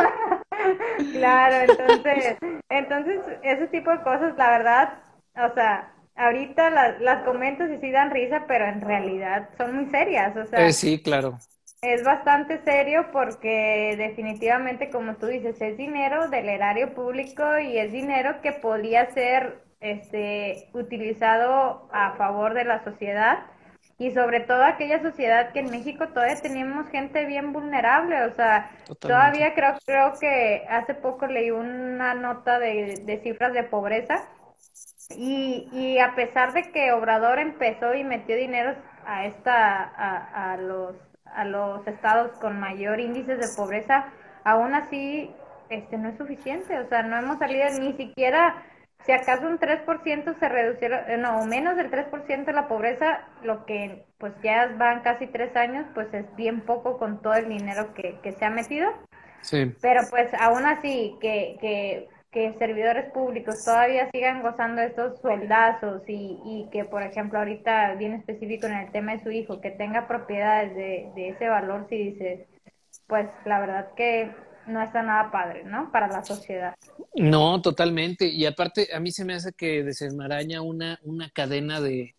claro, 1.13 1.71
entonces, 1.71 2.37
entonces, 2.69 3.21
ese 3.43 3.67
tipo 3.69 3.91
de 3.91 4.03
cosas, 4.03 4.37
la 4.37 4.51
verdad, 4.51 4.99
o 5.37 5.55
sea, 5.55 5.93
ahorita 6.21 6.71
las, 6.71 7.01
las 7.01 7.25
comento 7.25 7.65
y 7.65 7.79
sí 7.79 7.91
dan 7.91 8.11
risa, 8.11 8.45
pero 8.47 8.67
en 8.67 8.81
realidad 8.81 9.49
son 9.57 9.75
muy 9.75 9.87
serias, 9.91 10.37
o 10.37 10.47
sea. 10.47 10.67
Eh, 10.67 10.73
sí, 10.73 11.03
claro. 11.03 11.39
Es 11.83 12.05
bastante 12.05 12.63
serio 12.63 13.07
porque 13.11 13.95
definitivamente, 13.97 14.91
como 14.91 15.17
tú 15.17 15.27
dices, 15.27 15.61
es 15.63 15.79
dinero 15.79 16.29
del 16.29 16.49
erario 16.49 16.95
público 16.95 17.59
y 17.59 17.79
es 17.79 17.91
dinero 17.91 18.43
que 18.43 18.53
podía 18.53 19.11
ser 19.13 19.63
este, 19.81 20.69
utilizado 20.75 21.89
a 21.91 22.13
favor 22.19 22.53
de 22.53 22.65
la 22.65 22.85
sociedad 22.85 23.39
y 23.99 24.11
sobre 24.13 24.41
todo 24.41 24.63
aquella 24.63 25.01
sociedad 25.03 25.53
que 25.53 25.61
en 25.61 25.71
México 25.71 26.09
todavía 26.09 26.41
tenemos 26.43 26.89
gente 26.91 27.25
bien 27.25 27.53
vulnerable, 27.53 28.25
o 28.25 28.35
sea, 28.35 28.71
todavía 29.01 29.55
creo, 29.55 29.75
creo 29.87 30.19
que 30.19 30.65
hace 30.69 30.95
poco 30.95 31.27
leí 31.27 31.51
una 31.51 32.15
nota 32.15 32.59
de, 32.59 33.03
de 33.05 33.21
cifras 33.23 33.53
de 33.55 33.63
pobreza 33.65 34.29
y, 35.17 35.69
y 35.73 35.99
a 35.99 36.15
pesar 36.15 36.53
de 36.53 36.71
que 36.73 36.93
Obrador 36.93 37.39
empezó 37.39 37.95
y 37.95 38.05
metió 38.05 38.37
dinero 38.37 38.75
a 39.07 39.27
esta 39.27 39.83
a, 39.83 40.53
a 40.53 40.57
los 40.57 40.97
a 41.25 41.45
los 41.45 41.87
estados 41.87 42.33
con 42.41 42.59
mayor 42.59 42.99
índice 42.99 43.37
de 43.37 43.47
pobreza, 43.57 44.07
aún 44.45 44.75
así 44.75 45.31
este 45.69 45.97
no 45.97 46.09
es 46.09 46.19
suficiente, 46.19 46.77
o 46.79 46.89
sea, 46.89 47.05
no 47.05 47.17
hemos 47.17 47.39
salido 47.39 47.69
ni 47.79 47.93
siquiera 47.93 48.65
si 49.05 49.13
acaso 49.13 49.47
un 49.47 49.59
3% 49.59 50.39
se 50.39 50.49
reducieron, 50.49 51.01
eh, 51.09 51.17
no, 51.17 51.41
o 51.41 51.47
menos 51.47 51.77
del 51.77 51.91
3% 51.91 52.45
de 52.45 52.53
la 52.53 52.69
pobreza, 52.69 53.21
lo 53.43 53.65
que 53.65 54.05
pues 54.19 54.35
ya 54.43 54.67
van 54.77 55.01
casi 55.01 55.27
tres 55.27 55.57
años, 55.57 55.87
pues 55.95 56.13
es 56.13 56.27
bien 56.37 56.61
poco 56.61 56.99
con 56.99 57.23
todo 57.23 57.35
el 57.35 57.49
dinero 57.49 57.95
que, 57.95 58.19
que 58.23 58.33
se 58.33 58.45
ha 58.45 58.51
metido. 58.51 58.91
Sí. 59.41 59.75
Pero 59.81 60.03
pues 60.11 60.33
aún 60.39 60.67
así, 60.67 61.17
que, 61.21 61.57
que 61.61 62.09
que 62.31 62.55
servidores 62.59 63.11
públicos 63.13 63.65
todavía 63.65 64.09
sigan 64.13 64.43
gozando 64.43 64.81
estos 64.83 65.21
sueldazos 65.21 66.03
y, 66.07 66.39
y 66.45 66.69
que, 66.71 66.85
por 66.85 67.03
ejemplo, 67.03 67.41
ahorita 67.41 67.95
bien 67.95 68.15
específico 68.15 68.67
en 68.67 68.75
el 68.75 68.93
tema 68.93 69.17
de 69.17 69.23
su 69.23 69.31
hijo, 69.31 69.61
que 69.61 69.71
tenga 69.71 70.07
propiedades 70.07 70.75
de, 70.77 71.11
de 71.17 71.29
ese 71.31 71.49
valor, 71.49 71.87
si 71.89 71.97
dices, 71.97 72.47
pues 73.09 73.29
la 73.45 73.59
verdad 73.59 73.91
que 73.97 74.31
no 74.67 74.81
está 74.81 75.03
nada 75.03 75.31
padre, 75.33 75.65
¿no? 75.65 75.91
Para 75.91 76.07
la 76.07 76.25
sociedad. 76.25 76.75
No, 77.15 77.61
totalmente. 77.61 78.27
Y 78.27 78.47
aparte, 78.47 78.89
a 78.95 79.01
mí 79.01 79.11
se 79.11 79.25
me 79.25 79.35
hace 79.35 79.53
que 79.53 79.83
desenmaraña 79.83 80.63
una, 80.63 81.01
una 81.03 81.31
cadena 81.31 81.81
de, 81.81 82.15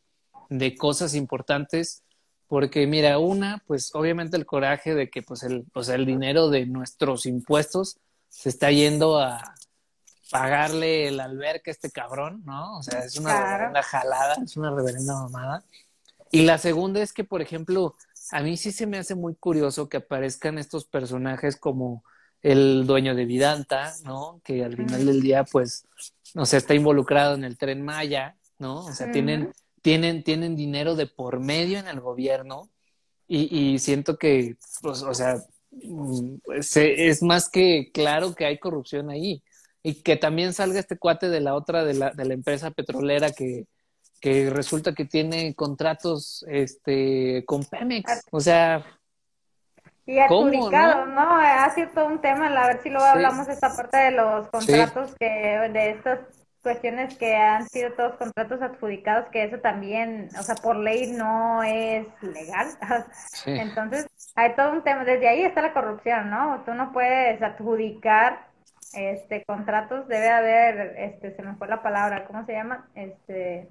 de 0.50 0.76
cosas 0.76 1.16
importantes, 1.16 2.04
porque 2.48 2.86
mira, 2.86 3.18
una, 3.18 3.64
pues 3.66 3.92
obviamente 3.94 4.36
el 4.36 4.46
coraje 4.46 4.94
de 4.94 5.10
que 5.10 5.22
pues 5.22 5.44
el, 5.44 5.64
o 5.74 5.82
el 5.82 6.06
dinero 6.06 6.50
de 6.50 6.66
nuestros 6.66 7.26
impuestos 7.26 7.98
se 8.28 8.50
está 8.50 8.72
yendo 8.72 9.18
a 9.18 9.56
pagarle 10.32 11.10
el 11.10 11.20
alberca 11.20 11.70
a 11.70 11.74
este 11.74 11.92
cabrón, 11.92 12.42
¿no? 12.46 12.78
O 12.78 12.84
sea, 12.84 13.00
es 13.00 13.18
una 13.18 13.44
reverenda 13.44 13.84
jalada, 13.84 14.36
es 14.44 14.56
una 14.56 14.74
reverenda 14.74 15.14
mamada. 15.14 15.64
Y 16.32 16.44
la 16.44 16.58
segunda 16.58 17.02
es 17.02 17.12
que, 17.12 17.26
por 17.26 17.42
ejemplo, 17.42 17.96
a 18.32 18.42
mí 18.42 18.56
sí 18.56 18.72
se 18.72 18.88
me 18.88 18.98
hace 18.98 19.14
muy 19.14 19.36
curioso 19.36 19.90
que 19.90 19.98
aparezcan 19.98 20.58
estos 20.58 20.86
personajes 20.86 21.58
como 21.58 22.06
el 22.42 22.88
dueño 22.88 23.14
de 23.14 23.26
Vidanta, 23.26 23.94
¿no? 24.06 24.42
Que 24.44 24.64
al 24.64 24.78
final 24.78 25.06
del 25.06 25.22
día, 25.22 25.44
pues, 25.44 25.86
o 26.36 26.46
sea, 26.46 26.58
está 26.58 26.74
involucrado 26.74 27.36
en 27.36 27.44
el 27.44 27.58
tren 27.58 27.84
Maya, 27.84 28.38
¿no? 28.58 28.86
O 28.86 28.94
sea, 28.94 29.12
tienen, 29.12 29.52
tienen, 29.82 30.24
tienen 30.24 30.56
dinero 30.56 30.96
de 30.96 31.08
por 31.08 31.42
medio 31.42 31.78
en 31.78 31.88
el 31.88 32.00
gobierno 32.00 32.70
y, 33.28 33.74
y 33.74 33.80
siento 33.80 34.18
que, 34.18 34.56
pues, 34.82 35.04
o 35.04 35.14
sea, 35.14 35.44
mm, 35.72 36.38
es 36.48 37.22
más 37.22 37.50
que 37.50 37.92
claro 37.94 38.34
que 38.34 38.46
hay 38.46 38.58
corrupción 38.58 39.10
ahí 39.10 39.44
y 39.84 40.02
que 40.04 40.16
también 40.16 40.54
salga 40.54 40.80
este 40.80 40.98
cuate 40.98 41.30
de 41.30 41.42
la 41.42 41.56
otra, 41.56 41.84
de 41.84 41.94
la, 41.94 42.12
de 42.12 42.26
la 42.26 42.34
empresa 42.34 42.72
petrolera 42.72 43.32
que, 43.32 43.66
que 44.22 44.50
resulta 44.50 44.94
que 44.94 45.06
tiene 45.06 45.56
contratos 45.56 46.46
este, 46.48 47.44
con 47.46 47.66
Pemex, 47.66 48.24
o 48.32 48.40
sea... 48.40 48.86
Y 50.06 50.20
adjudicado, 50.20 51.06
¿no? 51.06 51.36
Ha 51.36 51.70
sido 51.74 51.90
todo 51.94 52.08
un 52.08 52.20
tema, 52.22 52.48
a 52.48 52.68
ver 52.68 52.82
si 52.82 52.90
luego 52.90 53.06
hablamos 53.06 53.48
de 53.48 53.54
esta 53.54 53.76
parte 53.76 53.98
de 53.98 54.12
los 54.12 54.48
contratos, 54.50 55.16
que 55.18 55.26
de 55.26 55.92
estas 55.92 56.20
cuestiones 56.62 57.16
que 57.18 57.36
han 57.36 57.68
sido 57.70 57.94
todos 57.94 58.16
contratos 58.18 58.62
adjudicados, 58.62 59.30
que 59.30 59.44
eso 59.44 59.60
también, 59.60 60.30
o 60.38 60.44
sea, 60.44 60.56
por 60.56 60.76
ley 60.76 61.12
no 61.12 61.64
es 61.64 62.08
legal. 62.22 62.68
Entonces, 63.46 64.08
hay 64.36 64.56
todo 64.56 64.72
un 64.72 64.84
tema, 64.84 65.04
desde 65.04 65.28
ahí 65.28 65.44
está 65.44 65.62
la 65.62 65.74
corrupción, 65.74 66.30
¿no? 66.30 66.64
Tú 66.66 66.74
no 66.74 66.92
puedes 66.92 67.42
adjudicar 67.42 68.51
este 68.94 69.44
contratos, 69.46 70.08
debe 70.08 70.30
haber, 70.30 70.96
este, 70.98 71.36
se 71.36 71.42
me 71.44 71.56
fue 71.56 71.68
la 71.68 71.82
palabra, 71.82 72.26
¿cómo 72.26 72.46
se 72.46 72.54
llama? 72.54 72.90
Este, 72.96 73.70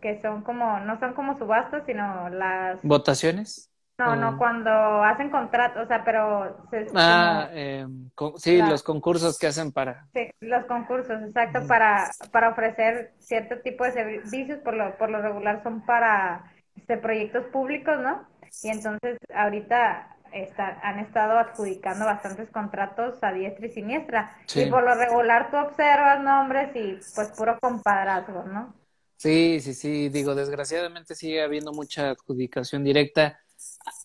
que 0.00 0.20
son 0.20 0.42
como, 0.42 0.80
no 0.80 0.98
son 1.00 1.14
como 1.14 1.36
subastas, 1.38 1.84
sino 1.86 2.28
las... 2.28 2.82
¿Votaciones? 2.82 3.70
No, 3.98 4.16
no, 4.16 4.38
cuando 4.38 4.70
hacen 5.04 5.28
contratos, 5.28 5.84
o 5.84 5.86
sea, 5.86 6.02
pero... 6.04 6.56
ah, 6.94 7.48
eh, 7.52 7.86
sí, 8.36 8.62
los 8.62 8.82
concursos 8.82 9.38
que 9.38 9.48
hacen 9.48 9.72
para... 9.72 10.06
Sí, 10.14 10.30
los 10.40 10.64
concursos, 10.64 11.20
exacto, 11.22 11.66
para, 11.66 12.10
para 12.32 12.48
ofrecer 12.48 13.12
cierto 13.18 13.58
tipo 13.60 13.84
de 13.84 13.92
servicios, 13.92 14.58
por 14.60 14.72
lo, 14.72 14.96
por 14.96 15.10
lo 15.10 15.20
regular 15.20 15.62
son 15.62 15.84
para 15.84 16.50
este, 16.76 16.96
proyectos 16.96 17.44
públicos, 17.46 17.98
¿no? 18.00 18.26
Y 18.62 18.70
entonces 18.70 19.18
ahorita 19.34 20.16
está, 20.32 20.80
han 20.82 20.98
estado 20.98 21.38
adjudicando 21.38 22.04
bastantes 22.04 22.50
contratos 22.50 23.22
a 23.22 23.32
diestra 23.32 23.66
y 23.66 23.70
siniestra. 23.70 24.36
Y 24.54 24.66
por 24.66 24.82
lo 24.82 24.94
regular 24.94 25.50
tú 25.50 25.56
observas 25.56 26.22
nombres 26.22 26.74
y 26.74 26.98
pues 27.14 27.28
puro 27.36 27.58
compadrazgo, 27.60 28.44
¿no? 28.44 28.74
Sí, 29.16 29.60
sí, 29.60 29.74
sí, 29.74 30.08
digo, 30.08 30.34
desgraciadamente 30.34 31.14
sigue 31.14 31.42
habiendo 31.42 31.72
mucha 31.72 32.10
adjudicación 32.10 32.84
directa, 32.84 33.38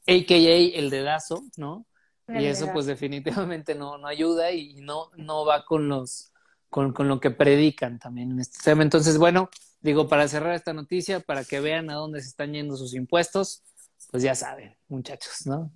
a.k.a. 0.08 0.78
el 0.78 0.90
dedazo, 0.90 1.44
¿no? 1.58 1.86
y 2.28 2.46
eso 2.46 2.72
pues 2.74 2.86
definitivamente 2.86 3.76
no, 3.76 3.98
no 3.98 4.08
ayuda 4.08 4.52
y 4.52 4.82
no, 4.82 5.12
no 5.16 5.46
va 5.46 5.64
con 5.64 5.88
los, 5.88 6.32
con, 6.70 6.92
con 6.92 7.08
lo 7.08 7.20
que 7.20 7.32
predican 7.32 8.00
también 8.00 8.32
en 8.32 8.40
este 8.40 8.58
tema. 8.64 8.84
Entonces, 8.84 9.18
bueno, 9.18 9.50
digo, 9.82 10.08
para 10.08 10.28
cerrar 10.28 10.56
esta 10.56 10.74
noticia, 10.74 11.20
para 11.20 11.44
que 11.44 11.60
vean 11.60 11.90
a 11.90 11.96
dónde 11.96 12.22
se 12.22 12.30
están 12.30 12.54
yendo 12.54 12.76
sus 12.76 12.94
impuestos, 12.96 13.64
pues 14.12 14.24
ya 14.24 14.36
saben, 14.36 14.76
muchachos, 14.88 15.46
¿no? 15.46 15.72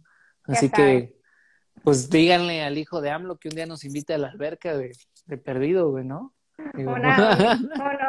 Así 0.50 0.70
que, 0.70 1.16
pues 1.84 2.10
díganle 2.10 2.64
al 2.64 2.78
hijo 2.78 3.02
de 3.02 3.12
AMLO 3.12 3.38
que 3.38 3.50
un 3.50 3.56
día 3.56 3.66
nos 3.66 3.84
invite 3.86 4.14
a 4.14 4.18
la 4.18 4.30
alberca 4.30 4.78
de, 4.78 4.91
de 5.26 5.38
perdido, 5.38 5.89
güey, 5.89 6.06
¿no? 6.06 6.34
una, 6.74 7.58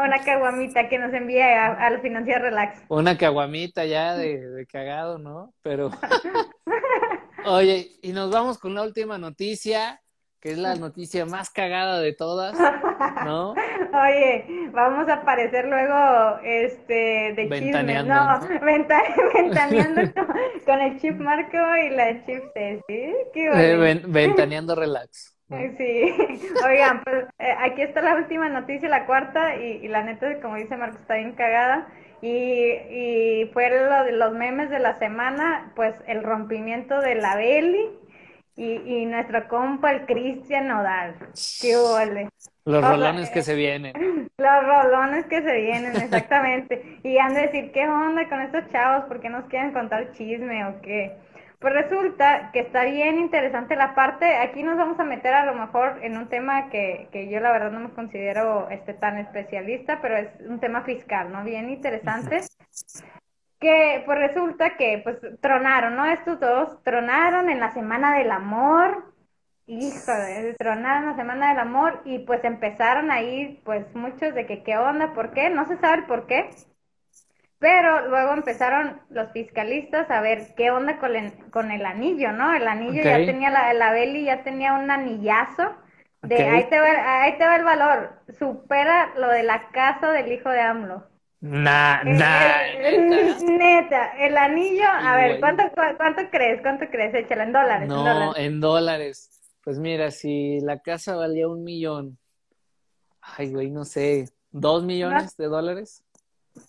una, 0.05 0.25
caguamita 0.25 0.89
que 0.89 0.99
nos 0.99 1.13
envíe 1.13 1.41
a, 1.41 1.87
a 1.87 1.91
los 1.91 2.03
financieros 2.03 2.43
relax. 2.43 2.83
Una 2.89 3.17
caguamita 3.17 3.85
ya 3.85 4.17
de, 4.17 4.67
cagado, 4.71 5.19
¿no? 5.19 5.55
Pero, 5.63 5.91
oye, 7.47 7.93
y 8.03 8.13
nos 8.13 8.31
vamos 8.31 8.59
con 8.59 8.75
la 8.75 8.83
última 8.83 9.19
noticia, 9.19 10.01
que 10.41 10.53
es 10.53 10.59
la 10.59 10.75
noticia 10.75 11.27
más 11.27 11.51
cagada 11.51 12.01
de 12.01 12.15
todas, 12.15 12.59
¿no? 13.25 13.53
Oye, 14.05 14.71
vamos 14.73 15.07
a 15.09 15.15
aparecer 15.15 15.67
luego, 15.67 16.39
este, 16.43 17.35
de 17.37 17.49
chismes, 17.51 18.07
no, 18.07 18.41
ventaneando 18.63 20.01
con, 20.65 20.81
el 20.81 20.99
chip 20.99 21.17
Marco 21.17 21.59
y 21.85 21.91
la 21.91 22.25
chip 22.25 22.43
Ceci, 22.55 23.15
¿Qué 23.35 24.01
ventaneando 24.07 24.75
relax. 24.75 25.37
Sí, 25.51 26.15
oigan, 26.65 27.03
pues 27.03 27.25
eh, 27.41 27.53
aquí 27.59 27.83
está 27.83 28.01
la 28.03 28.15
última 28.15 28.49
noticia, 28.49 28.89
la 28.89 29.05
cuarta, 29.05 29.57
y, 29.57 29.89
la 29.89 30.05
neta, 30.05 30.41
como 30.41 30.55
dice 30.55 30.77
Marcos, 30.77 31.01
está 31.01 31.15
bien 31.17 31.33
cagada. 31.33 31.89
Y, 32.23 32.29
y 32.29 33.51
fue 33.53 33.69
lo 33.69 34.05
de 34.05 34.13
los 34.13 34.33
memes 34.33 34.71
de 34.71 34.79
la 34.79 34.97
semana, 35.01 35.73
pues 35.75 35.97
el 36.07 36.23
rompimiento 36.23 37.01
de 37.01 37.17
la 37.17 37.35
Beli 37.35 37.89
y, 38.57 38.73
y 38.73 39.07
nuestro 39.07 39.47
compa, 39.49 39.93
el 39.93 40.07
Cristian 40.07 40.69
Nodal. 40.69 41.17
¡Qué 41.61 41.77
huele! 41.77 42.29
Los 42.65 42.85
rolones 42.85 43.31
que 43.31 43.43
se 43.43 43.55
vienen. 43.55 43.95
Los 44.37 44.65
rolones 44.65 45.27
que 45.27 45.43
se 45.43 45.57
vienen, 45.61 45.97
exactamente. 45.97 46.99
y 47.03 47.19
han 47.19 47.35
de 47.35 47.43
decir, 47.43 47.73
¿qué 47.73 47.89
onda 47.89 48.29
con 48.29 48.41
estos 48.41 48.69
chavos? 48.71 49.07
¿Por 49.07 49.21
qué 49.21 49.31
nos 49.31 49.47
quieren 49.47 49.73
contar 49.73 50.13
chisme 50.13 50.65
o 50.67 50.81
qué? 50.83 51.17
Pues 51.59 51.75
resulta 51.75 52.51
que 52.53 52.61
está 52.61 52.85
bien 52.85 53.19
interesante 53.19 53.77
la 53.77 53.95
parte, 53.95 54.37
aquí 54.37 54.63
nos 54.63 54.79
vamos 54.79 54.99
a 54.99 55.05
meter 55.05 55.35
a 55.35 55.45
lo 55.45 55.55
mejor 55.55 55.99
en 56.03 56.17
un 56.17 56.29
tema 56.29 56.71
que, 56.71 57.09
que 57.13 57.29
yo 57.29 57.39
la 57.41 57.53
verdad 57.53 57.71
no 57.71 57.81
me 57.81 57.91
considero 57.91 58.71
este 58.71 58.95
tan 58.95 59.19
especialista, 59.19 60.01
pero 60.01 60.17
es 60.17 60.29
un 60.49 60.59
tema 60.59 60.83
fiscal, 60.85 61.31
¿no? 61.31 61.45
Bien 61.45 61.69
interesante. 61.69 62.41
Que 63.61 64.03
pues 64.07 64.19
resulta 64.19 64.77
que 64.77 65.01
pues 65.05 65.19
tronaron, 65.41 65.97
¿no? 65.97 66.07
Estos 66.07 66.41
dos 66.41 66.83
tronaron 66.83 67.51
en 67.51 67.61
la 67.61 67.73
Semana 67.73 68.17
del 68.19 68.31
Amor, 68.31 69.15
hijo 69.67 70.13
de 70.13 70.55
tronaron 70.59 71.05
en 71.05 71.11
la 71.11 71.17
Semana 71.17 71.51
del 71.51 71.59
Amor 71.61 72.03
y 72.05 72.21
pues 72.21 72.43
empezaron 72.45 73.11
ahí 73.11 73.61
pues 73.65 73.95
muchos 73.95 74.35
de 74.35 74.47
que 74.47 74.63
qué 74.63 74.79
onda, 74.79 75.13
por 75.15 75.33
qué, 75.33 75.51
no 75.51 75.67
se 75.67 75.79
sabe 75.79 76.03
por 76.05 76.27
qué, 76.27 76.51
pero 77.59 78.09
luego 78.09 78.33
empezaron 78.33 79.03
los 79.11 79.33
fiscalistas 79.33 80.11
a 80.11 80.21
ver 80.23 80.55
qué 80.57 80.71
onda 80.71 80.99
con 80.99 81.15
el, 81.15 81.51
con 81.51 81.71
el 81.71 81.85
anillo, 81.87 82.33
¿no? 82.33 82.53
El 82.55 82.67
anillo 82.67 83.05
ya 83.05 83.25
tenía, 83.27 83.51
la, 83.51 83.75
la 83.75 83.93
Beli 83.93 84.25
ya 84.25 84.43
tenía 84.43 84.75
un 84.75 84.91
anillazo. 84.91 85.77
De 86.23 86.49
ahí, 86.49 86.69
te 86.71 86.81
va, 86.81 87.23
ahí 87.23 87.39
te 87.39 87.47
va 87.47 87.57
el 87.57 87.65
valor. 87.65 88.23
Supera 88.39 89.15
lo 89.17 89.29
de 89.29 89.43
la 89.43 89.71
casa 89.73 90.11
del 90.13 90.33
hijo 90.33 90.49
de 90.51 90.61
AMLO. 90.61 91.10
Nah, 91.41 92.05
nah. 92.05 92.67
neta. 93.43 94.13
el 94.19 94.37
anillo, 94.37 94.87
a 94.87 95.17
ver, 95.17 95.41
¿cuánto, 95.41 95.63
¿cuánto 95.97 96.29
crees? 96.31 96.61
¿Cuánto 96.61 96.87
crees? 96.91 97.15
Échalo 97.15 97.43
en 97.43 97.53
dólares. 97.53 97.89
No, 97.89 97.97
en 97.97 98.05
dólares. 98.05 98.37
en 98.37 98.61
dólares. 98.61 99.31
Pues 99.65 99.79
mira, 99.79 100.11
si 100.11 100.61
la 100.61 100.81
casa 100.81 101.17
valía 101.17 101.49
un 101.49 101.65
millón, 101.65 102.19
ay, 103.23 103.53
güey, 103.53 103.71
no 103.71 103.85
sé, 103.85 104.29
¿dos 104.51 104.85
millones 104.85 105.37
de 105.37 105.47
dólares? 105.47 106.05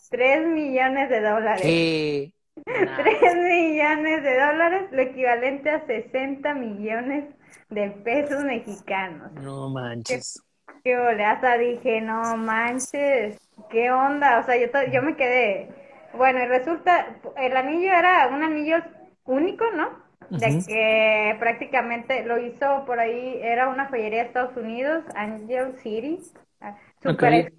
Tres 0.09 0.45
millones 0.47 1.09
de 1.09 1.21
dólares. 1.21 1.61
¿Qué? 1.61 2.33
Tres 2.65 3.35
millones 3.35 4.23
de 4.23 4.39
dólares, 4.39 4.89
lo 4.91 5.01
equivalente 5.01 5.69
a 5.69 5.85
60 5.85 6.53
millones 6.53 7.25
de 7.69 7.89
pesos 7.89 8.43
mexicanos. 8.43 9.31
No 9.33 9.69
manches. 9.69 10.41
Qué, 10.83 10.95
hasta 10.95 11.57
dije, 11.57 12.01
no 12.01 12.37
manches, 12.37 13.37
qué 13.69 13.91
onda, 13.91 14.39
o 14.39 14.43
sea, 14.43 14.57
yo, 14.57 14.67
yo 14.91 15.01
me 15.01 15.15
quedé, 15.15 15.69
bueno, 16.13 16.41
y 16.41 16.47
resulta, 16.47 17.17
el 17.37 17.55
anillo 17.55 17.91
era 17.93 18.27
un 18.27 18.43
anillo 18.43 18.77
único, 19.25 19.65
¿no? 19.71 20.01
De 20.29 20.63
que 20.65 21.35
prácticamente 21.39 22.23
lo 22.23 22.39
hizo 22.39 22.85
por 22.85 22.99
ahí, 22.99 23.39
era 23.41 23.67
una 23.67 23.87
joyería 23.87 24.21
de 24.21 24.27
Estados 24.27 24.55
Unidos, 24.55 25.03
Angel 25.13 25.75
City, 25.83 26.19
super 27.01 27.51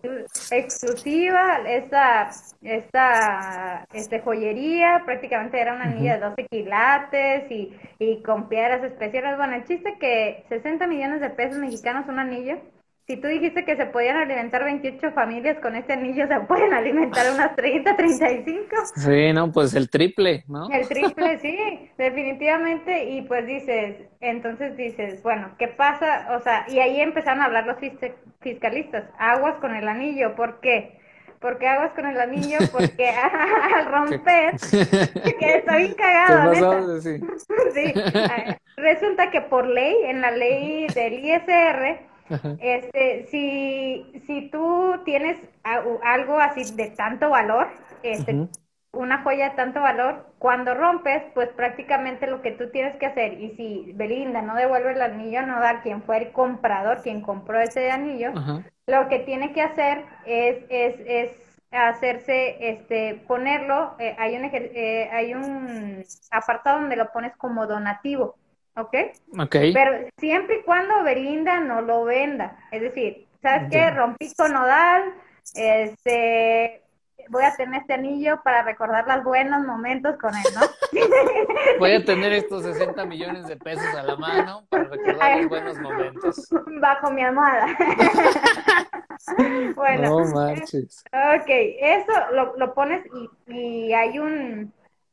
exclusiva 0.51 1.59
esta, 1.67 2.31
esta 2.63 3.85
este, 3.93 4.21
joyería, 4.21 5.03
prácticamente 5.05 5.61
era 5.61 5.75
una 5.75 5.85
anilla 5.85 6.15
de 6.15 6.21
12 6.21 6.47
quilates 6.47 7.51
y, 7.51 7.77
y 7.99 8.23
con 8.23 8.49
piedras 8.49 8.83
especiales. 8.85 9.37
Bueno, 9.37 9.55
el 9.55 9.65
chiste 9.65 9.99
que 9.99 10.45
60 10.49 10.87
millones 10.87 11.21
de 11.21 11.31
pesos 11.31 11.59
mexicanos 11.59 12.09
un 12.09 12.19
anillo 12.19 12.59
si 13.07 13.17
tú 13.17 13.27
dijiste 13.27 13.65
que 13.65 13.77
se 13.77 13.87
podían 13.87 14.17
alimentar 14.17 14.65
28 14.65 15.11
familias 15.13 15.59
con 15.61 15.75
este 15.75 15.95
anillo, 15.95 16.27
se 16.29 16.39
pueden 16.41 16.73
alimentar 16.73 17.33
unas 17.35 17.57
30, 17.57 17.97
35. 17.97 18.67
Sí, 18.97 19.33
no, 19.33 19.51
pues 19.51 19.75
el 19.75 19.91
triple, 19.91 20.45
¿no? 20.47 20.71
El 20.71 20.87
triple, 20.87 21.39
sí, 21.41 21.91
definitivamente. 21.99 23.11
Y 23.11 23.23
pues 23.23 23.47
dices, 23.47 23.97
entonces 24.21 24.77
dices, 24.77 25.23
bueno, 25.23 25.55
¿qué 25.59 25.69
pasa? 25.69 26.29
O 26.37 26.41
sea, 26.41 26.65
y 26.69 26.79
ahí 26.79 27.01
empezaron 27.01 27.43
a 27.43 27.47
hablar 27.47 27.67
los 27.67 27.77
fiscalistas, 28.41 29.05
aguas 29.19 29.57
con 29.57 29.75
el 29.75 29.89
anillo, 29.89 30.37
¿por 30.37 30.61
qué? 30.61 31.01
porque 31.43 31.67
aguas 31.67 31.93
con 31.95 32.07
el 32.07 32.19
anillo, 32.21 32.59
porque 32.71 33.09
al 33.75 33.87
romper, 33.87 34.55
que 35.41 35.55
está 35.57 35.77
bien 35.77 35.95
cagado, 35.95 37.01
Sí. 37.01 37.21
sí. 37.75 37.93
Resulta 38.77 39.31
que 39.31 39.41
por 39.41 39.67
ley, 39.67 39.97
en 40.05 40.21
la 40.21 40.31
ley 40.31 40.87
del 40.95 41.15
ISR, 41.15 42.12
este, 42.61 43.27
si, 43.31 44.21
si 44.27 44.51
tú 44.51 45.01
tienes 45.05 45.39
algo 45.63 46.39
así 46.39 46.75
de 46.75 46.91
tanto 46.91 47.31
valor, 47.31 47.69
este, 48.03 48.49
una 48.93 49.23
joya 49.23 49.51
de 49.51 49.57
tanto 49.57 49.81
valor, 49.81 50.27
cuando 50.39 50.75
rompes, 50.75 51.23
pues 51.35 51.49
prácticamente 51.51 52.27
lo 52.27 52.43
que 52.43 52.53
tú 52.53 52.71
tienes 52.71 52.97
que 52.97 53.07
hacer, 53.07 53.41
y 53.41 53.51
si 53.57 53.93
Belinda 53.95 54.43
no 54.43 54.55
devuelve 54.55 54.93
el 54.93 55.03
anillo, 55.03 55.43
no 55.43 55.61
da 55.61 55.81
quien 55.81 56.03
fue 56.03 56.19
el 56.19 56.33
comprador, 56.33 57.03
quien 57.03 57.23
compró 57.23 57.61
ese 57.61 57.91
anillo, 57.91 58.33
lo 58.87 59.09
que 59.09 59.21
tiene 59.21 59.53
que 59.53 59.63
hacer 59.63 60.05
es, 60.27 60.65
es, 60.69 60.95
es 61.07 61.31
hacerse, 61.71 62.57
este, 62.69 63.23
ponerlo, 63.27 63.95
eh, 63.99 64.15
hay, 64.19 64.37
un, 64.37 64.45
eh, 64.53 65.09
hay 65.11 65.35
un 65.35 66.05
apartado 66.31 66.81
donde 66.81 66.97
lo 66.97 67.11
pones 67.13 67.35
como 67.37 67.67
donativo. 67.67 68.37
¿Ok? 68.77 68.95
Ok. 69.39 69.57
Pero 69.73 70.09
siempre 70.19 70.61
y 70.61 70.63
cuando 70.63 71.03
Belinda 71.03 71.61
no 71.61 71.83
lo 71.83 72.05
venda. 72.05 72.57
Es 72.71 72.83
decir, 72.83 73.27
¿sabes 73.41 73.71
qué? 73.71 73.91
Rompí 73.91 74.33
con 74.35 74.53
Nodal, 74.53 75.15
este, 75.55 76.83
voy 77.29 77.45
a 77.45 77.55
tener 77.57 77.81
este 77.81 77.95
anillo 77.95 78.41
para 78.43 78.63
recordar 78.63 79.07
los 79.07 79.25
buenos 79.25 79.65
momentos 79.67 80.17
con 80.19 80.35
él, 80.35 80.43
¿no? 80.55 80.61
voy 81.79 81.93
a 81.93 82.05
tener 82.05 82.33
estos 82.33 82.65
60 82.65 83.05
millones 83.07 83.47
de 83.47 83.57
pesos 83.57 83.95
a 83.95 84.03
la 84.03 84.17
mano 84.17 84.65
para 84.69 84.85
recordar 84.85 85.39
los 85.39 85.49
buenos 85.49 85.79
momentos. 85.79 86.49
Bajo 86.81 87.11
mi 87.11 87.23
almohada. 87.23 87.67
bueno. 89.75 90.21
No 90.21 90.35
manches. 90.35 91.05
Ok, 91.13 91.49
eso 91.49 92.13
lo, 92.33 92.57
lo 92.57 92.75
pones 92.75 93.05
y, 93.47 93.55
y 93.55 93.93
hay 93.93 94.19
un 94.19 94.73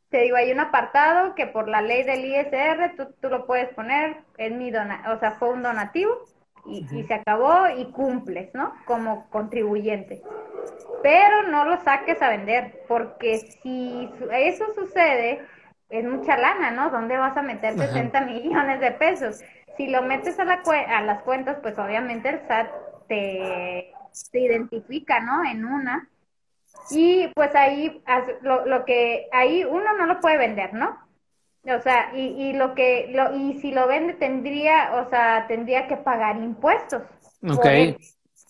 te 0.09 0.21
digo, 0.21 0.37
hay 0.37 0.51
un 0.51 0.59
apartado 0.59 1.35
que 1.35 1.45
por 1.47 1.67
la 1.67 1.81
ley 1.81 2.03
del 2.03 2.25
ISR 2.25 2.95
tú, 2.97 3.13
tú 3.21 3.29
lo 3.29 3.45
puedes 3.45 3.73
poner, 3.73 4.17
en 4.37 4.57
mi 4.57 4.71
dona, 4.71 5.03
o 5.13 5.19
sea, 5.19 5.33
fue 5.33 5.49
un 5.49 5.61
donativo 5.61 6.25
y, 6.65 6.85
y, 6.91 7.03
se 7.03 7.13
acabó 7.13 7.67
y 7.77 7.85
cumples, 7.91 8.53
¿no? 8.53 8.73
Como 8.85 9.29
contribuyente. 9.29 10.21
Pero 11.03 11.43
no 11.43 11.65
lo 11.65 11.81
saques 11.83 12.21
a 12.21 12.29
vender, 12.29 12.83
porque 12.87 13.37
si 13.37 14.09
eso 14.31 14.65
sucede, 14.73 15.41
es 15.89 16.05
mucha 16.05 16.37
lana, 16.37 16.71
¿no? 16.71 16.89
¿Dónde 16.89 17.17
vas 17.17 17.37
a 17.37 17.41
meter 17.41 17.77
60 17.77 18.21
millones 18.21 18.79
de 18.79 18.91
pesos? 18.91 19.41
Si 19.77 19.87
lo 19.87 20.01
metes 20.01 20.39
a, 20.39 20.45
la 20.45 20.61
a 20.87 21.01
las 21.01 21.21
cuentas, 21.23 21.57
pues 21.61 21.77
obviamente 21.79 22.29
el 22.29 22.41
SAT 22.47 22.69
te, 23.07 23.93
te 24.31 24.39
identifica, 24.39 25.19
¿no? 25.19 25.43
En 25.45 25.65
una 25.65 26.09
y 26.91 27.27
pues 27.35 27.53
ahí 27.55 28.01
lo, 28.41 28.65
lo 28.65 28.85
que 28.85 29.27
ahí 29.31 29.63
uno 29.63 29.93
no 29.97 30.05
lo 30.05 30.19
puede 30.19 30.37
vender, 30.37 30.73
¿no? 30.73 30.97
O 31.65 31.81
sea, 31.81 32.11
y, 32.15 32.49
y 32.49 32.53
lo 32.53 32.73
que 32.73 33.09
lo, 33.11 33.35
y 33.35 33.59
si 33.59 33.71
lo 33.71 33.87
vende 33.87 34.13
tendría, 34.13 34.95
o 34.95 35.09
sea, 35.09 35.45
tendría 35.47 35.87
que 35.87 35.97
pagar 35.97 36.37
impuestos. 36.37 37.03
Ok. 37.43 37.65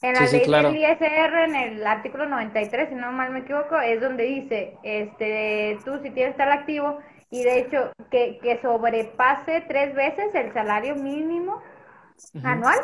En 0.02 0.14
la 0.14 0.22
ley 0.22 0.48
del 0.48 0.76
ISR, 0.78 1.44
en 1.44 1.56
el 1.56 1.86
artículo 1.86 2.26
93, 2.26 2.90
si 2.90 2.96
no 2.96 3.12
mal 3.12 3.32
me 3.32 3.40
equivoco, 3.40 3.78
es 3.80 4.00
donde 4.00 4.24
dice, 4.24 4.78
este, 4.84 5.78
tú 5.84 6.00
si 6.02 6.12
tienes 6.12 6.38
tal 6.38 6.52
activo 6.54 7.00
y 7.30 7.44
de 7.44 7.60
hecho 7.60 7.92
que, 8.10 8.40
que 8.42 8.62
sobrepase 8.62 9.62
tres 9.68 9.94
veces 9.94 10.34
el 10.34 10.54
salario 10.54 10.96
mínimo 10.96 11.62
anual, 12.44 12.80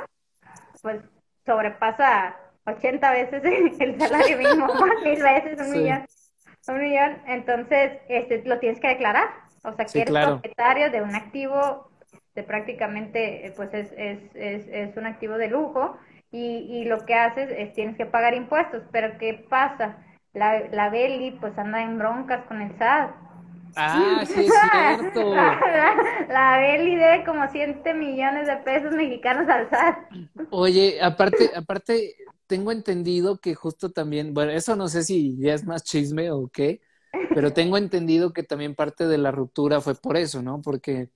pues 0.82 1.02
sobrepasa 1.46 2.36
80 2.66 3.12
veces 3.12 3.44
el 3.80 4.00
salario 4.00 4.38
mínimo, 4.38 4.68
mil 5.04 5.22
veces, 5.22 5.60
un 5.60 5.72
millón, 5.72 6.06
un 6.68 6.82
millón, 6.82 7.18
entonces 7.28 8.00
este, 8.10 8.44
lo 8.46 8.60
tienes 8.60 8.80
que 8.80 8.88
declarar. 8.88 9.30
O 9.64 9.74
sea, 9.74 9.86
que 9.86 10.02
eres 10.02 10.26
propietario 10.26 10.92
de 10.92 11.02
un 11.02 11.16
activo 11.16 11.90
de 12.36 12.44
prácticamente, 12.44 13.52
pues 13.56 13.74
es, 13.74 13.92
es, 13.98 14.20
es, 14.36 14.68
es 14.68 14.98
un 14.98 15.08
activo 15.08 15.38
de 15.38 15.48
lujo 15.48 15.98
y, 16.32 16.68
y 16.70 16.86
lo 16.86 17.06
que 17.06 17.16
haces 17.16 17.50
es 17.58 17.74
tienes 17.74 17.98
que 17.98 18.06
pagar 18.06 18.36
impuestos. 18.36 18.84
Pero 18.92 19.18
¿qué 19.18 19.46
pasa? 19.50 19.98
La, 20.34 20.60
la 20.70 20.90
Beli 20.90 21.32
pues 21.32 21.58
anda 21.58 21.82
en 21.82 21.98
broncas 21.98 22.46
con 22.46 22.62
el 22.62 22.78
SAT. 22.78 23.12
Ah, 23.76 24.24
sí 24.26 24.42
es 24.42 24.54
cierto. 24.72 25.34
La, 26.30 26.58
Beli 26.60 26.96
debe 26.96 27.24
como 27.26 27.46
7 27.52 27.94
millones 27.94 28.48
de 28.48 28.58
pesos 28.58 28.94
mexicanos 28.94 29.48
al 29.50 29.70
SAT. 29.70 29.98
Oye, 30.52 31.00
aparte, 31.02 31.52
aparte, 31.56 32.16
tengo 32.48 32.72
entendido 32.72 33.38
que 33.40 33.56
justo 33.56 33.92
también, 33.92 34.34
bueno, 34.34 34.52
eso 34.52 34.76
no 34.76 34.88
sé 34.88 35.04
si 35.04 35.38
ya 35.38 35.54
es 35.54 35.66
más 35.66 35.84
chisme 35.84 36.32
o 36.32 36.48
qué, 36.48 36.82
pero 37.34 37.54
tengo 37.54 37.78
entendido 37.78 38.34
que 38.34 38.44
también 38.44 38.76
parte 38.76 39.08
de 39.08 39.18
la 39.18 39.32
ruptura 39.32 39.82
fue 39.82 39.96
por 39.96 40.18
eso, 40.18 40.42
¿no? 40.42 40.62
Porque 40.62 41.10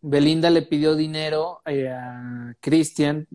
Belinda 0.00 0.50
le 0.50 0.62
pidió 0.62 0.94
dinero 0.94 1.60
eh, 1.64 1.88
a 1.88 2.54
Cristian, 2.60 3.26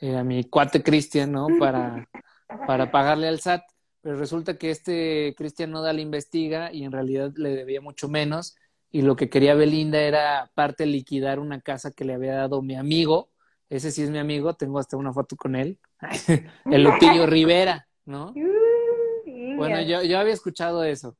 eh, 0.00 0.16
a 0.16 0.24
mi 0.24 0.44
cuate 0.44 0.82
Cristian, 0.82 1.32
¿no? 1.32 1.48
Para, 1.58 2.08
para 2.66 2.90
pagarle 2.90 3.28
al 3.28 3.40
SAT, 3.40 3.62
pero 4.02 4.16
resulta 4.16 4.56
que 4.56 4.70
este 4.70 5.34
Cristian 5.36 5.70
no 5.70 5.82
da 5.82 5.92
la 5.92 6.00
investiga 6.00 6.72
y 6.72 6.84
en 6.84 6.92
realidad 6.92 7.32
le 7.36 7.50
debía 7.50 7.80
mucho 7.80 8.08
menos 8.08 8.56
y 8.90 9.02
lo 9.02 9.16
que 9.16 9.28
quería 9.28 9.54
Belinda 9.54 10.00
era 10.00 10.50
parte 10.54 10.86
liquidar 10.86 11.38
una 11.38 11.60
casa 11.60 11.92
que 11.92 12.04
le 12.04 12.14
había 12.14 12.34
dado 12.34 12.62
mi 12.62 12.74
amigo, 12.74 13.30
ese 13.68 13.90
sí 13.92 14.02
es 14.02 14.10
mi 14.10 14.18
amigo, 14.18 14.54
tengo 14.54 14.78
hasta 14.78 14.96
una 14.96 15.12
foto 15.12 15.36
con 15.36 15.54
él, 15.54 15.78
el 16.66 16.82
Lupillo 16.82 17.26
Rivera, 17.26 17.86
¿no? 18.04 18.32
Uh, 18.34 19.56
bueno, 19.56 19.80
yo, 19.82 20.02
yo 20.02 20.18
había 20.18 20.32
escuchado 20.32 20.82
eso. 20.84 21.16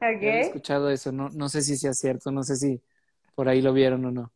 Había 0.00 0.40
escuchado 0.40 0.90
eso, 0.90 1.12
no, 1.12 1.30
no 1.30 1.48
sé 1.48 1.62
si 1.62 1.76
sea 1.76 1.94
cierto, 1.94 2.30
no 2.30 2.42
sé 2.42 2.56
si 2.56 2.82
por 3.34 3.48
ahí 3.48 3.62
lo 3.62 3.72
vieron 3.72 4.04
o 4.04 4.10
no. 4.10 4.32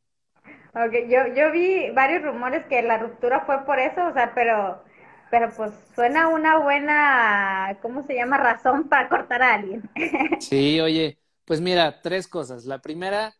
Ok, 0.74 0.92
yo, 1.08 1.34
yo 1.34 1.50
vi 1.50 1.90
varios 1.90 2.22
rumores 2.22 2.64
que 2.66 2.80
la 2.82 2.98
ruptura 2.98 3.44
fue 3.44 3.64
por 3.66 3.78
eso, 3.78 4.06
o 4.06 4.12
sea, 4.12 4.32
pero, 4.34 4.82
pero 5.30 5.50
pues 5.56 5.72
suena 5.94 6.28
una 6.28 6.58
buena, 6.58 7.78
¿cómo 7.82 8.02
se 8.06 8.14
llama? 8.14 8.38
Razón 8.38 8.88
para 8.88 9.08
cortar 9.08 9.42
a 9.42 9.54
alguien. 9.54 9.82
Sí, 10.38 10.80
oye, 10.80 11.18
pues 11.44 11.60
mira, 11.60 12.00
tres 12.00 12.28
cosas. 12.28 12.64
La 12.64 12.80
primera, 12.80 13.34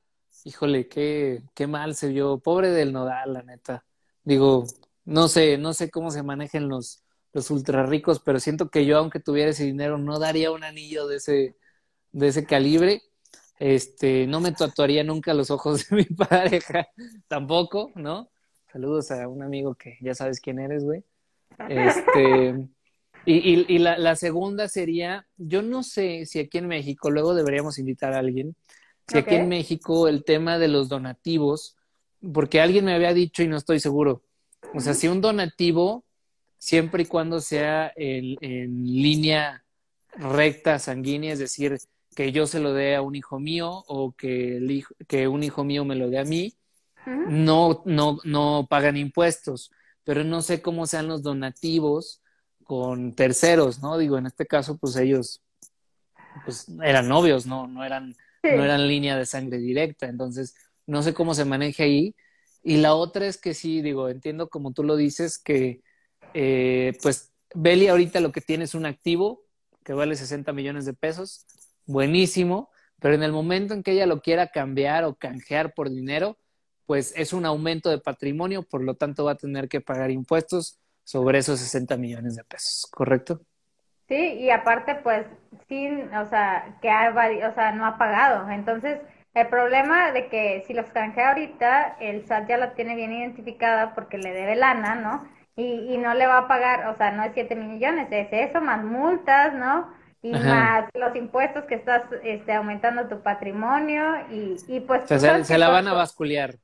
híjole, 0.44 0.88
qué, 0.88 1.42
qué 1.54 1.66
mal 1.66 1.94
se 1.94 2.08
vio, 2.08 2.38
pobre 2.38 2.70
del 2.70 2.92
nodal, 2.92 3.32
la 3.34 3.42
neta. 3.42 3.84
Digo, 4.24 4.66
no 5.04 5.28
sé, 5.28 5.58
no 5.58 5.72
sé 5.74 5.90
cómo 5.90 6.10
se 6.10 6.22
manejen 6.22 6.68
los, 6.68 7.04
los 7.32 7.50
ultra 7.50 7.86
ricos, 7.86 8.20
pero 8.20 8.40
siento 8.40 8.68
que 8.70 8.84
yo, 8.84 8.98
aunque 8.98 9.20
tuviera 9.20 9.50
ese 9.50 9.64
dinero, 9.64 9.96
no 9.98 10.18
daría 10.18 10.50
un 10.50 10.64
anillo 10.64 11.06
de 11.06 11.16
ese, 11.16 11.56
de 12.12 12.28
ese 12.28 12.46
calibre. 12.46 13.02
Este, 13.58 14.26
no 14.26 14.40
me 14.40 14.52
tatuaría 14.52 15.04
nunca 15.04 15.34
los 15.34 15.50
ojos 15.50 15.88
de 15.88 15.96
mi 15.98 16.04
pareja, 16.04 16.88
tampoco, 17.28 17.92
¿no? 17.96 18.30
Saludos 18.72 19.10
a 19.10 19.28
un 19.28 19.42
amigo 19.42 19.74
que 19.74 19.98
ya 20.00 20.14
sabes 20.14 20.40
quién 20.40 20.58
eres, 20.60 20.84
güey. 20.84 21.04
Este, 21.68 22.54
y, 23.24 23.34
y, 23.34 23.66
y 23.68 23.78
la, 23.78 23.98
la, 23.98 24.16
segunda 24.16 24.68
sería, 24.68 25.26
yo 25.36 25.62
no 25.62 25.82
sé 25.82 26.24
si 26.26 26.38
aquí 26.38 26.58
en 26.58 26.68
México, 26.68 27.10
luego 27.10 27.34
deberíamos 27.34 27.78
invitar 27.78 28.12
a 28.12 28.20
alguien, 28.20 28.54
si 29.08 29.18
aquí 29.18 29.34
en 29.34 29.48
México 29.48 30.08
el 30.08 30.24
tema 30.24 30.58
de 30.58 30.68
los 30.68 30.88
donativos, 30.88 31.76
porque 32.32 32.60
alguien 32.60 32.84
me 32.84 32.94
había 32.94 33.12
dicho 33.14 33.42
y 33.42 33.48
no 33.48 33.56
estoy 33.56 33.80
seguro, 33.80 34.22
o 34.74 34.80
sea, 34.80 34.94
si 34.94 35.08
un 35.08 35.20
donativo, 35.20 36.04
siempre 36.58 37.04
y 37.04 37.06
cuando 37.06 37.40
sea 37.40 37.92
en, 37.96 38.36
en 38.40 38.84
línea 38.84 39.64
recta, 40.12 40.78
sanguínea, 40.78 41.32
es 41.32 41.38
decir, 41.38 41.78
que 42.14 42.32
yo 42.32 42.46
se 42.46 42.60
lo 42.60 42.72
dé 42.72 42.96
a 42.96 43.02
un 43.02 43.14
hijo 43.14 43.38
mío 43.38 43.84
o 43.86 44.12
que, 44.12 44.56
el 44.56 44.70
hijo, 44.70 44.94
que 45.06 45.28
un 45.28 45.42
hijo 45.42 45.64
mío 45.64 45.84
me 45.84 45.94
lo 45.94 46.10
dé 46.10 46.18
a 46.18 46.24
mí, 46.24 46.54
no, 47.06 47.82
no, 47.86 48.18
no 48.24 48.66
pagan 48.68 48.96
impuestos. 48.96 49.70
Pero 50.08 50.24
no 50.24 50.40
sé 50.40 50.62
cómo 50.62 50.86
sean 50.86 51.06
los 51.06 51.22
donativos 51.22 52.22
con 52.64 53.12
terceros, 53.12 53.82
¿no? 53.82 53.98
Digo, 53.98 54.16
en 54.16 54.24
este 54.24 54.46
caso, 54.46 54.78
pues 54.78 54.96
ellos 54.96 55.42
pues 56.46 56.66
eran 56.82 57.08
novios, 57.08 57.44
¿no? 57.44 57.66
No 57.66 57.84
eran, 57.84 58.16
no 58.42 58.64
eran 58.64 58.88
línea 58.88 59.18
de 59.18 59.26
sangre 59.26 59.58
directa. 59.58 60.06
Entonces, 60.06 60.54
no 60.86 61.02
sé 61.02 61.12
cómo 61.12 61.34
se 61.34 61.44
maneja 61.44 61.82
ahí. 61.82 62.16
Y 62.62 62.78
la 62.78 62.94
otra 62.94 63.26
es 63.26 63.36
que 63.36 63.52
sí, 63.52 63.82
digo, 63.82 64.08
entiendo 64.08 64.48
como 64.48 64.72
tú 64.72 64.82
lo 64.82 64.96
dices, 64.96 65.38
que 65.38 65.82
eh, 66.32 66.94
pues 67.02 67.34
Beli 67.54 67.88
ahorita 67.88 68.20
lo 68.20 68.32
que 68.32 68.40
tiene 68.40 68.64
es 68.64 68.74
un 68.74 68.86
activo 68.86 69.42
que 69.84 69.92
vale 69.92 70.16
60 70.16 70.54
millones 70.54 70.86
de 70.86 70.94
pesos, 70.94 71.44
buenísimo, 71.84 72.70
pero 72.98 73.14
en 73.14 73.22
el 73.22 73.32
momento 73.32 73.74
en 73.74 73.82
que 73.82 73.92
ella 73.92 74.06
lo 74.06 74.22
quiera 74.22 74.46
cambiar 74.46 75.04
o 75.04 75.16
canjear 75.16 75.74
por 75.74 75.90
dinero, 75.90 76.38
pues 76.88 77.12
es 77.16 77.34
un 77.34 77.44
aumento 77.44 77.90
de 77.90 77.98
patrimonio, 77.98 78.62
por 78.62 78.82
lo 78.82 78.94
tanto 78.94 79.26
va 79.26 79.32
a 79.32 79.34
tener 79.34 79.68
que 79.68 79.82
pagar 79.82 80.10
impuestos 80.10 80.80
sobre 81.04 81.38
esos 81.38 81.60
60 81.60 81.98
millones 81.98 82.34
de 82.34 82.44
pesos, 82.44 82.88
¿correcto? 82.90 83.42
Sí, 84.08 84.16
y 84.16 84.48
aparte, 84.48 84.94
pues, 84.94 85.26
sin, 85.68 86.10
o 86.14 86.26
sea, 86.30 86.78
que 86.80 86.88
ha, 86.88 87.10
o 87.10 87.54
sea, 87.54 87.72
no 87.72 87.84
ha 87.84 87.98
pagado. 87.98 88.48
Entonces, 88.50 89.00
el 89.34 89.48
problema 89.48 90.12
de 90.12 90.30
que 90.30 90.64
si 90.66 90.72
los 90.72 90.86
canjea 90.86 91.28
ahorita, 91.28 91.98
el 92.00 92.26
SAT 92.26 92.48
ya 92.48 92.56
la 92.56 92.72
tiene 92.72 92.96
bien 92.96 93.12
identificada 93.12 93.94
porque 93.94 94.16
le 94.16 94.32
debe 94.32 94.56
lana, 94.56 94.94
¿no? 94.94 95.28
Y, 95.56 95.92
y 95.92 95.98
no 95.98 96.14
le 96.14 96.26
va 96.26 96.38
a 96.38 96.48
pagar, 96.48 96.86
o 96.86 96.96
sea, 96.96 97.12
no 97.12 97.22
es 97.22 97.32
7 97.34 97.54
millones, 97.54 98.08
es 98.10 98.28
eso, 98.32 98.62
más 98.62 98.82
multas, 98.82 99.52
¿no? 99.52 99.92
Y 100.22 100.32
más 100.32 100.88
los 100.94 101.14
impuestos 101.16 101.64
que 101.66 101.74
estás 101.74 102.04
este, 102.22 102.54
aumentando 102.54 103.08
tu 103.08 103.22
patrimonio 103.22 104.26
y, 104.30 104.56
y 104.68 104.80
pues... 104.80 105.02
se, 105.06 105.44
se 105.44 105.58
la 105.58 105.68
van 105.68 105.86
a 105.86 105.92
basculear. 105.92 106.54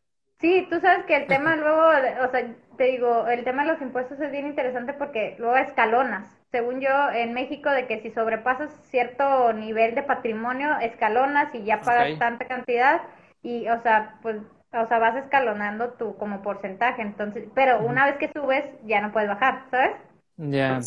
Sí, 0.44 0.66
tú 0.68 0.78
sabes 0.78 1.06
que 1.06 1.16
el 1.16 1.26
tema 1.26 1.56
luego, 1.56 1.88
o 2.22 2.30
sea, 2.30 2.54
te 2.76 2.84
digo, 2.84 3.26
el 3.28 3.44
tema 3.44 3.64
de 3.64 3.72
los 3.72 3.80
impuestos 3.80 4.20
es 4.20 4.30
bien 4.30 4.46
interesante 4.46 4.92
porque 4.92 5.36
luego 5.38 5.56
escalonas. 5.56 6.36
Según 6.50 6.82
yo, 6.82 7.10
en 7.14 7.32
México, 7.32 7.70
de 7.70 7.86
que 7.86 8.02
si 8.02 8.10
sobrepasas 8.10 8.70
cierto 8.90 9.54
nivel 9.54 9.94
de 9.94 10.02
patrimonio, 10.02 10.78
escalonas 10.80 11.54
y 11.54 11.64
ya 11.64 11.80
pagas 11.80 12.18
tanta 12.18 12.46
cantidad 12.46 13.00
y, 13.42 13.66
o 13.70 13.80
sea, 13.80 14.18
pues, 14.20 14.36
o 14.74 14.86
sea, 14.86 14.98
vas 14.98 15.16
escalonando 15.16 15.94
tu 15.94 16.14
como 16.18 16.42
porcentaje. 16.42 17.00
Entonces, 17.00 17.48
pero 17.54 17.82
una 17.82 18.04
vez 18.04 18.16
que 18.18 18.30
subes, 18.38 18.66
ya 18.84 19.00
no 19.00 19.12
puedes 19.12 19.30
bajar, 19.30 19.64
¿sabes? 19.70 19.96
Ya. 20.36 20.78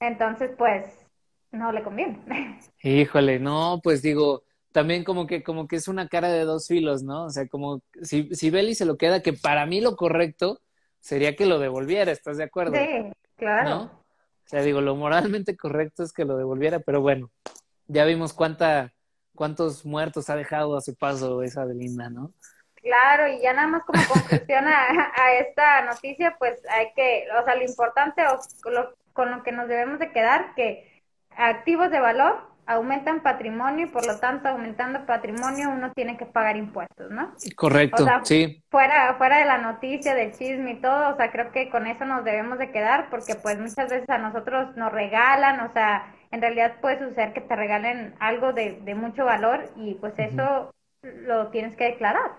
Entonces, 0.00 0.50
pues, 0.58 0.84
no 1.50 1.72
le 1.72 1.82
conviene. 1.82 2.18
Híjole, 2.82 3.38
no, 3.38 3.80
pues 3.82 4.02
digo, 4.02 4.42
también 4.72 5.04
como 5.04 5.26
que, 5.26 5.42
como 5.42 5.68
que 5.68 5.76
es 5.76 5.88
una 5.88 6.08
cara 6.08 6.28
de 6.28 6.44
dos 6.44 6.66
filos, 6.66 7.02
¿no? 7.02 7.26
O 7.26 7.30
sea, 7.30 7.46
como 7.46 7.82
si, 8.02 8.34
si 8.34 8.50
Beli 8.50 8.74
se 8.74 8.86
lo 8.86 8.96
queda, 8.96 9.22
que 9.22 9.32
para 9.32 9.66
mí 9.66 9.80
lo 9.80 9.96
correcto 9.96 10.60
sería 11.00 11.36
que 11.36 11.46
lo 11.46 11.58
devolviera, 11.58 12.10
¿estás 12.10 12.38
de 12.38 12.44
acuerdo? 12.44 12.74
Sí, 12.76 13.12
claro. 13.36 13.82
O 13.84 14.48
sea, 14.48 14.62
digo, 14.62 14.80
lo 14.80 14.96
moralmente 14.96 15.56
correcto 15.56 16.02
es 16.02 16.12
que 16.12 16.24
lo 16.24 16.36
devolviera, 16.36 16.80
pero 16.80 17.00
bueno, 17.00 17.30
ya 17.86 18.04
vimos 18.04 18.32
cuánta, 18.32 18.92
cuántos 19.34 19.84
muertos 19.84 20.30
ha 20.30 20.36
dejado 20.36 20.76
a 20.76 20.80
su 20.80 20.94
paso 20.94 21.42
esa 21.42 21.64
Belinda, 21.64 22.10
¿no? 22.10 22.32
Claro, 22.76 23.28
y 23.28 23.40
ya 23.40 23.52
nada 23.52 23.68
más 23.68 23.84
como 23.84 24.02
conclusión 24.08 24.66
a, 24.66 25.12
a, 25.14 25.34
esta 25.34 25.84
noticia, 25.84 26.34
pues 26.38 26.60
hay 26.68 26.86
que, 26.96 27.26
o 27.40 27.44
sea, 27.44 27.54
lo 27.54 27.62
importante 27.62 28.22
o 28.26 28.40
con 29.12 29.30
lo 29.30 29.42
que 29.42 29.52
nos 29.52 29.68
debemos 29.68 30.00
de 30.00 30.10
quedar, 30.10 30.54
que 30.56 31.02
activos 31.36 31.90
de 31.90 32.00
valor 32.00 32.51
aumentan 32.72 33.22
patrimonio 33.22 33.86
y 33.86 33.88
por 33.90 34.06
lo 34.06 34.18
tanto 34.18 34.48
aumentando 34.48 35.06
patrimonio 35.06 35.70
uno 35.70 35.92
tiene 35.92 36.16
que 36.16 36.26
pagar 36.26 36.56
impuestos, 36.56 37.10
¿no? 37.10 37.32
Correcto, 37.56 38.06
sí. 38.24 38.62
Fuera, 38.70 39.14
fuera 39.18 39.38
de 39.38 39.44
la 39.44 39.58
noticia, 39.58 40.14
del 40.14 40.32
chisme 40.32 40.72
y 40.72 40.80
todo, 40.80 41.14
o 41.14 41.16
sea, 41.16 41.30
creo 41.30 41.52
que 41.52 41.70
con 41.70 41.86
eso 41.86 42.04
nos 42.04 42.24
debemos 42.24 42.58
de 42.58 42.70
quedar 42.70 43.10
porque 43.10 43.34
pues 43.34 43.58
muchas 43.58 43.90
veces 43.90 44.08
a 44.08 44.18
nosotros 44.18 44.76
nos 44.76 44.92
regalan, 44.92 45.60
o 45.60 45.72
sea, 45.72 46.14
en 46.30 46.40
realidad 46.40 46.80
puede 46.80 46.98
suceder 46.98 47.32
que 47.32 47.40
te 47.40 47.56
regalen 47.56 48.14
algo 48.18 48.52
de, 48.52 48.80
de 48.84 48.94
mucho 48.94 49.24
valor 49.24 49.70
y 49.76 49.94
pues 49.94 50.14
eso 50.18 50.72
lo 51.02 51.48
tienes 51.48 51.76
que 51.76 51.84
declarar. 51.84 52.32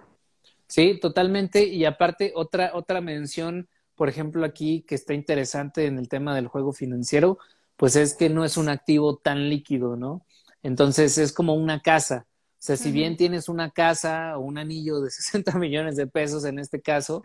Sí, 0.67 0.99
totalmente. 0.99 1.65
Y 1.65 1.85
aparte, 1.85 2.31
otra, 2.35 2.71
otra 2.73 3.01
mención, 3.01 3.67
por 3.95 4.09
ejemplo, 4.09 4.45
aquí 4.45 4.83
que 4.87 4.95
está 4.95 5.13
interesante 5.13 5.85
en 5.85 5.99
el 5.99 6.09
tema 6.09 6.35
del 6.35 6.47
juego 6.47 6.73
financiero, 6.73 7.37
pues 7.77 7.95
es 7.95 8.13
que 8.15 8.29
no 8.29 8.45
es 8.45 8.57
un 8.57 8.69
activo 8.69 9.17
tan 9.17 9.49
líquido, 9.49 9.95
¿no? 9.95 10.25
Entonces 10.61 11.17
es 11.17 11.33
como 11.33 11.53
una 11.55 11.81
casa. 11.81 12.27
O 12.27 12.65
sea, 12.65 12.77
si 12.77 12.91
bien 12.91 13.17
tienes 13.17 13.49
una 13.49 13.71
casa 13.71 14.37
o 14.37 14.41
un 14.41 14.57
anillo 14.57 15.01
de 15.01 15.11
60 15.11 15.57
millones 15.59 15.95
de 15.97 16.07
pesos 16.07 16.45
en 16.45 16.59
este 16.59 16.81
caso, 16.81 17.23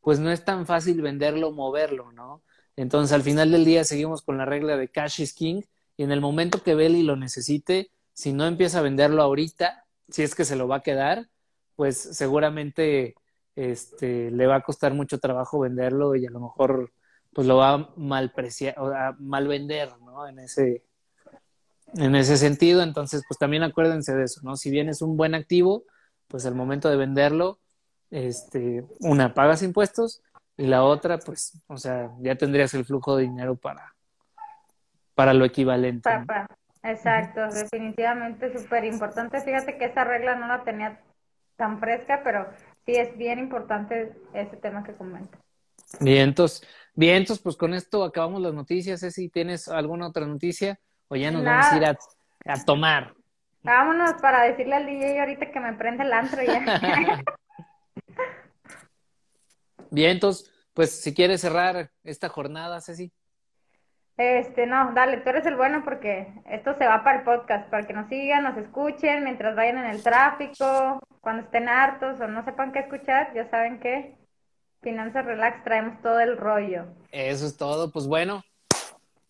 pues 0.00 0.18
no 0.18 0.30
es 0.30 0.44
tan 0.44 0.66
fácil 0.66 1.02
venderlo 1.02 1.48
o 1.48 1.52
moverlo, 1.52 2.12
¿no? 2.12 2.42
Entonces 2.76 3.12
al 3.12 3.22
final 3.22 3.50
del 3.50 3.64
día 3.64 3.84
seguimos 3.84 4.22
con 4.22 4.38
la 4.38 4.44
regla 4.44 4.76
de 4.76 4.88
cash 4.88 5.20
is 5.20 5.34
king 5.34 5.62
y 5.96 6.04
en 6.04 6.12
el 6.12 6.20
momento 6.20 6.62
que 6.62 6.74
Belly 6.74 7.02
lo 7.02 7.16
necesite, 7.16 7.90
si 8.14 8.32
no 8.32 8.46
empieza 8.46 8.78
a 8.78 8.82
venderlo 8.82 9.22
ahorita, 9.22 9.84
si 10.08 10.22
es 10.22 10.34
que 10.34 10.44
se 10.44 10.56
lo 10.56 10.68
va 10.68 10.76
a 10.76 10.82
quedar, 10.82 11.28
pues 11.76 11.98
seguramente 11.98 13.16
este, 13.56 14.30
le 14.30 14.46
va 14.46 14.56
a 14.56 14.62
costar 14.62 14.94
mucho 14.94 15.18
trabajo 15.18 15.58
venderlo 15.58 16.14
y 16.14 16.24
a 16.26 16.30
lo 16.30 16.40
mejor 16.40 16.92
pues 17.32 17.46
lo 17.46 17.56
va 17.56 17.72
a 17.74 17.88
mal 17.96 18.32
o 18.76 18.86
a 18.86 19.16
mal 19.18 19.48
vender, 19.48 19.90
¿no? 20.00 20.26
En 20.26 20.38
ese, 20.38 20.84
en 21.94 22.14
ese 22.14 22.36
sentido, 22.36 22.82
entonces, 22.82 23.22
pues 23.28 23.38
también 23.38 23.62
acuérdense 23.62 24.14
de 24.14 24.24
eso, 24.24 24.40
¿no? 24.42 24.56
Si 24.56 24.70
bien 24.70 24.88
es 24.88 25.02
un 25.02 25.16
buen 25.16 25.34
activo, 25.34 25.84
pues 26.26 26.46
al 26.46 26.54
momento 26.54 26.88
de 26.88 26.96
venderlo, 26.96 27.58
este, 28.10 28.84
una, 29.00 29.34
pagas 29.34 29.62
impuestos 29.62 30.22
y 30.56 30.66
la 30.66 30.82
otra, 30.82 31.18
pues, 31.18 31.60
o 31.66 31.76
sea, 31.76 32.10
ya 32.20 32.34
tendrías 32.36 32.74
el 32.74 32.84
flujo 32.84 33.16
de 33.16 33.24
dinero 33.24 33.56
para, 33.56 33.94
para 35.14 35.34
lo 35.34 35.44
equivalente. 35.44 36.10
Exacto, 36.82 37.48
definitivamente 37.48 38.56
súper 38.56 38.84
importante. 38.84 39.40
Fíjate 39.40 39.76
que 39.78 39.86
esa 39.86 40.04
regla 40.04 40.36
no 40.36 40.46
la 40.46 40.64
tenía 40.64 41.00
tan 41.56 41.80
fresca, 41.80 42.22
pero 42.22 42.46
sí 42.86 42.92
es 42.92 43.16
bien 43.18 43.38
importante 43.38 44.16
ese 44.32 44.56
tema 44.56 44.84
que 44.84 44.94
comentas. 44.94 45.40
Bien, 46.00 46.28
entonces, 46.28 46.66
bien, 46.98 47.18
entonces, 47.18 47.42
pues 47.42 47.56
con 47.56 47.74
esto 47.74 48.02
acabamos 48.02 48.42
las 48.42 48.52
noticias. 48.52 49.00
Si 49.00 49.28
tienes 49.28 49.68
alguna 49.68 50.08
otra 50.08 50.26
noticia 50.26 50.78
o 51.06 51.14
ya 51.14 51.30
nos 51.30 51.44
vamos 51.44 51.66
a 51.66 51.76
ir 51.76 51.84
a, 51.84 52.64
tomar. 52.64 53.14
Vámonos 53.62 54.14
para 54.20 54.42
decirle 54.42 54.74
al 54.74 54.86
DJ 54.86 55.20
ahorita 55.20 55.52
que 55.52 55.60
me 55.60 55.74
prende 55.74 56.02
el 56.02 56.12
antro 56.12 56.42
ya. 56.42 56.64
bien, 59.90 60.10
entonces, 60.10 60.52
pues 60.74 61.00
si 61.00 61.14
quieres 61.14 61.40
cerrar 61.40 61.90
esta 62.02 62.28
jornada, 62.28 62.80
Ceci. 62.80 63.12
Este, 64.16 64.66
no, 64.66 64.92
dale, 64.94 65.18
tú 65.18 65.30
eres 65.30 65.46
el 65.46 65.54
bueno 65.54 65.84
porque 65.84 66.26
esto 66.46 66.74
se 66.76 66.86
va 66.86 67.04
para 67.04 67.18
el 67.18 67.24
podcast, 67.24 67.70
para 67.70 67.86
que 67.86 67.92
nos 67.92 68.08
sigan, 68.08 68.42
nos 68.42 68.56
escuchen 68.56 69.22
mientras 69.22 69.54
vayan 69.54 69.78
en 69.78 69.84
el 69.84 70.02
tráfico, 70.02 71.00
cuando 71.20 71.44
estén 71.44 71.68
hartos 71.68 72.20
o 72.20 72.26
no 72.26 72.44
sepan 72.44 72.72
qué 72.72 72.80
escuchar, 72.80 73.32
ya 73.32 73.48
saben 73.48 73.78
que 73.78 74.16
Finanzas 74.82 75.24
Relax 75.24 75.64
traemos 75.64 76.00
todo 76.02 76.20
el 76.20 76.36
rollo. 76.36 76.86
Eso 77.10 77.46
es 77.46 77.56
todo. 77.56 77.90
Pues 77.90 78.06
bueno, 78.06 78.42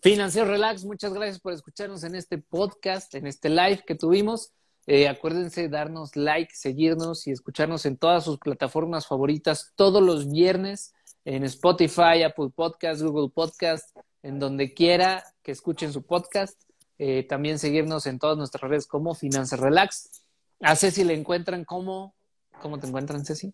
Financiero 0.00 0.48
Relax, 0.48 0.84
muchas 0.84 1.12
gracias 1.12 1.40
por 1.40 1.52
escucharnos 1.52 2.04
en 2.04 2.14
este 2.14 2.38
podcast, 2.38 3.14
en 3.14 3.26
este 3.26 3.48
live 3.48 3.82
que 3.86 3.94
tuvimos. 3.94 4.52
Eh, 4.86 5.08
acuérdense 5.08 5.68
darnos 5.68 6.16
like, 6.16 6.54
seguirnos 6.54 7.26
y 7.26 7.32
escucharnos 7.32 7.84
en 7.84 7.96
todas 7.96 8.24
sus 8.24 8.38
plataformas 8.38 9.06
favoritas 9.06 9.72
todos 9.74 10.02
los 10.02 10.30
viernes 10.30 10.94
en 11.24 11.44
Spotify, 11.44 12.22
Apple 12.24 12.50
Podcast, 12.54 13.02
Google 13.02 13.30
Podcast, 13.34 13.94
en 14.22 14.38
donde 14.38 14.72
quiera 14.72 15.24
que 15.42 15.52
escuchen 15.52 15.92
su 15.92 16.06
podcast. 16.06 16.58
Eh, 16.98 17.24
también 17.24 17.58
seguirnos 17.58 18.06
en 18.06 18.18
todas 18.18 18.38
nuestras 18.38 18.62
redes 18.62 18.86
como 18.86 19.14
Finanzas 19.14 19.60
Relax. 19.60 20.24
A 20.60 20.74
Ceci 20.74 21.04
le 21.04 21.14
encuentran 21.14 21.64
como, 21.64 22.14
¿cómo 22.60 22.78
te 22.78 22.86
encuentran, 22.86 23.24
Ceci? 23.24 23.52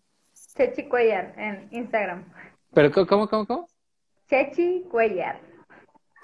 Chechi 0.57 0.89
Cuellar 0.89 1.35
en 1.37 1.69
Instagram. 1.73 2.25
¿Pero 2.73 3.07
cómo, 3.07 3.29
cómo, 3.29 3.47
cómo? 3.47 3.69
Chechi 4.29 4.85
Cuellar. 4.91 5.41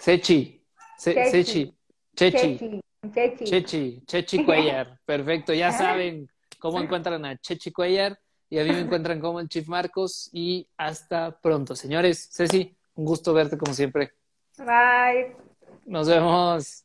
Chechi. 0.00 0.62
Chechi. 0.98 1.74
Chechi. 2.14 2.80
Chechi. 3.12 3.44
Chechi. 3.44 4.02
Chechi 4.06 4.44
Cuellar. 4.46 4.98
Perfecto, 5.04 5.52
ya 5.52 5.72
saben 5.72 6.28
cómo 6.58 6.80
encuentran 6.80 7.24
a 7.24 7.36
Chechi 7.38 7.72
Cuellar 7.72 8.18
y 8.48 8.58
a 8.58 8.64
mí 8.64 8.70
me 8.70 8.80
encuentran 8.80 9.20
como 9.20 9.40
el 9.40 9.48
Chief 9.48 9.66
Marcos 9.66 10.30
y 10.32 10.68
hasta 10.76 11.38
pronto. 11.40 11.74
Señores, 11.74 12.30
Ceci, 12.32 12.76
un 12.94 13.04
gusto 13.04 13.34
verte 13.34 13.58
como 13.58 13.74
siempre. 13.74 14.12
Bye. 14.58 15.34
Nos 15.86 16.08
vemos. 16.08 16.84